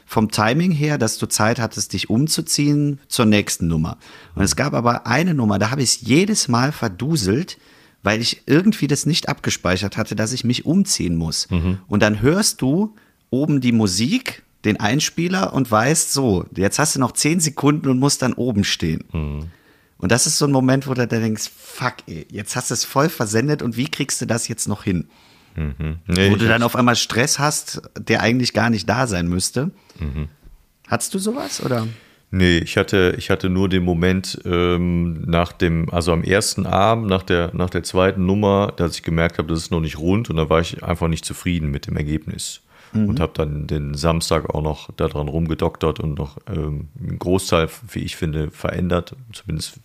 vom 0.06 0.32
Timing 0.32 0.72
her, 0.72 0.98
dass 0.98 1.18
du 1.18 1.26
Zeit 1.26 1.60
hattest, 1.60 1.92
dich 1.92 2.10
umzuziehen 2.10 3.00
zur 3.10 3.26
nächsten 3.26 3.68
Nummer. 3.68 3.98
Und 4.36 4.44
es 4.44 4.56
gab 4.56 4.74
aber 4.74 5.06
eine 5.06 5.34
Nummer, 5.34 5.60
da 5.60 5.70
habe 5.70 5.82
ich 5.82 5.90
es 5.90 6.02
jedes 6.02 6.48
Mal 6.48 6.72
verduselt, 6.72 7.58
weil 8.04 8.22
ich 8.22 8.44
irgendwie 8.46 8.88
das 8.88 9.06
nicht 9.06 9.28
abgespeichert 9.28 9.98
hatte, 9.98 10.16
dass 10.16 10.32
ich 10.32 10.46
mich 10.46 10.66
umziehen 10.66 11.18
muss. 11.18 11.48
Und 11.90 12.02
dann 12.02 12.22
hörst 12.22 12.62
du 12.62 12.96
oben 13.30 13.60
die 13.60 13.74
Musik, 13.74 14.44
den 14.64 14.80
Einspieler 14.80 15.52
und 15.54 15.70
weißt 15.70 16.14
so, 16.14 16.46
jetzt 16.56 16.80
hast 16.80 16.96
du 16.96 17.00
noch 17.02 17.12
zehn 17.12 17.42
Sekunden 17.42 17.90
und 17.90 18.00
musst 18.00 18.22
dann 18.22 18.34
oben 18.34 18.64
stehen. 18.64 19.04
Und 19.98 20.12
das 20.12 20.28
ist 20.28 20.38
so 20.38 20.46
ein 20.46 20.52
Moment, 20.52 20.88
wo 20.88 20.94
du 20.94 21.08
da 21.08 21.20
denkst, 21.20 21.50
fuck, 21.56 21.96
ey, 22.08 22.28
jetzt 22.30 22.56
hast 22.56 22.70
du 22.70 22.74
es 22.74 22.86
voll 22.86 23.10
versendet 23.10 23.62
und 23.62 23.78
wie 23.78 23.90
kriegst 23.90 24.22
du 24.22 24.26
das 24.26 24.48
jetzt 24.48 24.68
noch 24.68 24.84
hin? 24.84 25.08
Nee, 25.58 26.30
Wo 26.30 26.36
du 26.36 26.48
dann 26.48 26.62
auf 26.62 26.76
einmal 26.76 26.96
Stress 26.96 27.40
hast, 27.40 27.82
der 27.98 28.22
eigentlich 28.22 28.54
gar 28.54 28.70
nicht 28.70 28.88
da 28.88 29.08
sein 29.08 29.28
müsste. 29.28 29.72
Hattest 30.88 31.14
du 31.16 31.20
sowas 31.20 31.64
oder? 31.64 31.88
Nee, 32.30 32.58
ich 32.58 32.78
hatte, 32.78 33.16
ich 33.18 33.30
hatte 33.30 33.50
nur 33.50 33.70
den 33.70 33.84
Moment 33.84 34.40
ähm, 34.46 35.22
nach 35.26 35.54
dem, 35.54 35.90
also 35.90 36.12
am 36.12 36.24
ersten 36.24 36.66
Abend, 36.66 37.08
nach 37.08 37.24
der, 37.24 37.52
nach 37.54 37.70
der 37.70 37.84
zweiten 37.84 38.26
Nummer, 38.26 38.74
dass 38.76 38.96
ich 38.96 39.04
gemerkt 39.04 39.38
habe, 39.38 39.48
das 39.48 39.60
ist 39.60 39.72
noch 39.72 39.80
nicht 39.80 39.98
rund 39.98 40.30
und 40.30 40.36
da 40.36 40.50
war 40.50 40.60
ich 40.60 40.84
einfach 40.84 41.08
nicht 41.08 41.24
zufrieden 41.24 41.72
mit 41.72 41.88
dem 41.88 41.96
Ergebnis. 41.96 42.62
Und 43.06 43.20
habe 43.20 43.34
dann 43.36 43.68
den 43.68 43.94
Samstag 43.94 44.54
auch 44.54 44.62
noch 44.62 44.92
daran 44.94 45.28
rumgedoktert 45.28 46.00
und 46.00 46.18
noch 46.18 46.38
ähm, 46.48 46.90
einen 47.00 47.20
Großteil, 47.20 47.70
wie 47.92 48.00
ich 48.00 48.16
finde, 48.16 48.52
verändert. 48.52 49.16
Zumindest 49.34 49.80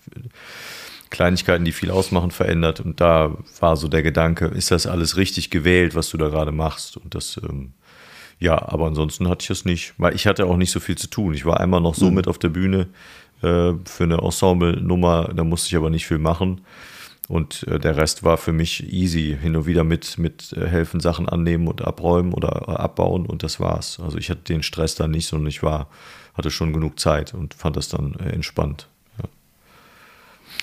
Kleinigkeiten, 1.11 1.65
die 1.65 1.73
viel 1.73 1.91
ausmachen, 1.91 2.31
verändert. 2.31 2.81
Und 2.81 3.01
da 3.01 3.37
war 3.61 3.77
so 3.77 3.87
der 3.89 4.03
Gedanke, 4.03 4.47
ist 4.47 4.71
das 4.71 4.87
alles 4.87 5.17
richtig 5.17 5.51
gewählt, 5.51 5.95
was 5.95 6.09
du 6.11 6.17
da 6.17 6.29
gerade 6.29 6.53
machst? 6.53 6.97
Und 6.97 7.15
das, 7.15 7.41
ähm, 7.43 7.73
ja, 8.39 8.61
aber 8.61 8.87
ansonsten 8.87 9.29
hatte 9.29 9.45
ich 9.45 9.51
es 9.51 9.65
nicht, 9.65 9.95
weil 9.99 10.15
ich 10.15 10.27
hatte 10.27 10.47
auch 10.47 10.57
nicht 10.57 10.73
so 10.73 10.81
viel 10.81 10.97
zu 10.97 11.09
tun. 11.09 11.35
Ich 11.35 11.45
war 11.45 11.61
einmal 11.61 11.81
noch 11.81 11.95
so 11.95 12.11
mit 12.11 12.27
auf 12.27 12.39
der 12.39 12.49
Bühne 12.49 12.89
äh, 13.43 13.75
für 13.85 14.05
eine 14.05 14.19
Ensemble-Nummer, 14.19 15.31
da 15.35 15.45
musste 15.45 15.69
ich 15.69 15.77
aber 15.77 15.91
nicht 15.91 16.07
viel 16.07 16.19
machen. 16.19 16.63
Und 17.29 17.63
äh, 17.69 17.79
der 17.79 17.97
Rest 17.97 18.25
war 18.25 18.37
für 18.37 18.53
mich 18.53 18.93
easy, 18.93 19.37
hin 19.41 19.57
und 19.57 19.67
wieder 19.67 19.85
mit, 19.85 20.19
mit 20.19 20.53
äh, 20.55 20.67
helfen, 20.67 21.01
Sachen 21.01 21.29
annehmen 21.29 21.69
und 21.69 21.83
abräumen 21.83 22.33
oder 22.35 22.65
äh, 22.69 22.73
abbauen 22.73 23.27
und 23.27 23.43
das 23.43 23.61
war's. 23.61 24.01
Also 24.01 24.19
ich 24.19 24.29
hatte 24.29 24.43
den 24.43 24.63
Stress 24.63 24.97
dann 24.97 25.13
nicht, 25.13 25.27
sondern 25.29 25.49
ich 25.49 25.63
war, 25.63 25.89
hatte 26.35 26.51
schon 26.51 26.73
genug 26.73 26.99
Zeit 26.99 27.33
und 27.33 27.55
fand 27.55 27.77
das 27.77 27.89
dann 27.89 28.15
entspannt. 28.15 28.89
Ja. 29.19 29.29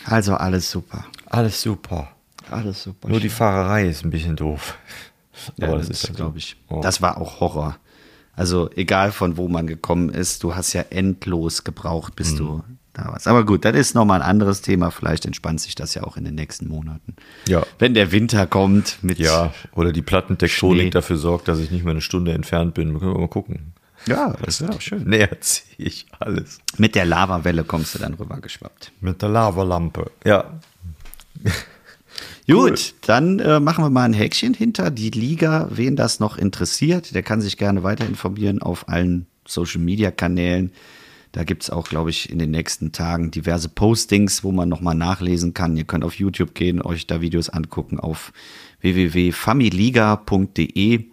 Also 0.06 0.36
alles 0.36 0.70
super. 0.70 1.06
Alles 1.28 1.62
super. 1.62 2.10
Alles 2.52 2.84
super. 2.84 3.08
Nur 3.10 3.20
die 3.20 3.30
Fahrerei 3.30 3.88
ist 3.88 4.04
ein 4.04 4.10
bisschen 4.10 4.36
doof. 4.36 4.78
Ja, 5.58 5.68
Aber 5.68 5.78
das, 5.78 5.88
das 5.88 5.98
ist 5.98 6.04
ist, 6.04 6.10
halt 6.10 6.18
glaube 6.18 6.38
ich. 6.40 6.58
Oh. 6.68 6.82
Das 6.82 7.02
war 7.02 7.18
auch 7.18 7.40
Horror. 7.40 7.78
Also 8.36 8.70
egal 8.76 9.12
von 9.12 9.38
wo 9.38 9.48
man 9.48 9.68
gekommen 9.68 10.10
ist, 10.10 10.44
du 10.44 10.56
hast 10.56 10.74
ja 10.74 10.82
endlos 10.90 11.64
gebraucht, 11.64 12.16
bis 12.16 12.34
Mhm. 12.34 12.38
du 12.38 12.64
da 12.94 13.06
warst. 13.06 13.28
Aber 13.28 13.46
gut, 13.46 13.66
das 13.66 13.76
ist 13.76 13.96
nochmal 13.96 14.22
ein 14.22 14.28
anderes 14.28 14.62
Thema. 14.62 14.92
Vielleicht 14.92 15.26
entspannt 15.26 15.62
sich 15.62 15.76
das 15.76 15.94
ja 15.94 16.04
auch 16.04 16.18
in 16.18 16.26
den 16.26 16.36
nächsten 16.36 16.68
Monaten. 16.68 17.16
Ja. 17.48 17.66
Wenn 17.78 17.94
der 17.94 18.12
Winter 18.12 18.48
kommt 18.48 18.98
mit 19.02 19.20
Ja, 19.20 19.54
oder 19.74 19.92
die 19.92 20.02
Plattentektonik 20.02 20.82
Schnee. 20.84 20.90
dafür 20.90 21.18
sorgt, 21.18 21.48
dass 21.48 21.60
ich 21.60 21.72
nicht 21.72 21.84
mehr 21.84 21.92
eine 21.92 22.02
Stunde 22.02 22.34
entfernt 22.34 22.74
bin. 22.74 22.98
Können 23.00 23.14
wir 23.14 23.20
mal 23.20 23.28
gucken. 23.28 23.74
Ja, 24.08 24.34
das 24.44 24.62
wäre 24.62 24.74
auch 24.74 24.82
schön. 24.82 25.04
Näher 25.04 25.42
ziehe 25.42 25.76
ich 25.78 26.06
alles. 26.20 26.60
Mit 26.78 26.96
der 26.96 27.06
Lavawelle 27.06 27.64
kommst 27.66 27.96
du 27.96 28.00
dann 28.00 28.14
rübergeschwappt. 28.14 28.94
Mit 29.02 29.22
der 29.22 29.30
Lavalampe. 29.30 30.12
Ja. 30.26 30.46
Gut, 32.48 32.96
dann 33.06 33.40
äh, 33.40 33.60
machen 33.60 33.84
wir 33.84 33.90
mal 33.90 34.04
ein 34.06 34.14
Häkchen 34.14 34.54
hinter 34.54 34.90
die 34.90 35.12
Liga. 35.12 35.68
Wen 35.72 35.96
das 35.96 36.20
noch 36.20 36.38
interessiert, 36.38 37.14
der 37.14 37.22
kann 37.24 37.42
sich 37.42 37.58
gerne 37.58 37.84
weiter 37.84 38.06
informieren 38.06 38.62
auf 38.62 38.90
allen 38.90 39.28
Social-Media-Kanälen. 39.46 40.72
Da 41.32 41.44
gibt's 41.44 41.70
auch, 41.70 41.88
glaube 41.88 42.10
ich, 42.10 42.32
in 42.32 42.40
den 42.40 42.50
nächsten 42.52 42.92
Tagen 42.92 43.30
diverse 43.30 43.70
Postings, 43.70 44.44
wo 44.44 44.52
man 44.52 44.68
nochmal 44.68 44.96
nachlesen 44.96 45.54
kann. 45.54 45.78
Ihr 45.78 45.84
könnt 45.84 46.04
auf 46.04 46.16
YouTube 46.16 46.56
gehen, 46.56 46.82
euch 46.82 47.06
da 47.06 47.22
Videos 47.22 47.50
angucken 47.50 48.00
auf 48.00 48.34
www.familiga.de. 48.82 51.06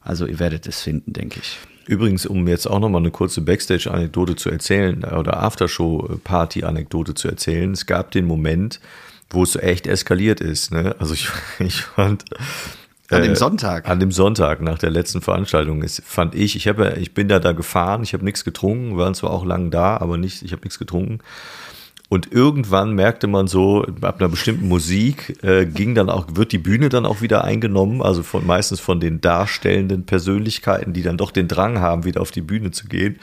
Also 0.00 0.26
ihr 0.26 0.40
werdet 0.40 0.66
es 0.66 0.82
finden, 0.82 1.12
denke 1.12 1.38
ich. 1.40 1.58
Übrigens, 1.86 2.26
um 2.26 2.46
jetzt 2.48 2.66
auch 2.66 2.78
nochmal 2.78 3.02
eine 3.02 3.10
kurze 3.10 3.40
Backstage-Anekdote 3.40 4.36
zu 4.36 4.50
erzählen 4.50 5.02
äh, 5.02 5.14
oder 5.14 5.42
Aftershow-Party-Anekdote 5.42 7.14
zu 7.14 7.28
erzählen. 7.28 7.72
Es 7.72 7.86
gab 7.86 8.10
den 8.10 8.26
Moment, 8.26 8.80
wo 9.28 9.42
es 9.42 9.56
echt 9.56 9.86
eskaliert 9.86 10.40
ist. 10.40 10.72
Ne? 10.72 10.94
Also 10.98 11.14
ich, 11.14 11.28
ich 11.58 11.82
fand. 11.82 12.24
An 13.10 13.22
dem 13.22 13.32
äh, 13.32 13.36
Sonntag. 13.36 13.88
An 13.88 14.00
dem 14.00 14.12
Sonntag 14.12 14.60
nach 14.62 14.78
der 14.78 14.90
letzten 14.90 15.20
Veranstaltung 15.20 15.82
ist, 15.82 16.02
fand 16.04 16.34
ich, 16.34 16.56
ich, 16.56 16.68
habe, 16.68 16.84
ja- 16.84 16.96
ich 16.96 17.12
bin 17.14 17.28
da 17.28 17.38
da 17.38 17.52
gefahren, 17.52 18.02
ich 18.02 18.12
habe 18.12 18.24
nichts 18.24 18.44
getrunken, 18.44 18.96
waren 18.96 19.14
zwar 19.14 19.30
auch 19.30 19.44
lang 19.44 19.70
da, 19.70 19.96
aber 19.96 20.16
nicht, 20.16 20.42
ich 20.42 20.52
habe 20.52 20.62
nichts 20.62 20.78
getrunken. 20.78 21.18
Und 22.08 22.32
irgendwann 22.32 22.92
merkte 22.94 23.28
man 23.28 23.46
so, 23.46 23.84
ab 24.00 24.18
einer 24.18 24.28
bestimmten 24.28 24.66
Musik 24.66 25.38
äh, 25.44 25.64
ging 25.64 25.94
dann 25.94 26.10
auch, 26.10 26.26
wird 26.34 26.50
die 26.50 26.58
Bühne 26.58 26.88
dann 26.88 27.06
auch 27.06 27.20
wieder 27.20 27.44
eingenommen, 27.44 28.02
also 28.02 28.24
von 28.24 28.44
meistens 28.44 28.80
von 28.80 28.98
den 28.98 29.20
darstellenden 29.20 30.06
Persönlichkeiten, 30.06 30.92
die 30.92 31.02
dann 31.02 31.16
doch 31.16 31.30
den 31.30 31.46
Drang 31.46 31.78
haben, 31.78 32.04
wieder 32.04 32.20
auf 32.20 32.32
die 32.32 32.40
Bühne 32.40 32.72
zu 32.72 32.88
gehen. 32.88 33.20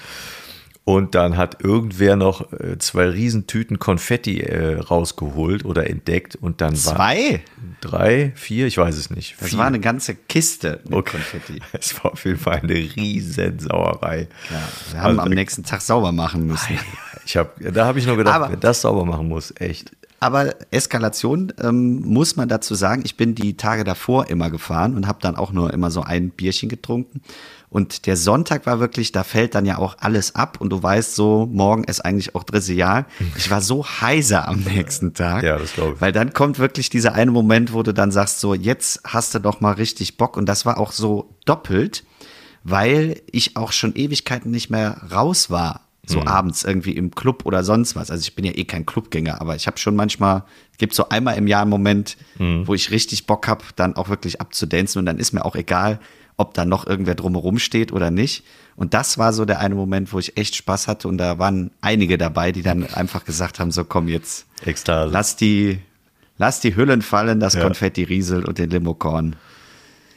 Und 0.87 1.15
dann 1.15 1.35
hat 1.35 1.61
irgendwer 1.65 2.15
noch 2.15 2.53
äh, 2.53 2.77
zwei 2.79 3.09
Riesentüten 3.09 3.77
Konfetti 3.77 4.39
äh, 4.39 4.75
rausgeholt 4.79 5.65
oder 5.65 5.89
entdeckt 5.89 6.37
und 6.37 6.61
dann 6.61 6.71
war 6.85 6.95
Zwei? 6.95 7.43
drei, 7.81 8.31
vier, 8.35 8.67
ich 8.67 8.77
weiß 8.77 8.95
es 8.95 9.09
nicht. 9.09 9.35
Das 9.41 9.49
vier. 9.49 9.57
war 9.59 9.65
eine 9.67 9.81
ganze 9.81 10.15
Kiste 10.15 10.79
mit 10.85 10.93
Okay. 10.93 11.17
Konfetti. 11.17 11.59
Es 11.73 12.01
war 12.01 12.13
auf 12.13 12.23
jeden 12.23 12.39
Fall 12.39 12.61
eine 12.63 12.73
riesen 12.73 13.59
Sauerei. 13.59 14.29
Ja, 14.49 14.59
wir 14.93 15.01
haben 15.01 15.09
Also, 15.19 15.21
am 15.23 15.29
nächsten 15.31 15.63
Tag 15.63 15.81
sauber 15.81 16.13
machen 16.13 16.47
müssen. 16.47 16.79
Ich 17.25 17.35
hab, 17.35 17.55
da 17.59 17.85
habe 17.85 17.99
ich 17.99 18.07
nur 18.07 18.15
gedacht, 18.15 18.35
Aber- 18.35 18.49
wer 18.51 18.55
das 18.57 18.79
sauber 18.79 19.03
machen 19.03 19.27
muss, 19.27 19.53
echt. 19.59 19.91
Aber 20.21 20.55
Eskalation 20.71 21.51
ähm, 21.61 21.99
muss 21.99 22.37
man 22.37 22.47
dazu 22.47 22.75
sagen. 22.75 23.01
Ich 23.05 23.17
bin 23.17 23.35
die 23.35 23.57
Tage 23.57 23.83
davor 23.83 24.29
immer 24.29 24.49
gefahren 24.49 24.95
und 24.95 25.05
habe 25.05 25.19
dann 25.21 25.35
auch 25.35 25.51
nur 25.51 25.73
immer 25.73 25.91
so 25.91 26.01
ein 26.01 26.29
Bierchen 26.29 26.69
getrunken. 26.69 27.21
Und 27.69 28.05
der 28.05 28.15
Sonntag 28.15 28.65
war 28.65 28.79
wirklich, 28.79 29.11
da 29.11 29.23
fällt 29.23 29.53
dann 29.53 29.65
ja 29.65 29.77
auch 29.77 29.97
alles 29.99 30.35
ab 30.35 30.61
und 30.61 30.69
du 30.69 30.81
weißt 30.81 31.15
so, 31.15 31.49
morgen 31.51 31.83
ist 31.83 31.99
eigentlich 31.99 32.33
auch 32.33 32.45
Dressial. 32.45 33.05
Ich 33.35 33.51
war 33.51 33.61
so 33.61 33.85
heiser 33.85 34.47
am 34.47 34.61
nächsten 34.61 35.13
Tag. 35.13 35.43
Ja, 35.43 35.57
das 35.57 35.73
glaub 35.73 35.95
ich. 35.95 36.01
Weil 36.01 36.13
dann 36.13 36.33
kommt 36.33 36.59
wirklich 36.59 36.89
dieser 36.89 37.13
eine 37.13 37.31
Moment, 37.31 37.73
wo 37.73 37.83
du 37.83 37.93
dann 37.93 38.11
sagst, 38.11 38.39
so, 38.39 38.53
jetzt 38.53 39.01
hast 39.03 39.35
du 39.35 39.39
doch 39.39 39.59
mal 39.59 39.73
richtig 39.73 40.15
Bock. 40.15 40.37
Und 40.37 40.45
das 40.45 40.65
war 40.65 40.77
auch 40.77 40.93
so 40.93 41.35
doppelt, 41.43 42.05
weil 42.63 43.21
ich 43.29 43.57
auch 43.57 43.73
schon 43.73 43.95
Ewigkeiten 43.95 44.49
nicht 44.49 44.69
mehr 44.69 45.01
raus 45.11 45.49
war. 45.49 45.81
So 46.09 46.25
abends 46.25 46.63
irgendwie 46.63 46.93
im 46.93 47.11
Club 47.11 47.45
oder 47.45 47.65
sonst 47.65 47.97
was. 47.97 48.09
Also 48.11 48.21
ich 48.21 48.33
bin 48.33 48.45
ja 48.45 48.53
eh 48.53 48.63
kein 48.63 48.85
Clubgänger, 48.85 49.41
aber 49.41 49.57
ich 49.57 49.67
habe 49.67 49.77
schon 49.77 49.93
manchmal, 49.93 50.45
gibt 50.77 50.93
so 50.93 51.09
einmal 51.09 51.35
im 51.35 51.47
Jahr 51.47 51.63
einen 51.63 51.69
Moment, 51.69 52.15
wo 52.37 52.73
ich 52.73 52.91
richtig 52.91 53.25
Bock 53.27 53.45
habe, 53.49 53.65
dann 53.75 53.97
auch 53.97 54.07
wirklich 54.07 54.39
abzudancen 54.39 54.99
und 54.99 55.05
dann 55.05 55.19
ist 55.19 55.33
mir 55.33 55.43
auch 55.43 55.57
egal, 55.57 55.99
ob 56.37 56.53
da 56.53 56.65
noch 56.65 56.85
irgendwer 56.87 57.15
drumherum 57.15 57.57
steht 57.59 57.91
oder 57.91 58.11
nicht. 58.11 58.43
Und 58.75 58.93
das 58.93 59.17
war 59.17 59.33
so 59.33 59.43
der 59.45 59.59
eine 59.59 59.75
Moment, 59.75 60.13
wo 60.13 60.19
ich 60.19 60.37
echt 60.37 60.55
Spaß 60.55 60.87
hatte 60.87 61.07
und 61.07 61.17
da 61.17 61.39
waren 61.39 61.71
einige 61.81 62.17
dabei, 62.17 62.51
die 62.51 62.61
dann 62.61 62.85
einfach 62.93 63.25
gesagt 63.25 63.59
haben, 63.59 63.71
so 63.71 63.83
komm 63.83 64.07
jetzt, 64.07 64.45
Ekstase. 64.65 65.11
lass 65.11 65.35
die, 65.35 65.79
lass 66.37 66.59
die 66.59 66.75
Hüllen 66.75 67.01
fallen, 67.01 67.39
das 67.39 67.55
Ja. 67.55 67.61
Konfetti 67.63 68.03
rieselt 68.03 68.45
und 68.45 68.59
den 68.59 68.69
Limokorn. 68.69 69.35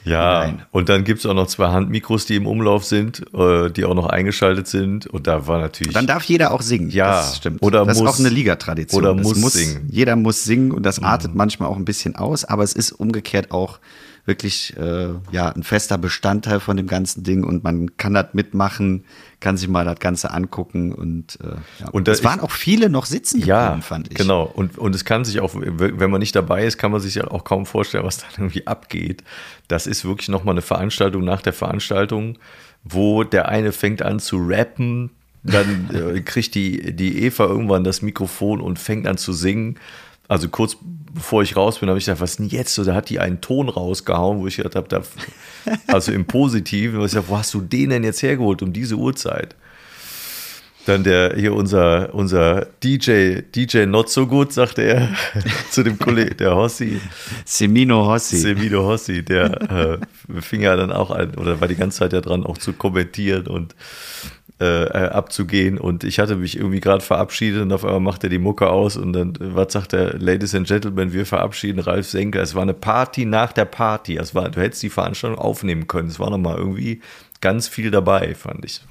Ja, 0.02 0.40
Nein. 0.46 0.62
und 0.70 0.88
dann 0.88 1.04
gibt 1.04 1.18
es 1.20 1.26
auch 1.26 1.34
noch 1.34 1.46
zwei 1.46 1.68
Handmikros, 1.68 2.24
die 2.24 2.34
im 2.36 2.46
Umlauf 2.46 2.84
sind, 2.86 3.22
äh, 3.34 3.70
die 3.70 3.84
auch 3.84 3.92
noch 3.94 4.06
eingeschaltet 4.06 4.66
sind. 4.66 5.06
Und 5.06 5.26
da 5.26 5.46
war 5.46 5.60
natürlich. 5.60 5.92
Dann 5.92 6.06
darf 6.06 6.24
jeder 6.24 6.52
auch 6.52 6.62
singen. 6.62 6.88
Ja, 6.88 7.20
das 7.20 7.36
stimmt. 7.36 7.62
oder 7.62 7.84
das 7.84 7.98
muss- 7.98 8.08
ist 8.08 8.14
auch 8.16 8.18
eine 8.18 8.30
Ligatradition. 8.30 9.04
oder 9.04 9.14
Das 9.22 9.36
muss 9.38 9.52
singen. 9.52 9.84
Mhm. 9.84 9.90
Jeder 9.90 10.16
muss 10.16 10.44
singen 10.44 10.72
und 10.72 10.84
das 10.84 11.02
artet 11.02 11.34
manchmal 11.34 11.68
auch 11.68 11.76
ein 11.76 11.84
bisschen 11.84 12.16
aus, 12.16 12.46
aber 12.46 12.62
es 12.62 12.72
ist 12.72 12.92
umgekehrt 12.92 13.50
auch 13.50 13.78
wirklich 14.30 14.76
äh, 14.76 15.08
ja 15.32 15.48
ein 15.50 15.64
fester 15.64 15.98
Bestandteil 15.98 16.60
von 16.60 16.76
dem 16.76 16.86
ganzen 16.86 17.24
Ding 17.24 17.42
und 17.42 17.64
man 17.64 17.96
kann 17.96 18.14
das 18.14 18.28
mitmachen, 18.32 19.04
kann 19.40 19.56
sich 19.56 19.68
mal 19.68 19.84
das 19.84 19.98
Ganze 19.98 20.30
angucken 20.30 20.92
und 20.92 21.38
äh, 21.42 21.48
ja. 21.80 21.88
Und 21.90 22.06
es 22.06 22.22
waren 22.22 22.38
auch 22.38 22.52
viele 22.52 22.88
noch 22.88 23.06
sitzen 23.06 23.40
ja, 23.44 23.64
geblieben, 23.64 23.82
fand 23.82 24.08
ich. 24.08 24.14
genau. 24.16 24.44
Und, 24.44 24.78
und 24.78 24.94
es 24.94 25.04
kann 25.04 25.24
sich 25.24 25.40
auch, 25.40 25.50
wenn 25.54 26.10
man 26.10 26.20
nicht 26.20 26.36
dabei 26.36 26.64
ist, 26.64 26.78
kann 26.78 26.92
man 26.92 27.00
sich 27.00 27.16
ja 27.16 27.26
auch 27.28 27.42
kaum 27.42 27.66
vorstellen, 27.66 28.04
was 28.04 28.18
da 28.18 28.26
irgendwie 28.36 28.66
abgeht. 28.68 29.24
Das 29.66 29.88
ist 29.88 30.04
wirklich 30.04 30.28
nochmal 30.28 30.54
eine 30.54 30.62
Veranstaltung 30.62 31.24
nach 31.24 31.42
der 31.42 31.52
Veranstaltung, 31.52 32.38
wo 32.84 33.24
der 33.24 33.48
eine 33.48 33.72
fängt 33.72 34.02
an 34.02 34.20
zu 34.20 34.38
rappen, 34.38 35.10
dann 35.42 35.90
äh, 35.92 36.20
kriegt 36.24 36.54
die, 36.54 36.94
die 36.94 37.24
Eva 37.24 37.46
irgendwann 37.46 37.82
das 37.82 38.00
Mikrofon 38.00 38.60
und 38.60 38.78
fängt 38.78 39.08
an 39.08 39.18
zu 39.18 39.32
singen. 39.32 39.78
Also 40.30 40.48
kurz 40.48 40.76
bevor 41.12 41.42
ich 41.42 41.56
raus 41.56 41.80
bin, 41.80 41.88
habe 41.88 41.98
ich 41.98 42.04
gedacht, 42.04 42.20
was 42.20 42.36
denn 42.36 42.46
jetzt? 42.46 42.72
So, 42.76 42.84
da 42.84 42.94
hat 42.94 43.10
die 43.10 43.18
einen 43.18 43.40
Ton 43.40 43.68
rausgehauen, 43.68 44.38
wo 44.38 44.46
ich 44.46 44.58
gedacht 44.58 44.76
habe, 44.76 44.86
da, 44.86 45.02
also 45.88 46.12
im 46.12 46.24
Positiven, 46.24 47.00
wo 47.00 47.04
ich 47.04 47.10
gesagt, 47.10 47.28
wo 47.28 47.36
hast 47.36 47.52
du 47.52 47.60
den 47.60 47.90
denn 47.90 48.04
jetzt 48.04 48.22
hergeholt 48.22 48.62
um 48.62 48.72
diese 48.72 48.94
Uhrzeit? 48.94 49.56
Dann 50.86 51.02
der 51.02 51.34
hier 51.34 51.52
unser, 51.52 52.14
unser 52.14 52.68
DJ, 52.80 53.40
DJ 53.54 53.86
Not 53.86 54.08
So 54.08 54.28
Good, 54.28 54.52
sagte 54.52 54.82
er 54.82 55.08
zu 55.72 55.82
dem 55.82 55.98
Kollegen, 55.98 56.36
der 56.38 56.54
Hossi. 56.54 57.00
Semino 57.44 58.06
Hossi. 58.06 58.36
Semino 58.36 58.84
Hossi, 58.84 59.24
der 59.24 59.98
äh, 60.30 60.40
fing 60.40 60.60
ja 60.60 60.76
dann 60.76 60.92
auch 60.92 61.10
an, 61.10 61.34
oder 61.34 61.60
war 61.60 61.66
die 61.66 61.74
ganze 61.74 61.98
Zeit 61.98 62.12
ja 62.12 62.20
dran, 62.20 62.46
auch 62.46 62.56
zu 62.56 62.72
kommentieren 62.72 63.48
und 63.48 63.74
äh, 64.60 65.08
abzugehen. 65.08 65.78
Und 65.78 66.04
ich 66.04 66.18
hatte 66.18 66.36
mich 66.36 66.56
irgendwie 66.56 66.80
gerade 66.80 67.02
verabschiedet 67.02 67.62
und 67.62 67.72
auf 67.72 67.84
einmal 67.84 68.00
macht 68.00 68.24
er 68.24 68.30
die 68.30 68.38
Mucke 68.38 68.68
aus 68.68 68.96
und 68.96 69.14
dann, 69.14 69.34
was 69.40 69.72
sagt 69.72 69.94
er, 69.94 70.18
Ladies 70.18 70.54
and 70.54 70.68
Gentlemen, 70.68 71.12
wir 71.12 71.24
verabschieden 71.24 71.80
Ralf 71.80 72.08
Senker. 72.08 72.42
Es 72.42 72.54
war 72.54 72.62
eine 72.62 72.74
Party 72.74 73.24
nach 73.24 73.52
der 73.52 73.64
Party. 73.64 74.16
Es 74.16 74.34
war, 74.34 74.50
du 74.50 74.60
hättest 74.60 74.82
die 74.82 74.90
Veranstaltung 74.90 75.38
aufnehmen 75.38 75.86
können. 75.86 76.08
Es 76.08 76.20
war 76.20 76.30
nochmal 76.30 76.58
irgendwie 76.58 77.00
ganz 77.40 77.68
viel 77.68 77.90
dabei, 77.90 78.34
fand 78.34 78.64
ich. 78.64 78.82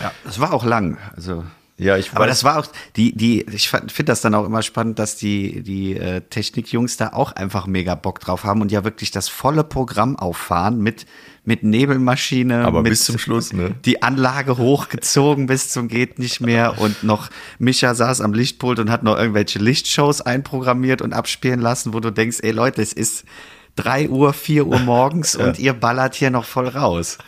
Ja, 0.00 0.10
es 0.26 0.40
war 0.40 0.52
auch 0.52 0.64
lang. 0.64 0.98
Also 1.14 1.44
ja, 1.78 1.96
ich 1.96 2.12
Aber 2.14 2.26
das 2.26 2.44
war 2.44 2.58
auch, 2.58 2.66
die, 2.96 3.16
die, 3.16 3.42
ich 3.42 3.68
finde 3.68 4.04
das 4.04 4.20
dann 4.20 4.34
auch 4.34 4.44
immer 4.44 4.62
spannend, 4.62 4.98
dass 4.98 5.16
die, 5.16 5.62
die 5.62 5.96
äh, 5.96 6.20
Technikjungs 6.20 6.96
da 6.96 7.12
auch 7.12 7.32
einfach 7.32 7.66
mega 7.66 7.94
Bock 7.94 8.20
drauf 8.20 8.44
haben 8.44 8.60
und 8.60 8.70
ja 8.70 8.84
wirklich 8.84 9.10
das 9.10 9.28
volle 9.28 9.64
Programm 9.64 10.16
auffahren 10.16 10.80
mit, 10.80 11.06
mit 11.44 11.64
Nebelmaschine. 11.64 12.64
Aber 12.64 12.82
mit, 12.82 12.90
bis 12.90 13.04
zum 13.04 13.18
Schluss, 13.18 13.52
ne? 13.52 13.74
Die 13.84 14.02
Anlage 14.02 14.58
hochgezogen 14.58 15.46
bis 15.46 15.70
zum 15.70 15.88
geht 15.88 16.18
nicht 16.18 16.40
mehr 16.40 16.78
und 16.80 17.02
noch 17.02 17.30
Micha 17.58 17.94
saß 17.94 18.20
am 18.20 18.32
Lichtpult 18.32 18.78
und 18.78 18.90
hat 18.90 19.02
noch 19.02 19.18
irgendwelche 19.18 19.58
Lichtshows 19.58 20.20
einprogrammiert 20.20 21.02
und 21.02 21.12
abspielen 21.12 21.60
lassen, 21.60 21.92
wo 21.92 22.00
du 22.00 22.10
denkst, 22.10 22.38
ey 22.42 22.52
Leute, 22.52 22.80
es 22.80 22.92
ist 22.92 23.24
drei 23.74 24.08
Uhr, 24.08 24.32
vier 24.32 24.66
Uhr 24.66 24.78
morgens 24.78 25.34
ja. 25.38 25.46
und 25.46 25.58
ihr 25.58 25.72
ballert 25.72 26.14
hier 26.14 26.30
noch 26.30 26.44
voll 26.44 26.68
raus. 26.68 27.18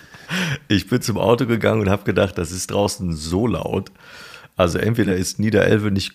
Ich 0.68 0.88
bin 0.88 1.02
zum 1.02 1.18
Auto 1.18 1.46
gegangen 1.46 1.82
und 1.82 1.90
habe 1.90 2.04
gedacht, 2.04 2.38
das 2.38 2.50
ist 2.50 2.70
draußen 2.70 3.12
so 3.12 3.46
laut. 3.46 3.90
Also 4.56 4.78
entweder 4.78 5.16
ist 5.16 5.38
Niederelve 5.38 5.90
nicht 5.90 6.14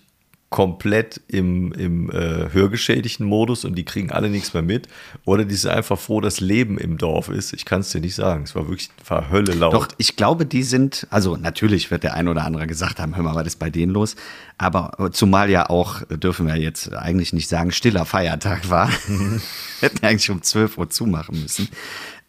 komplett 0.49 1.21
im, 1.27 1.71
im 1.73 2.09
äh, 2.09 2.51
hörgeschädigten 2.51 3.25
Modus 3.25 3.65
und 3.65 3.75
die 3.75 3.85
kriegen 3.85 4.11
alle 4.11 4.29
nichts 4.29 4.53
mehr 4.53 4.63
mit. 4.63 4.87
Oder 5.25 5.45
die 5.45 5.53
sind 5.53 5.69
einfach 5.71 5.99
froh, 5.99 6.21
dass 6.21 6.39
Leben 6.39 6.79
im 6.79 6.97
Dorf 6.97 7.29
ist. 7.29 7.53
Ich 7.53 7.65
kann 7.65 7.81
es 7.81 7.91
dir 7.91 8.01
nicht 8.01 8.15
sagen. 8.15 8.43
Es 8.43 8.55
war 8.55 8.67
wirklich 8.67 8.89
war 9.07 9.29
Hölle 9.29 9.53
laut. 9.53 9.73
Doch, 9.73 9.87
ich 9.97 10.15
glaube, 10.15 10.47
die 10.47 10.63
sind, 10.63 11.05
also 11.11 11.37
natürlich 11.37 11.91
wird 11.91 12.03
der 12.03 12.15
ein 12.15 12.27
oder 12.27 12.45
andere 12.45 12.65
gesagt 12.65 12.99
haben, 12.99 13.15
hör 13.15 13.23
mal, 13.23 13.35
was 13.35 13.45
ist 13.45 13.59
bei 13.59 13.69
denen 13.69 13.91
los? 13.91 14.15
Aber 14.57 15.11
zumal 15.11 15.51
ja 15.51 15.69
auch, 15.69 16.01
dürfen 16.09 16.47
wir 16.47 16.55
jetzt 16.55 16.93
eigentlich 16.93 17.31
nicht 17.31 17.47
sagen, 17.47 17.71
stiller 17.71 18.05
Feiertag 18.05 18.71
war. 18.71 18.89
Hätten 19.81 20.05
eigentlich 20.05 20.31
um 20.31 20.41
12 20.41 20.79
Uhr 20.79 20.89
zumachen 20.89 21.39
müssen. 21.39 21.69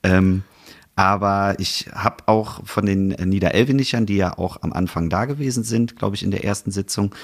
Ähm, 0.02 0.42
aber 0.94 1.54
ich 1.58 1.86
habe 1.94 2.24
auch 2.26 2.66
von 2.66 2.84
den 2.84 3.08
Niederelvinichern, 3.08 4.04
die 4.04 4.16
ja 4.16 4.36
auch 4.36 4.58
am 4.60 4.74
Anfang 4.74 5.08
da 5.08 5.24
gewesen 5.24 5.64
sind, 5.64 5.96
glaube 5.96 6.16
ich, 6.16 6.22
in 6.22 6.30
der 6.30 6.44
ersten 6.44 6.70
Sitzung, 6.70 7.14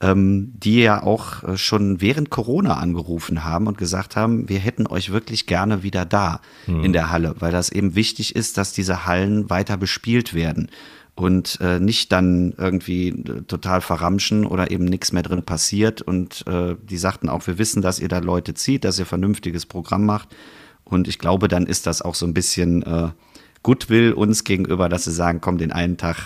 ähm, 0.00 0.52
die 0.56 0.80
ja 0.80 1.02
auch 1.02 1.42
äh, 1.44 1.56
schon 1.56 2.00
während 2.00 2.30
Corona 2.30 2.74
angerufen 2.74 3.44
haben 3.44 3.66
und 3.66 3.78
gesagt 3.78 4.16
haben, 4.16 4.48
wir 4.48 4.58
hätten 4.58 4.86
euch 4.86 5.12
wirklich 5.12 5.46
gerne 5.46 5.82
wieder 5.82 6.04
da 6.04 6.40
mhm. 6.66 6.84
in 6.84 6.92
der 6.92 7.10
Halle, 7.10 7.34
weil 7.38 7.52
das 7.52 7.70
eben 7.70 7.94
wichtig 7.94 8.34
ist, 8.34 8.56
dass 8.56 8.72
diese 8.72 9.06
Hallen 9.06 9.50
weiter 9.50 9.76
bespielt 9.76 10.32
werden 10.32 10.70
und 11.14 11.58
äh, 11.60 11.80
nicht 11.80 12.12
dann 12.12 12.54
irgendwie 12.56 13.08
äh, 13.08 13.42
total 13.42 13.82
verramschen 13.82 14.46
oder 14.46 14.70
eben 14.70 14.86
nichts 14.86 15.12
mehr 15.12 15.22
drin 15.22 15.42
passiert. 15.42 16.00
Und 16.00 16.46
äh, 16.46 16.76
die 16.82 16.96
sagten 16.96 17.28
auch, 17.28 17.46
wir 17.46 17.58
wissen, 17.58 17.82
dass 17.82 18.00
ihr 18.00 18.08
da 18.08 18.20
Leute 18.20 18.54
zieht, 18.54 18.84
dass 18.84 18.98
ihr 18.98 19.06
vernünftiges 19.06 19.66
Programm 19.66 20.06
macht. 20.06 20.28
Und 20.84 21.08
ich 21.08 21.18
glaube, 21.18 21.48
dann 21.48 21.66
ist 21.66 21.86
das 21.86 22.00
auch 22.00 22.14
so 22.14 22.24
ein 22.24 22.32
bisschen 22.32 22.82
äh, 22.84 23.08
Goodwill 23.62 24.14
uns 24.14 24.44
gegenüber, 24.44 24.88
dass 24.88 25.04
sie 25.04 25.12
sagen, 25.12 25.42
komm, 25.42 25.58
den 25.58 25.72
einen 25.72 25.98
Tag 25.98 26.16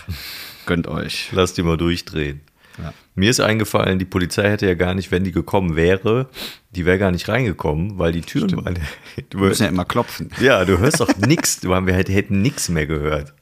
gönnt 0.66 0.86
euch. 0.86 1.30
Lasst 1.32 1.58
die 1.58 1.64
mal 1.64 1.76
durchdrehen. 1.76 2.40
Ja. 2.78 2.92
Mir 3.14 3.30
ist 3.30 3.40
eingefallen, 3.40 3.98
die 3.98 4.04
Polizei 4.04 4.50
hätte 4.50 4.66
ja 4.66 4.74
gar 4.74 4.94
nicht, 4.94 5.10
wenn 5.10 5.24
die 5.24 5.32
gekommen 5.32 5.76
wäre, 5.76 6.28
die 6.70 6.84
wäre 6.84 6.98
gar 6.98 7.12
nicht 7.12 7.28
reingekommen, 7.28 7.98
weil 7.98 8.12
die 8.12 8.22
Türen 8.22 8.48
Stimmt. 8.48 8.64
waren. 8.64 8.78
Du 9.30 9.38
musst 9.38 9.60
ja 9.60 9.68
immer 9.68 9.84
klopfen. 9.84 10.30
Ja, 10.40 10.64
du 10.64 10.78
hörst 10.78 11.00
doch 11.00 11.16
nichts. 11.16 11.62
Wir 11.62 11.94
hätten 11.94 12.42
nichts 12.42 12.68
mehr 12.68 12.86
gehört. 12.86 13.32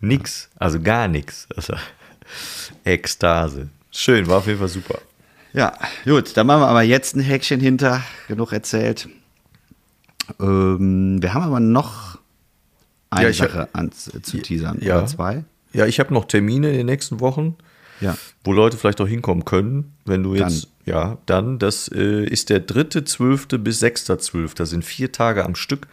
Nix. 0.00 0.50
Also 0.56 0.80
gar 0.80 1.06
nichts. 1.06 1.46
Also, 1.54 1.74
Ekstase. 2.84 3.68
Schön, 3.92 4.26
war 4.26 4.38
auf 4.38 4.46
jeden 4.46 4.58
Fall 4.58 4.68
super. 4.68 4.98
Ja, 5.52 5.74
gut, 6.04 6.36
dann 6.36 6.46
machen 6.46 6.62
wir 6.62 6.68
aber 6.68 6.82
jetzt 6.82 7.14
ein 7.14 7.20
Häkchen 7.20 7.60
hinter. 7.60 8.02
Genug 8.26 8.52
erzählt. 8.52 9.08
Ähm, 10.40 11.22
wir 11.22 11.34
haben 11.34 11.42
aber 11.42 11.60
noch 11.60 12.18
eine 13.10 13.28
ja, 13.28 13.32
Sache 13.32 13.58
hab, 13.58 13.76
an, 13.76 13.92
zu 13.92 14.38
teasern. 14.38 14.78
Ja, 14.80 15.04
zwei. 15.06 15.44
Ja, 15.72 15.86
ich 15.86 16.00
habe 16.00 16.12
noch 16.14 16.24
Termine 16.24 16.70
in 16.70 16.78
den 16.78 16.86
nächsten 16.86 17.20
Wochen, 17.20 17.56
ja. 18.02 18.16
wo 18.44 18.52
Leute 18.52 18.76
vielleicht 18.76 19.00
auch 19.00 19.08
hinkommen 19.08 19.44
können. 19.44 19.94
Wenn 20.04 20.22
du 20.22 20.34
jetzt, 20.34 20.68
dann. 20.86 20.94
ja, 20.94 21.18
dann, 21.26 21.58
das 21.58 21.88
äh, 21.88 22.24
ist 22.24 22.50
der 22.50 22.66
3.12. 22.66 23.58
bis 23.58 23.82
6.12. 23.82 24.54
Das 24.56 24.70
sind 24.70 24.84
vier 24.84 25.12
Tage 25.12 25.44
am 25.44 25.54
Stück. 25.54 25.86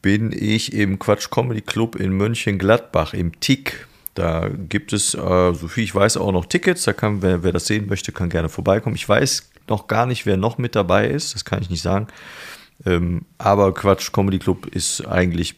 Bin 0.00 0.32
ich 0.32 0.72
im 0.72 0.98
Quatsch 0.98 1.30
Comedy 1.30 1.60
Club 1.60 1.96
in 1.96 2.12
Mönchengladbach 2.12 3.14
im 3.14 3.38
Tick. 3.40 3.86
Da 4.14 4.48
gibt 4.48 4.92
es, 4.92 5.14
äh, 5.14 5.54
so 5.54 5.68
viel 5.68 5.84
ich 5.84 5.94
weiß, 5.94 6.16
auch 6.16 6.32
noch 6.32 6.46
Tickets. 6.46 6.84
Da 6.84 6.92
kann, 6.92 7.22
wer, 7.22 7.42
wer 7.42 7.52
das 7.52 7.66
sehen 7.66 7.86
möchte, 7.88 8.12
kann 8.12 8.28
gerne 8.30 8.48
vorbeikommen. 8.48 8.96
Ich 8.96 9.08
weiß 9.08 9.50
noch 9.68 9.86
gar 9.86 10.06
nicht, 10.06 10.26
wer 10.26 10.36
noch 10.36 10.58
mit 10.58 10.74
dabei 10.74 11.08
ist. 11.08 11.34
Das 11.34 11.44
kann 11.44 11.62
ich 11.62 11.70
nicht 11.70 11.82
sagen. 11.82 12.08
Ähm, 12.86 13.22
aber 13.38 13.74
Quatsch 13.74 14.12
Comedy 14.12 14.38
Club 14.38 14.66
ist 14.66 15.06
eigentlich 15.06 15.56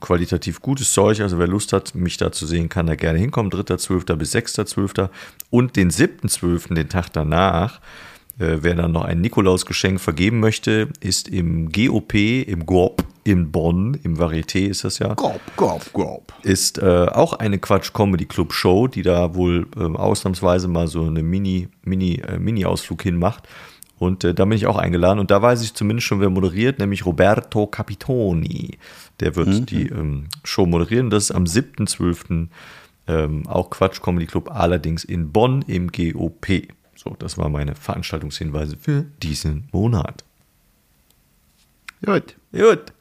qualitativ 0.00 0.60
gutes 0.60 0.92
Zeug. 0.92 1.20
Also 1.20 1.38
wer 1.38 1.46
Lust 1.46 1.72
hat, 1.72 1.94
mich 1.94 2.16
da 2.16 2.32
zu 2.32 2.46
sehen, 2.46 2.68
kann 2.68 2.86
da 2.86 2.94
gerne 2.94 3.18
hinkommen. 3.18 3.50
3.12. 3.52 4.16
bis 4.16 4.34
6.12. 4.34 5.08
Und 5.50 5.76
den 5.76 5.90
7.12., 5.90 6.74
den 6.74 6.88
Tag 6.88 7.08
danach, 7.12 7.80
äh, 8.38 8.58
wer 8.60 8.74
dann 8.74 8.92
noch 8.92 9.04
ein 9.04 9.20
Nikolausgeschenk 9.20 10.00
vergeben 10.00 10.40
möchte, 10.40 10.88
ist 11.00 11.28
im 11.28 11.70
GOP, 11.70 12.14
im 12.14 12.66
GOP 12.66 13.04
in 13.24 13.50
Bonn, 13.50 13.98
im 14.04 14.18
Varieté 14.18 14.66
ist 14.66 14.84
das 14.84 15.00
ja. 15.00 15.14
GOP, 15.14 15.40
GOP, 15.56 15.92
GOP. 15.92 16.32
Ist 16.42 16.78
äh, 16.78 17.06
auch 17.10 17.32
eine 17.32 17.58
Quatsch 17.58 17.92
Comedy 17.92 18.24
Club 18.24 18.52
Show, 18.52 18.86
die 18.86 19.02
da 19.02 19.34
wohl 19.34 19.66
äh, 19.76 19.82
ausnahmsweise 19.82 20.68
mal 20.68 20.86
so 20.86 21.04
eine 21.04 21.22
Mini, 21.22 21.68
Mini, 21.82 22.20
äh, 22.20 22.38
Mini-Ausflug 22.38 23.02
hinmacht. 23.02 23.48
Und 23.98 24.24
äh, 24.24 24.34
da 24.34 24.44
bin 24.44 24.52
ich 24.52 24.66
auch 24.66 24.76
eingeladen. 24.76 25.18
Und 25.18 25.30
da 25.30 25.42
weiß 25.42 25.62
ich 25.62 25.74
zumindest 25.74 26.06
schon, 26.06 26.20
wer 26.20 26.30
moderiert, 26.30 26.78
nämlich 26.78 27.04
Roberto 27.06 27.66
Capitoni. 27.66 28.78
Der 29.20 29.36
wird 29.36 29.48
mhm. 29.48 29.66
die 29.66 29.88
ähm, 29.88 30.28
Show 30.44 30.66
moderieren. 30.66 31.10
Das 31.10 31.24
ist 31.24 31.30
am 31.30 31.44
7.12. 31.44 32.48
Ähm, 33.08 33.46
auch 33.46 33.70
Quatsch 33.70 34.02
Comedy 34.02 34.26
Club, 34.26 34.50
allerdings 34.50 35.04
in 35.04 35.30
Bonn 35.30 35.62
im 35.62 35.92
GOP. 35.92 36.68
So, 36.96 37.14
das 37.18 37.38
war 37.38 37.48
meine 37.48 37.74
Veranstaltungshinweise 37.74 38.76
für 38.76 39.06
diesen 39.22 39.68
Monat. 39.72 40.24
Gut. 42.04 42.34
Gut. 42.52 42.92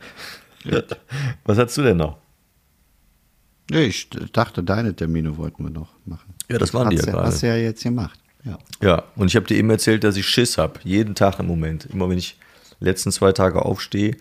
Gut. 0.63 0.97
Was 1.45 1.57
hast 1.57 1.77
du 1.77 1.81
denn 1.81 1.97
noch? 1.97 2.17
Ich 3.71 4.09
dachte, 4.31 4.63
deine 4.63 4.95
Termine 4.95 5.37
wollten 5.37 5.63
wir 5.63 5.71
noch 5.71 5.89
machen. 6.05 6.33
Ja, 6.49 6.59
das 6.59 6.73
waren 6.73 6.91
die 6.91 6.97
ja 6.97 7.03
gerade. 7.03 7.27
Hast 7.27 7.41
du 7.41 7.47
ja 7.47 7.55
jetzt 7.55 7.83
gemacht. 7.83 8.19
Ja. 8.43 8.59
ja, 8.81 9.03
und 9.15 9.27
ich 9.27 9.35
habe 9.35 9.47
dir 9.47 9.57
eben 9.57 9.71
erzählt, 9.71 10.03
dass 10.03 10.17
ich 10.17 10.27
Schiss 10.27 10.59
habe. 10.59 10.79
Jeden 10.83 11.15
Tag 11.15 11.39
im 11.39 11.47
Moment. 11.47 11.87
Immer 11.87 12.09
wenn 12.09 12.19
ich 12.19 12.37
letzten 12.79 13.11
zwei 13.11 13.31
Tage 13.31 13.65
aufstehe. 13.65 14.17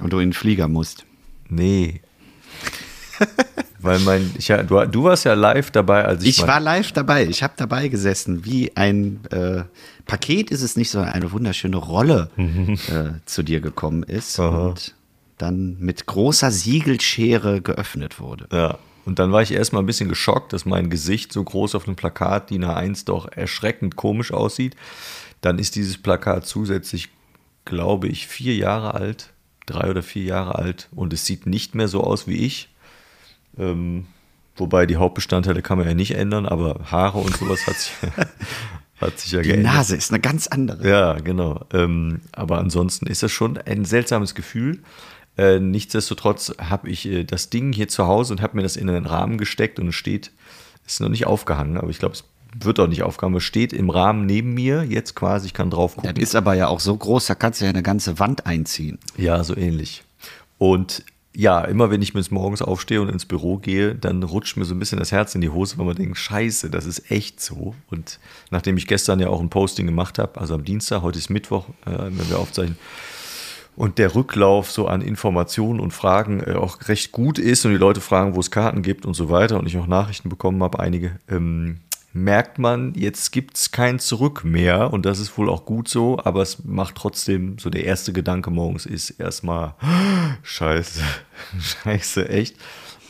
Und 0.00 0.12
du 0.12 0.18
in 0.18 0.28
den 0.28 0.32
Flieger 0.32 0.68
musst. 0.68 1.04
Nee. 1.48 2.00
Weil 3.78 3.98
mein, 4.00 4.30
ich, 4.36 4.46
du, 4.46 4.86
du 4.86 5.04
warst 5.04 5.24
ja 5.24 5.34
live 5.34 5.70
dabei, 5.70 6.04
als 6.04 6.22
ich. 6.22 6.40
Ich 6.40 6.46
war 6.46 6.60
live 6.60 6.92
dabei. 6.92 7.26
Ich 7.26 7.42
habe 7.42 7.54
dabei 7.56 7.88
gesessen, 7.88 8.44
wie 8.44 8.76
ein 8.76 9.20
äh, 9.30 9.64
Paket 10.06 10.50
ist 10.50 10.62
es 10.62 10.76
nicht, 10.76 10.90
sondern 10.90 11.12
eine 11.12 11.32
wunderschöne 11.32 11.76
Rolle 11.76 12.30
äh, 12.36 13.20
zu 13.24 13.42
dir 13.42 13.60
gekommen 13.60 14.02
ist 14.02 14.38
Aha. 14.38 14.68
und 14.68 14.94
dann 15.38 15.76
mit 15.78 16.06
großer 16.06 16.50
Siegelschere 16.50 17.62
geöffnet 17.62 18.20
wurde. 18.20 18.46
Ja. 18.52 18.78
Und 19.06 19.18
dann 19.18 19.32
war 19.32 19.40
ich 19.40 19.52
erstmal 19.52 19.82
ein 19.82 19.86
bisschen 19.86 20.10
geschockt, 20.10 20.52
dass 20.52 20.66
mein 20.66 20.90
Gesicht 20.90 21.32
so 21.32 21.42
groß 21.42 21.74
auf 21.74 21.84
dem 21.84 21.96
Plakat 21.96 22.50
DIN 22.50 22.64
A1 22.64 23.06
doch 23.06 23.32
erschreckend 23.32 23.96
komisch 23.96 24.32
aussieht. 24.32 24.76
Dann 25.40 25.58
ist 25.58 25.74
dieses 25.74 25.96
Plakat 25.96 26.46
zusätzlich, 26.46 27.08
glaube 27.64 28.08
ich, 28.08 28.26
vier 28.26 28.54
Jahre 28.54 28.94
alt, 28.94 29.32
drei 29.70 29.90
oder 29.90 30.02
vier 30.02 30.24
Jahre 30.24 30.56
alt 30.56 30.88
und 30.92 31.12
es 31.12 31.24
sieht 31.26 31.46
nicht 31.46 31.74
mehr 31.74 31.88
so 31.88 32.02
aus 32.02 32.26
wie 32.26 32.36
ich. 32.36 32.68
Ähm, 33.58 34.06
wobei 34.56 34.86
die 34.86 34.96
Hauptbestandteile 34.96 35.62
kann 35.62 35.78
man 35.78 35.86
ja 35.86 35.94
nicht 35.94 36.14
ändern, 36.14 36.46
aber 36.46 36.80
Haare 36.90 37.18
und 37.18 37.36
sowas 37.36 37.66
hat 37.66 37.76
sich, 37.76 37.92
hat 39.00 39.18
sich 39.18 39.32
ja 39.32 39.42
die 39.42 39.48
geändert. 39.48 39.72
Die 39.72 39.76
Nase 39.76 39.96
ist 39.96 40.10
eine 40.10 40.20
ganz 40.20 40.46
andere. 40.46 40.88
Ja, 40.88 41.14
genau. 41.14 41.64
Ähm, 41.72 42.20
aber 42.32 42.58
ansonsten 42.58 43.06
ist 43.06 43.22
das 43.22 43.32
schon 43.32 43.58
ein 43.58 43.84
seltsames 43.84 44.34
Gefühl. 44.34 44.82
Äh, 45.36 45.60
nichtsdestotrotz 45.60 46.54
habe 46.58 46.90
ich 46.90 47.06
äh, 47.06 47.24
das 47.24 47.50
Ding 47.50 47.72
hier 47.72 47.88
zu 47.88 48.06
Hause 48.06 48.34
und 48.34 48.42
habe 48.42 48.56
mir 48.56 48.62
das 48.62 48.76
in 48.76 48.88
einen 48.90 49.06
Rahmen 49.06 49.38
gesteckt 49.38 49.78
und 49.78 49.88
es 49.88 49.94
steht, 49.94 50.32
ist 50.86 51.00
noch 51.00 51.08
nicht 51.08 51.26
aufgehangen, 51.26 51.76
aber 51.76 51.88
ich 51.88 51.98
glaube, 51.98 52.14
es 52.14 52.24
wird 52.58 52.80
auch 52.80 52.88
nicht. 52.88 53.02
Es 53.02 53.42
steht 53.42 53.72
im 53.72 53.90
Rahmen 53.90 54.26
neben 54.26 54.54
mir 54.54 54.84
jetzt 54.84 55.14
quasi, 55.14 55.46
ich 55.46 55.54
kann 55.54 55.70
drauf 55.70 55.96
gucken. 55.96 56.14
Das 56.14 56.22
ist 56.22 56.34
aber 56.34 56.54
ja 56.54 56.68
auch 56.68 56.80
so 56.80 56.96
groß, 56.96 57.26
da 57.26 57.34
kannst 57.34 57.60
du 57.60 57.64
ja 57.64 57.70
eine 57.70 57.82
ganze 57.82 58.18
Wand 58.18 58.46
einziehen. 58.46 58.98
Ja, 59.16 59.42
so 59.44 59.56
ähnlich. 59.56 60.04
Und 60.58 61.04
ja, 61.32 61.62
immer 61.64 61.90
wenn 61.90 62.02
ich 62.02 62.12
mir 62.12 62.22
morgens 62.30 62.60
aufstehe 62.60 63.00
und 63.00 63.08
ins 63.08 63.24
Büro 63.24 63.58
gehe, 63.58 63.94
dann 63.94 64.22
rutscht 64.22 64.56
mir 64.56 64.64
so 64.64 64.74
ein 64.74 64.78
bisschen 64.80 64.98
das 64.98 65.12
Herz 65.12 65.34
in 65.34 65.40
die 65.40 65.48
Hose, 65.48 65.78
weil 65.78 65.86
man 65.86 65.94
denkt, 65.94 66.18
scheiße, 66.18 66.70
das 66.70 66.86
ist 66.86 67.10
echt 67.10 67.40
so. 67.40 67.74
Und 67.88 68.18
nachdem 68.50 68.76
ich 68.76 68.86
gestern 68.86 69.20
ja 69.20 69.28
auch 69.28 69.40
ein 69.40 69.48
Posting 69.48 69.86
gemacht 69.86 70.18
habe, 70.18 70.40
also 70.40 70.54
am 70.54 70.64
Dienstag, 70.64 71.02
heute 71.02 71.18
ist 71.18 71.30
Mittwoch, 71.30 71.68
äh, 71.86 71.92
wenn 71.98 72.28
wir 72.28 72.38
aufzeichnen, 72.38 72.76
und 73.76 73.98
der 73.98 74.14
Rücklauf 74.14 74.70
so 74.70 74.88
an 74.88 75.00
Informationen 75.00 75.80
und 75.80 75.92
Fragen 75.92 76.40
äh, 76.40 76.54
auch 76.54 76.88
recht 76.88 77.12
gut 77.12 77.38
ist 77.38 77.64
und 77.64 77.70
die 77.70 77.78
Leute 77.78 78.00
fragen, 78.00 78.34
wo 78.34 78.40
es 78.40 78.50
Karten 78.50 78.82
gibt 78.82 79.06
und 79.06 79.14
so 79.14 79.30
weiter 79.30 79.58
und 79.58 79.66
ich 79.66 79.78
auch 79.78 79.86
Nachrichten 79.86 80.28
bekommen 80.28 80.62
habe, 80.62 80.80
einige, 80.80 81.18
ähm, 81.28 81.78
merkt 82.12 82.58
man, 82.58 82.94
jetzt 82.94 83.30
gibt 83.30 83.56
es 83.56 83.70
kein 83.70 83.98
Zurück 83.98 84.44
mehr 84.44 84.92
und 84.92 85.06
das 85.06 85.20
ist 85.20 85.36
wohl 85.38 85.48
auch 85.48 85.64
gut 85.64 85.88
so, 85.88 86.18
aber 86.18 86.42
es 86.42 86.64
macht 86.64 86.96
trotzdem, 86.96 87.58
so 87.58 87.70
der 87.70 87.84
erste 87.84 88.12
Gedanke 88.12 88.50
morgens 88.50 88.86
ist 88.86 89.10
erstmal, 89.10 89.74
scheiße, 90.42 91.02
scheiße, 91.60 92.28
echt. 92.28 92.56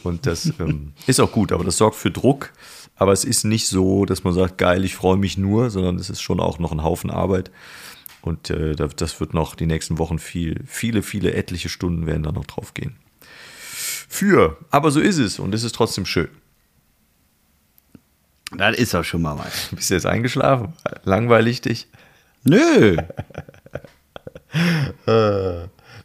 Und 0.03 0.27
das 0.27 0.53
ähm, 0.61 0.93
ist 1.07 1.21
auch 1.21 1.33
gut, 1.33 1.53
aber 1.53 1.65
das 1.65 1.77
sorgt 1.77 1.97
für 1.97 2.11
Druck. 2.11 2.53
Aber 2.97 3.13
es 3.13 3.25
ist 3.25 3.45
nicht 3.45 3.67
so, 3.67 4.05
dass 4.05 4.25
man 4.25 4.35
sagt, 4.35 4.59
geil, 4.59 4.85
ich 4.85 4.95
freue 4.95 5.17
mich 5.17 5.39
nur, 5.39 5.71
sondern 5.71 5.97
es 5.97 6.11
ist 6.11 6.21
schon 6.21 6.39
auch 6.39 6.59
noch 6.59 6.71
ein 6.71 6.83
Haufen 6.83 7.11
Arbeit. 7.11 7.51
Und 8.21 8.51
äh, 8.51 8.75
das 8.75 9.21
wird 9.21 9.33
noch 9.33 9.55
die 9.55 9.65
nächsten 9.65 9.97
Wochen 9.97 10.19
viel, 10.19 10.63
viele, 10.67 11.03
viele 11.03 11.33
etliche 11.33 11.71
Stunden 11.71 12.07
werden 12.07 12.23
da 12.23 12.33
noch 12.33 12.45
drauf 12.45 12.75
gehen. 12.75 12.97
Für, 13.21 14.59
aber 14.71 14.91
so 14.91 15.01
ist 15.01 15.17
es 15.17 15.39
und 15.39 15.55
es 15.55 15.63
ist 15.63 15.75
trotzdem 15.75 16.05
schön. 16.05 16.29
Das 18.57 18.77
ist 18.77 18.95
auch 18.95 19.05
schon 19.05 19.23
mal 19.23 19.39
was. 19.39 19.69
Bist 19.75 19.91
du 19.91 19.95
jetzt 19.95 20.07
eingeschlafen? 20.07 20.75
Langweilig 21.05 21.61
dich? 21.61 21.89
Nö. 22.45 22.97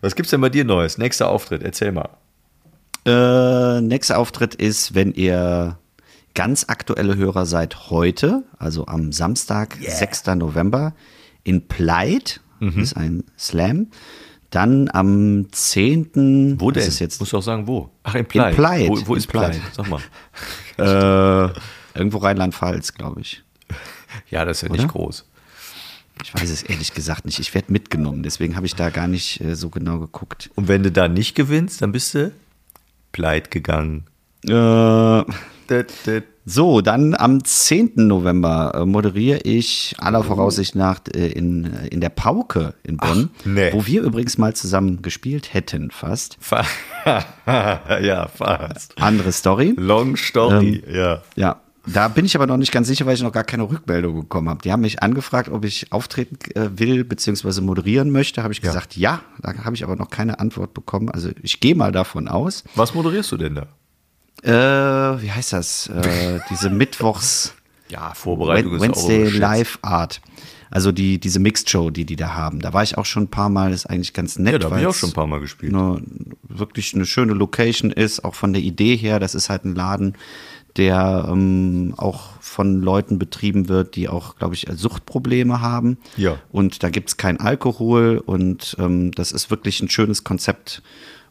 Was 0.02 0.16
gibt's 0.16 0.32
denn 0.32 0.42
bei 0.42 0.50
dir 0.50 0.66
Neues? 0.66 0.98
Nächster 0.98 1.30
Auftritt, 1.30 1.64
erzähl 1.64 1.92
mal. 1.92 2.10
Äh, 3.06 3.82
nächster 3.82 4.18
Auftritt 4.20 4.54
ist, 4.56 4.94
wenn 4.94 5.14
ihr 5.14 5.78
ganz 6.34 6.66
aktuelle 6.68 7.16
Hörer 7.16 7.46
seid, 7.46 7.90
heute, 7.90 8.44
also 8.58 8.86
am 8.88 9.12
Samstag, 9.12 9.78
6. 9.82 10.28
November, 10.36 10.94
in 11.44 11.68
Pleit. 11.68 12.42
Das 12.60 12.76
ist 12.76 12.98
ein 12.98 13.24
Slam. 13.38 13.88
Dann 14.50 14.90
am 14.92 15.48
10. 15.52 16.60
Wo 16.60 16.72
denn? 16.72 16.88
Ist 16.88 17.00
jetzt 17.00 17.20
Musst 17.20 17.34
du 17.34 17.38
auch 17.38 17.44
sagen, 17.44 17.68
wo? 17.68 17.90
Ach, 18.04 18.16
in 18.16 18.26
Pleit. 18.26 18.56
Pleit. 18.56 18.90
Wo, 18.90 19.08
wo 19.08 19.14
In 19.14 19.18
ist 19.20 19.28
Pleit? 19.28 19.52
Pleit. 19.52 19.62
Sag 19.76 19.90
mal. 19.90 20.02
äh, 21.50 21.54
irgendwo 21.96 22.18
Rheinland-Pfalz, 22.20 22.94
glaube 22.94 23.22
ich. 23.22 23.44
Ja, 24.30 24.46
das 24.46 24.58
ist 24.58 24.62
ja 24.64 24.70
Oder? 24.70 24.84
nicht 24.84 24.92
groß. 24.94 25.26
Ich 26.24 26.34
weiß 26.34 26.50
es 26.50 26.64
ehrlich 26.64 26.94
gesagt 26.94 27.26
nicht. 27.26 27.40
Ich 27.40 27.54
werde 27.54 27.70
mitgenommen, 27.74 28.24
deswegen 28.24 28.56
habe 28.56 28.66
ich 28.66 28.74
da 28.76 28.90
gar 28.90 29.08
nicht 29.08 29.42
äh, 29.42 29.56
so 29.58 29.70
genau 29.70 30.00
geguckt. 30.00 30.50
Und 30.56 30.70
wenn 30.70 30.84
du 30.84 30.92
da 30.92 31.10
nicht 31.10 31.36
gewinnst, 31.36 31.82
dann 31.82 31.92
bist 31.92 32.14
du 32.14 32.32
Pleit 33.12 33.52
gegangen. 33.52 34.06
Äh. 34.48 35.24
So, 36.46 36.82
dann 36.82 37.16
am 37.16 37.44
10. 37.44 37.94
November 37.96 38.74
äh, 38.76 38.86
moderiere 38.86 39.40
ich 39.40 39.96
aller 39.98 40.24
Voraussicht 40.24 40.76
nach 40.76 41.00
äh, 41.14 41.28
in, 41.32 41.74
äh, 41.74 41.88
in 41.88 42.02
der 42.02 42.10
Pauke 42.10 42.76
in 42.84 42.98
Bonn, 42.98 43.32
Ach, 43.40 43.46
nee. 43.46 43.74
wo 43.74 43.86
wir 43.88 44.04
übrigens 44.04 44.38
mal 44.38 44.56
zusammen 44.56 45.02
gespielt 45.02 45.54
hätten 45.56 45.90
fast. 45.90 46.38
Fa- 46.40 46.66
ja, 47.48 48.28
fast. 48.28 48.94
Andere 49.02 49.32
Story. 49.32 49.74
Long 49.76 50.16
Story, 50.18 50.84
ja. 50.88 51.24
Ja, 51.36 51.62
da 51.86 52.08
bin 52.08 52.26
ich 52.26 52.36
aber 52.36 52.48
noch 52.48 52.58
nicht 52.58 52.72
ganz 52.72 52.88
sicher, 52.88 53.06
weil 53.06 53.16
ich 53.16 53.22
noch 53.22 53.32
gar 53.32 53.44
keine 53.44 53.64
Rückmeldung 53.64 54.22
bekommen 54.22 54.50
habe. 54.50 54.62
Die 54.62 54.72
haben 54.72 54.82
mich 54.82 55.02
angefragt, 55.04 55.50
ob 55.50 55.66
ich 55.66 55.92
auftreten 55.92 56.38
äh, 56.56 56.70
will 56.78 57.04
bzw. 57.04 57.62
moderieren 57.62 58.12
möchte. 58.12 58.44
Habe 58.44 58.54
ich 58.54 58.62
gesagt, 58.62 58.96
ja. 58.96 59.22
Da 59.42 59.54
habe 59.64 59.76
ich 59.76 59.84
aber 59.84 59.96
noch 59.96 60.10
keine 60.10 60.40
Antwort 60.40 60.74
bekommen. 60.74 61.10
Also 61.10 61.30
ich 61.42 61.60
gehe 61.60 61.76
mal 61.76 61.92
davon 61.92 62.28
aus. 62.28 62.64
Was 62.76 62.94
moderierst 62.94 63.32
du 63.32 63.38
denn 63.38 63.56
da? 63.56 63.68
Äh, 64.44 65.22
wie 65.22 65.32
heißt 65.32 65.54
das? 65.54 65.88
Äh, 65.88 66.40
diese 66.50 66.70
Mittwochs... 66.70 67.54
Ja, 67.88 68.16
Vorbereitung 68.16 68.82
Wednesday. 68.82 69.30
Live 69.30 69.78
Art. 69.84 70.20
Also 70.72 70.92
die, 70.92 71.20
diese 71.20 71.40
Mixed 71.40 71.70
Show, 71.70 71.90
die 71.90 72.06
die 72.06 72.16
da 72.16 72.34
haben. 72.34 72.60
Da 72.60 72.74
war 72.74 72.84
ich 72.84 72.98
auch 72.98 73.06
schon 73.06 73.24
ein 73.24 73.28
paar 73.30 73.50
Mal, 73.50 73.72
ist 73.72 73.86
eigentlich 73.86 74.14
ganz 74.14 74.38
nett. 74.38 74.54
Ja, 74.54 74.60
da 74.60 74.70
habe 74.72 74.82
ich 74.82 74.88
auch 74.88 74.94
schon 74.94 75.12
ein 75.12 75.14
paar 75.14 75.28
Mal 75.28 75.40
gespielt. 75.40 75.74
Eine, 75.74 76.02
wirklich 76.44 76.94
eine 76.94 77.06
schöne 77.06 77.34
Location 77.34 77.92
ist, 77.92 78.26
auch 78.26 78.36
von 78.36 78.54
der 78.54 78.62
Idee 78.62 78.96
her. 78.96 79.20
Das 79.20 79.36
ist 79.36 79.50
halt 79.50 79.66
ein 79.66 79.76
Laden, 79.76 80.16
der 80.78 81.28
ähm, 81.30 81.94
auch 81.98 82.32
von 82.42 82.82
Leuten 82.82 83.18
betrieben 83.18 83.70
wird, 83.70 83.96
die 83.96 84.10
auch, 84.10 84.36
glaube 84.36 84.56
ich, 84.56 84.68
Suchtprobleme 84.74 85.62
haben. 85.62 85.98
Ja. 86.18 86.38
Und 86.52 86.84
da 86.84 86.90
gibt's 86.90 87.18
kein 87.18 87.40
Alkohol 87.40 88.22
und 88.26 88.76
ähm, 88.80 89.12
das 89.12 89.32
ist 89.32 89.50
wirklich 89.50 89.82
ein 89.82 89.90
schönes 89.90 90.24
Konzept 90.24 90.82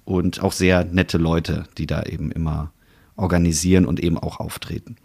und 0.04 0.42
auch 0.42 0.52
sehr 0.52 0.84
nette 0.84 1.18
Leute, 1.18 1.64
die 1.78 1.86
da 1.86 2.02
eben 2.04 2.32
immer 2.32 2.72
organisieren 3.16 3.84
und 3.86 4.00
eben 4.00 4.18
auch 4.18 4.40
auftreten. 4.40 4.96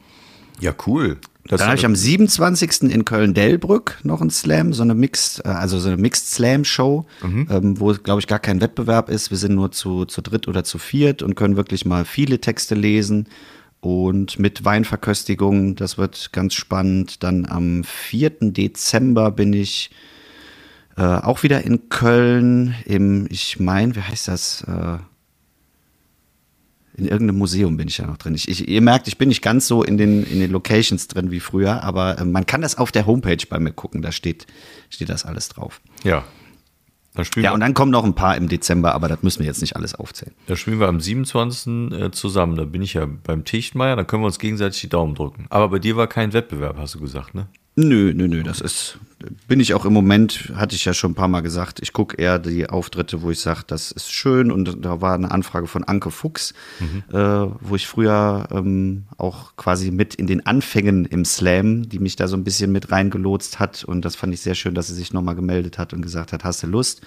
Ja, 0.59 0.73
cool. 0.87 1.17
Das 1.47 1.59
Dann 1.59 1.69
habe 1.69 1.79
ich 1.79 1.85
am 1.85 1.95
27. 1.95 2.83
in 2.83 3.05
Köln-Delbrück 3.05 3.99
noch 4.03 4.21
ein 4.21 4.29
Slam, 4.29 4.71
so 4.73 4.83
eine 4.83 4.93
Mixed, 4.93 5.43
äh, 5.45 5.49
also 5.49 5.79
so 5.79 5.87
eine 5.87 5.97
Mixed 5.97 6.27
Slam 6.27 6.63
Show, 6.63 7.05
ähm, 7.23 7.79
wo 7.79 7.93
glaube 7.93 8.19
ich 8.19 8.27
gar 8.27 8.39
kein 8.39 8.61
Wettbewerb 8.61 9.09
ist. 9.09 9.31
Wir 9.31 9.37
sind 9.37 9.55
nur 9.55 9.71
zu, 9.71 10.05
zu 10.05 10.21
dritt 10.21 10.47
oder 10.47 10.63
zu 10.63 10.77
viert 10.77 11.23
und 11.23 11.35
können 11.35 11.55
wirklich 11.55 11.85
mal 11.85 12.05
viele 12.05 12.39
Texte 12.39 12.75
lesen 12.75 13.27
und 13.81 14.39
mit 14.39 14.65
Weinverköstigung. 14.65 15.75
Das 15.75 15.97
wird 15.97 16.31
ganz 16.31 16.53
spannend. 16.53 17.23
Dann 17.23 17.45
am 17.45 17.83
4. 17.83 18.31
Dezember 18.51 19.31
bin 19.31 19.53
ich 19.53 19.91
äh, 20.97 21.01
auch 21.01 21.43
wieder 21.43 21.63
in 21.63 21.89
Köln 21.89 22.75
im, 22.85 23.27
ich 23.29 23.59
meine, 23.59 23.95
wie 23.95 24.01
heißt 24.01 24.27
das? 24.27 24.63
Äh, 24.63 24.97
in 26.99 27.05
irgendeinem 27.05 27.37
Museum 27.37 27.77
bin 27.77 27.87
ich 27.87 27.97
ja 27.97 28.05
noch 28.05 28.17
drin. 28.17 28.35
Ich, 28.35 28.49
ich, 28.49 28.67
ihr 28.67 28.81
merkt, 28.81 29.07
ich 29.07 29.17
bin 29.17 29.29
nicht 29.29 29.41
ganz 29.41 29.67
so 29.67 29.83
in 29.83 29.97
den, 29.97 30.23
in 30.25 30.39
den 30.41 30.51
Locations 30.51 31.07
drin 31.07 31.31
wie 31.31 31.39
früher, 31.39 31.81
aber 31.83 32.19
äh, 32.19 32.25
man 32.25 32.45
kann 32.45 32.61
das 32.61 32.77
auf 32.77 32.91
der 32.91 33.05
Homepage 33.05 33.45
bei 33.49 33.59
mir 33.59 33.71
gucken, 33.71 34.01
da 34.01 34.11
steht, 34.11 34.45
steht 34.89 35.07
das 35.07 35.25
alles 35.25 35.47
drauf. 35.47 35.79
Ja. 36.03 36.25
Ja, 37.43 37.53
und 37.53 37.59
dann 37.59 37.73
kommen 37.73 37.91
noch 37.91 38.03
ein 38.03 38.13
paar 38.15 38.37
im 38.37 38.47
Dezember, 38.47 38.93
aber 38.93 39.07
das 39.07 39.23
müssen 39.23 39.39
wir 39.39 39.47
jetzt 39.47 39.61
nicht 39.61 39.75
alles 39.75 39.95
aufzählen. 39.95 40.33
da 40.47 40.55
spielen 40.55 40.79
wir 40.79 40.87
am 40.87 40.99
27. 40.99 41.91
äh, 41.91 42.11
zusammen. 42.11 42.55
Da 42.55 42.65
bin 42.65 42.81
ich 42.81 42.93
ja 42.93 43.05
beim 43.05 43.45
Tichtmeier, 43.45 43.95
da 43.95 44.03
können 44.03 44.23
wir 44.23 44.27
uns 44.27 44.39
gegenseitig 44.39 44.81
die 44.81 44.89
Daumen 44.89 45.15
drücken. 45.15 45.45
Aber 45.49 45.69
bei 45.69 45.79
dir 45.79 45.95
war 45.95 46.07
kein 46.07 46.33
Wettbewerb, 46.33 46.77
hast 46.77 46.95
du 46.95 46.99
gesagt, 46.99 47.35
ne? 47.35 47.47
Nö, 47.81 48.11
nö, 48.13 48.27
nö, 48.27 48.43
das 48.43 48.59
ist, 48.59 48.97
bin 49.47 49.61
ich 49.61 49.73
auch 49.73 49.85
im 49.85 49.93
Moment, 49.93 50.51
hatte 50.53 50.75
ich 50.75 50.83
ja 50.83 50.93
schon 50.93 51.11
ein 51.11 51.15
paar 51.15 51.29
Mal 51.29 51.39
gesagt, 51.39 51.79
ich 51.81 51.93
gucke 51.93 52.17
eher 52.17 52.37
die 52.37 52.67
Auftritte, 52.69 53.21
wo 53.21 53.31
ich 53.31 53.39
sage, 53.39 53.61
das 53.67 53.91
ist 53.91 54.11
schön 54.11 54.51
und 54.51 54.83
da 54.83 54.99
war 54.99 55.13
eine 55.13 55.31
Anfrage 55.31 55.65
von 55.65 55.85
Anke 55.85 56.11
Fuchs, 56.11 56.53
äh, 57.13 57.15
wo 57.15 57.75
ich 57.77 57.87
früher 57.87 58.49
ähm, 58.51 59.05
auch 59.17 59.55
quasi 59.55 59.91
mit 59.91 60.15
in 60.15 60.27
den 60.27 60.45
Anfängen 60.45 61.05
im 61.05 61.23
Slam, 61.23 61.87
die 61.87 61.99
mich 61.99 62.17
da 62.17 62.27
so 62.27 62.35
ein 62.35 62.43
bisschen 62.43 62.73
mit 62.73 62.91
reingelotst 62.91 63.59
hat 63.61 63.85
und 63.85 64.03
das 64.03 64.17
fand 64.17 64.33
ich 64.33 64.41
sehr 64.41 64.55
schön, 64.55 64.75
dass 64.75 64.87
sie 64.87 64.95
sich 64.95 65.13
nochmal 65.13 65.35
gemeldet 65.35 65.77
hat 65.77 65.93
und 65.93 66.01
gesagt 66.01 66.33
hat, 66.33 66.43
hast 66.43 66.63
du 66.63 66.67
Lust? 66.67 66.99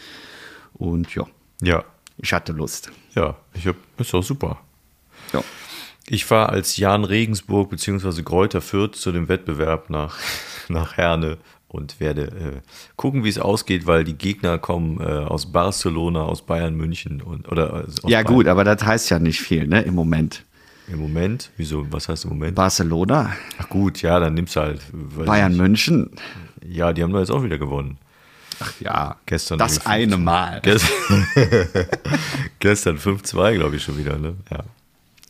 Und 0.73 1.15
ja, 1.15 1.27
Ja. 1.61 1.85
ich 2.17 2.33
hatte 2.33 2.53
Lust. 2.53 2.91
Ja, 3.15 3.37
ich 3.53 3.67
hab, 3.67 3.77
ist 3.99 4.15
doch 4.15 4.23
super. 4.23 4.59
Ja. 5.35 5.43
Ich 6.09 6.25
fahre 6.25 6.49
als 6.49 6.77
Jan 6.79 7.05
Regensburg 7.05 7.71
bzw. 7.71 8.23
Kräuter 8.23 8.61
Fürth 8.61 8.97
zu 8.97 9.13
dem 9.13 9.29
Wettbewerb 9.29 9.89
nach, 9.89 10.19
nach 10.69 10.97
Herne 10.97 11.39
und 11.69 12.01
werde 12.01 12.23
äh, 12.25 12.61
gucken, 12.97 13.25
wie 13.25 13.29
es 13.31 13.39
ausgeht, 13.39 13.87
weil 13.87 14.05
die 14.05 14.15
Gegner 14.15 14.59
kommen 14.59 15.01
äh, 15.01 15.05
aus 15.05 15.53
Barcelona, 15.53 16.23
aus 16.23 16.43
Bayern, 16.43 16.75
München 16.75 17.23
und 17.23 17.51
oder 17.51 17.85
äh, 17.85 18.09
Ja 18.11 18.23
Bayern. 18.23 18.25
gut, 18.27 18.47
aber 18.47 18.65
das 18.65 18.85
heißt 18.85 19.11
ja 19.11 19.19
nicht 19.19 19.41
viel, 19.41 19.67
ne, 19.67 19.83
im 19.83 19.95
Moment. 19.95 20.45
Im 20.89 20.99
Moment, 21.01 21.51
wieso? 21.57 21.87
Was 21.91 22.09
heißt 22.09 22.25
im 22.25 22.31
Moment? 22.31 22.55
Barcelona, 22.57 23.33
Ach 23.59 23.69
gut, 23.69 24.03
ja, 24.03 24.19
dann 24.21 24.35
nimmst 24.35 24.57
du 24.57 24.61
halt. 24.61 24.81
Bayern 25.25 25.53
ich 25.53 25.59
München. 25.59 26.11
nicht. 26.11 26.77
Ja, 26.77 26.93
die 26.93 27.03
haben 27.03 27.13
doch 27.13 27.21
jetzt 27.21 27.31
auch 27.31 27.43
wieder 27.43 27.59
gewonnen. 27.59 27.99
Ja, 28.81 29.17
Gestern 29.27 29.59
das 29.59 29.87
eine 29.87 30.17
Mal. 30.19 30.61
Gestern, 30.63 31.27
gestern 32.61 32.97
5-2, 32.99 33.55
glaube 33.55 33.77
ich, 33.77 33.83
schon 33.83 33.99
wieder. 33.99 34.19
Ne? 34.19 34.35
Ja. 34.51 34.61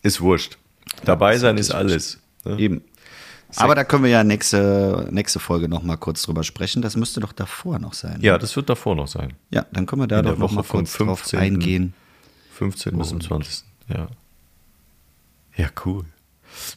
Ist 0.03 0.21
wurscht. 0.21 0.57
Dabei 1.05 1.37
sein 1.37 1.57
ist 1.57 1.71
alles. 1.71 2.19
Ne? 2.45 2.59
Eben. 2.59 2.81
Aber 3.57 3.75
da 3.75 3.83
können 3.83 4.03
wir 4.03 4.09
ja 4.09 4.23
nächste, 4.23 5.07
nächste 5.11 5.39
Folge 5.39 5.67
noch 5.67 5.83
mal 5.83 5.97
kurz 5.97 6.23
drüber 6.23 6.43
sprechen. 6.43 6.81
Das 6.81 6.95
müsste 6.95 7.19
doch 7.19 7.33
davor 7.33 7.79
noch 7.79 7.93
sein. 7.93 8.19
Ja, 8.21 8.37
das 8.37 8.55
wird 8.55 8.69
davor 8.69 8.95
noch 8.95 9.07
sein. 9.07 9.33
Ja, 9.51 9.65
dann 9.71 9.85
können 9.85 10.01
wir 10.01 10.07
da 10.07 10.19
In 10.19 10.25
doch 10.25 10.37
noch 10.37 10.49
Woche 10.49 10.55
mal 10.55 10.63
kurz 10.63 10.97
drauf 10.97 11.19
15.. 11.19 11.39
eingehen. 11.39 11.93
15. 12.53 12.97
bis 12.97 13.09
zum 13.09 13.21
20. 13.21 13.63
Ja. 13.89 14.07
Ja, 15.55 15.69
cool. 15.85 16.05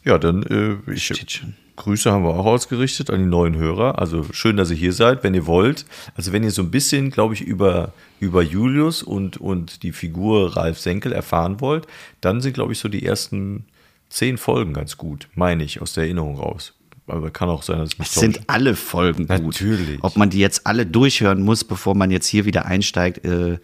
Ja, 0.04 0.18
dann 0.18 0.42
äh, 0.44 0.92
ich. 0.92 1.44
Grüße 1.76 2.10
haben 2.10 2.24
wir 2.24 2.30
auch 2.30 2.46
ausgerichtet 2.46 3.10
an 3.10 3.20
die 3.20 3.26
neuen 3.26 3.54
Hörer. 3.54 3.98
Also 3.98 4.24
schön, 4.32 4.56
dass 4.56 4.70
ihr 4.70 4.76
hier 4.76 4.94
seid, 4.94 5.22
wenn 5.22 5.34
ihr 5.34 5.46
wollt. 5.46 5.84
Also 6.14 6.32
wenn 6.32 6.42
ihr 6.42 6.50
so 6.50 6.62
ein 6.62 6.70
bisschen, 6.70 7.10
glaube 7.10 7.34
ich, 7.34 7.42
über, 7.42 7.92
über 8.18 8.42
Julius 8.42 9.02
und, 9.02 9.36
und 9.36 9.82
die 9.82 9.92
Figur 9.92 10.56
Ralf 10.56 10.78
Senkel 10.78 11.12
erfahren 11.12 11.60
wollt, 11.60 11.86
dann 12.22 12.40
sind, 12.40 12.54
glaube 12.54 12.72
ich, 12.72 12.78
so 12.78 12.88
die 12.88 13.04
ersten 13.04 13.66
zehn 14.08 14.38
Folgen 14.38 14.72
ganz 14.72 14.96
gut, 14.96 15.28
meine 15.34 15.64
ich, 15.64 15.80
aus 15.82 15.92
der 15.92 16.04
Erinnerung 16.04 16.38
raus. 16.38 16.74
Aber 17.08 17.30
kann 17.30 17.48
auch 17.48 17.62
sein, 17.62 17.78
dass 17.78 17.92
ich 17.92 17.98
mich 17.98 18.08
Es 18.08 18.14
sind 18.14 18.40
alle 18.48 18.74
Folgen 18.74 19.28
gut. 19.28 19.60
Natürlich. 19.60 20.02
Ob 20.02 20.16
man 20.16 20.28
die 20.28 20.40
jetzt 20.40 20.66
alle 20.66 20.84
durchhören 20.84 21.42
muss, 21.42 21.62
bevor 21.62 21.94
man 21.94 22.10
jetzt 22.10 22.26
hier 22.26 22.44
wieder 22.44 22.66
einsteigt, 22.66 23.24
äh, 23.24 23.58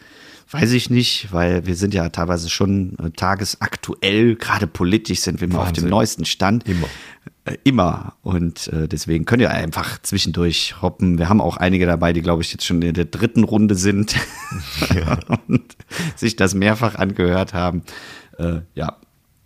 Weiß 0.52 0.72
ich 0.72 0.90
nicht, 0.90 1.32
weil 1.32 1.64
wir 1.64 1.76
sind 1.76 1.94
ja 1.94 2.10
teilweise 2.10 2.50
schon 2.50 2.98
äh, 2.98 3.10
tagesaktuell, 3.10 4.36
gerade 4.36 4.66
politisch 4.66 5.20
sind 5.20 5.40
wir 5.40 5.48
immer 5.48 5.60
auf 5.60 5.72
dem 5.72 5.88
neuesten 5.88 6.26
Stand. 6.26 6.68
Immer. 6.68 6.88
Äh, 7.46 7.56
immer. 7.64 8.16
Und 8.20 8.68
äh, 8.68 8.86
deswegen 8.86 9.24
könnt 9.24 9.40
ihr 9.40 9.50
einfach 9.50 10.02
zwischendurch 10.02 10.82
hoppen. 10.82 11.16
Wir 11.16 11.30
haben 11.30 11.40
auch 11.40 11.56
einige 11.56 11.86
dabei, 11.86 12.12
die, 12.12 12.20
glaube 12.20 12.42
ich, 12.42 12.52
jetzt 12.52 12.66
schon 12.66 12.82
in 12.82 12.92
der 12.92 13.06
dritten 13.06 13.44
Runde 13.44 13.76
sind 13.76 14.14
und 15.48 15.74
sich 16.16 16.36
das 16.36 16.54
mehrfach 16.54 16.96
angehört 16.96 17.54
haben. 17.54 17.82
Äh, 18.38 18.60
ja, 18.74 18.98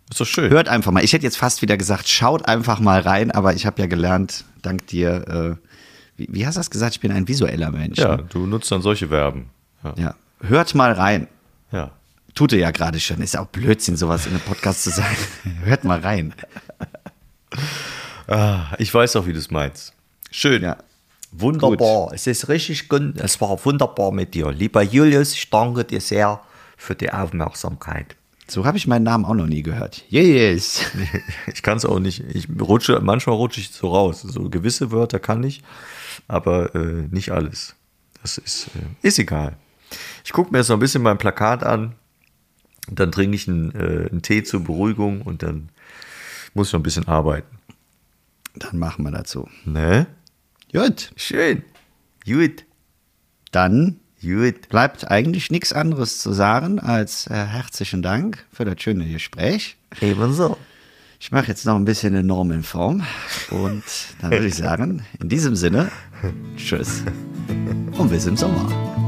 Ist 0.09 0.21
doch 0.21 0.25
schön. 0.25 0.49
hört 0.49 0.69
einfach 0.69 0.91
mal. 0.91 1.03
Ich 1.03 1.13
hätte 1.13 1.23
jetzt 1.23 1.37
fast 1.37 1.61
wieder 1.61 1.77
gesagt, 1.77 2.07
schaut 2.07 2.47
einfach 2.47 2.79
mal 2.79 3.01
rein, 3.01 3.31
aber 3.31 3.53
ich 3.53 3.65
habe 3.65 3.81
ja 3.81 3.87
gelernt, 3.87 4.45
dank 4.61 4.87
dir, 4.87 5.27
äh, 5.59 5.67
wie, 6.15 6.27
wie 6.31 6.47
hast 6.47 6.55
du 6.55 6.59
das 6.59 6.69
gesagt? 6.69 6.95
Ich 6.95 7.01
bin 7.01 7.11
ein 7.11 7.27
visueller 7.27 7.71
Mensch. 7.71 7.99
ja, 7.99 8.17
ne? 8.17 8.25
du 8.29 8.45
nutzt 8.45 8.71
dann 8.71 8.81
solche 8.81 9.09
Verben. 9.09 9.49
Ja. 9.83 9.93
ja. 9.97 10.15
Hört 10.41 10.75
mal 10.75 10.91
rein. 10.93 11.27
ja. 11.71 11.91
Tut 12.37 12.51
ihr 12.51 12.59
ja 12.59 12.69
gerade 12.69 12.99
schon. 12.99 13.19
Ist 13.23 13.33
ja 13.33 13.41
auch 13.41 13.47
Blödsinn, 13.47 13.97
sowas 13.97 14.27
in 14.27 14.33
einem 14.33 14.41
Podcast 14.41 14.83
zu 14.83 14.91
sagen. 14.91 15.17
Hört 15.63 15.83
mal 15.83 15.99
rein. 15.99 16.35
Ah, 18.27 18.75
ich 18.77 18.93
weiß 18.93 19.15
auch, 19.15 19.25
wie 19.25 19.33
du 19.33 19.39
es 19.39 19.49
meinst. 19.49 19.93
Schön. 20.29 20.61
Ja. 20.61 20.77
Wunderbar. 21.31 22.11
Es 22.13 22.27
ist 22.27 22.47
richtig 22.47 22.89
gut. 22.89 23.19
Es 23.19 23.41
war 23.41 23.63
wunderbar 23.65 24.11
mit 24.11 24.35
dir. 24.35 24.51
Lieber 24.51 24.83
Julius, 24.83 25.33
ich 25.33 25.49
danke 25.49 25.83
dir 25.83 25.99
sehr 25.99 26.39
für 26.77 26.93
die 26.93 27.11
Aufmerksamkeit. 27.11 28.15
So 28.49 28.65
habe 28.65 28.77
ich 28.77 28.87
meinen 28.87 29.03
Namen 29.03 29.25
auch 29.25 29.33
noch 29.33 29.47
nie 29.47 29.61
gehört. 29.61 30.05
Yes. 30.09 30.85
Ich 31.53 31.63
kann 31.63 31.77
es 31.77 31.85
auch 31.85 31.99
nicht. 31.99 32.23
Ich 32.33 32.47
rutsche, 32.59 32.99
manchmal 33.01 33.35
rutsche 33.35 33.59
ich 33.59 33.71
so 33.71 33.89
raus. 33.89 34.21
So 34.21 34.49
gewisse 34.49 34.91
Wörter 34.91 35.19
kann 35.19 35.43
ich, 35.43 35.63
aber 36.27 36.73
äh, 36.75 37.07
nicht 37.09 37.31
alles. 37.31 37.75
Das 38.21 38.37
ist, 38.37 38.67
äh, 38.67 39.07
ist 39.07 39.19
egal. 39.19 39.57
Ich 40.23 40.33
gucke 40.33 40.51
mir 40.51 40.59
jetzt 40.59 40.69
noch 40.69 40.77
ein 40.77 40.81
bisschen 40.81 41.01
mein 41.01 41.17
Plakat 41.17 41.63
an. 41.63 41.95
Dann 42.89 43.11
trinke 43.11 43.35
ich 43.35 43.47
einen, 43.47 43.71
äh, 43.75 44.09
einen 44.09 44.21
Tee 44.21 44.43
zur 44.43 44.61
Beruhigung 44.61 45.21
und 45.21 45.43
dann 45.43 45.69
muss 46.53 46.67
ich 46.67 46.73
noch 46.73 46.79
ein 46.79 46.83
bisschen 46.83 47.07
arbeiten. 47.07 47.57
Dann 48.55 48.79
machen 48.79 49.03
wir 49.03 49.11
dazu. 49.11 49.49
Ne? 49.65 50.07
Gut. 50.71 51.11
Schön. 51.15 51.63
Gut. 52.25 52.65
Dann 53.51 53.99
Gut. 54.21 54.69
bleibt 54.69 55.09
eigentlich 55.09 55.51
nichts 55.51 55.73
anderes 55.73 56.19
zu 56.19 56.33
sagen 56.33 56.79
als 56.79 57.27
äh, 57.27 57.33
herzlichen 57.33 58.01
Dank 58.01 58.45
für 58.51 58.65
das 58.65 58.81
schöne 58.81 59.05
Gespräch. 59.05 59.77
Ebenso. 60.01 60.57
Ich 61.19 61.31
mache 61.31 61.47
jetzt 61.47 61.65
noch 61.65 61.75
ein 61.75 61.85
bisschen 61.85 62.13
eine 62.13 62.23
Normenform 62.23 63.03
und 63.49 63.83
dann 64.21 64.31
würde 64.31 64.47
ich 64.47 64.55
sagen, 64.55 65.03
in 65.19 65.29
diesem 65.29 65.55
Sinne, 65.55 65.91
tschüss 66.55 67.03
und 67.97 68.09
bis 68.09 68.25
im 68.25 68.37
Sommer. 68.37 69.06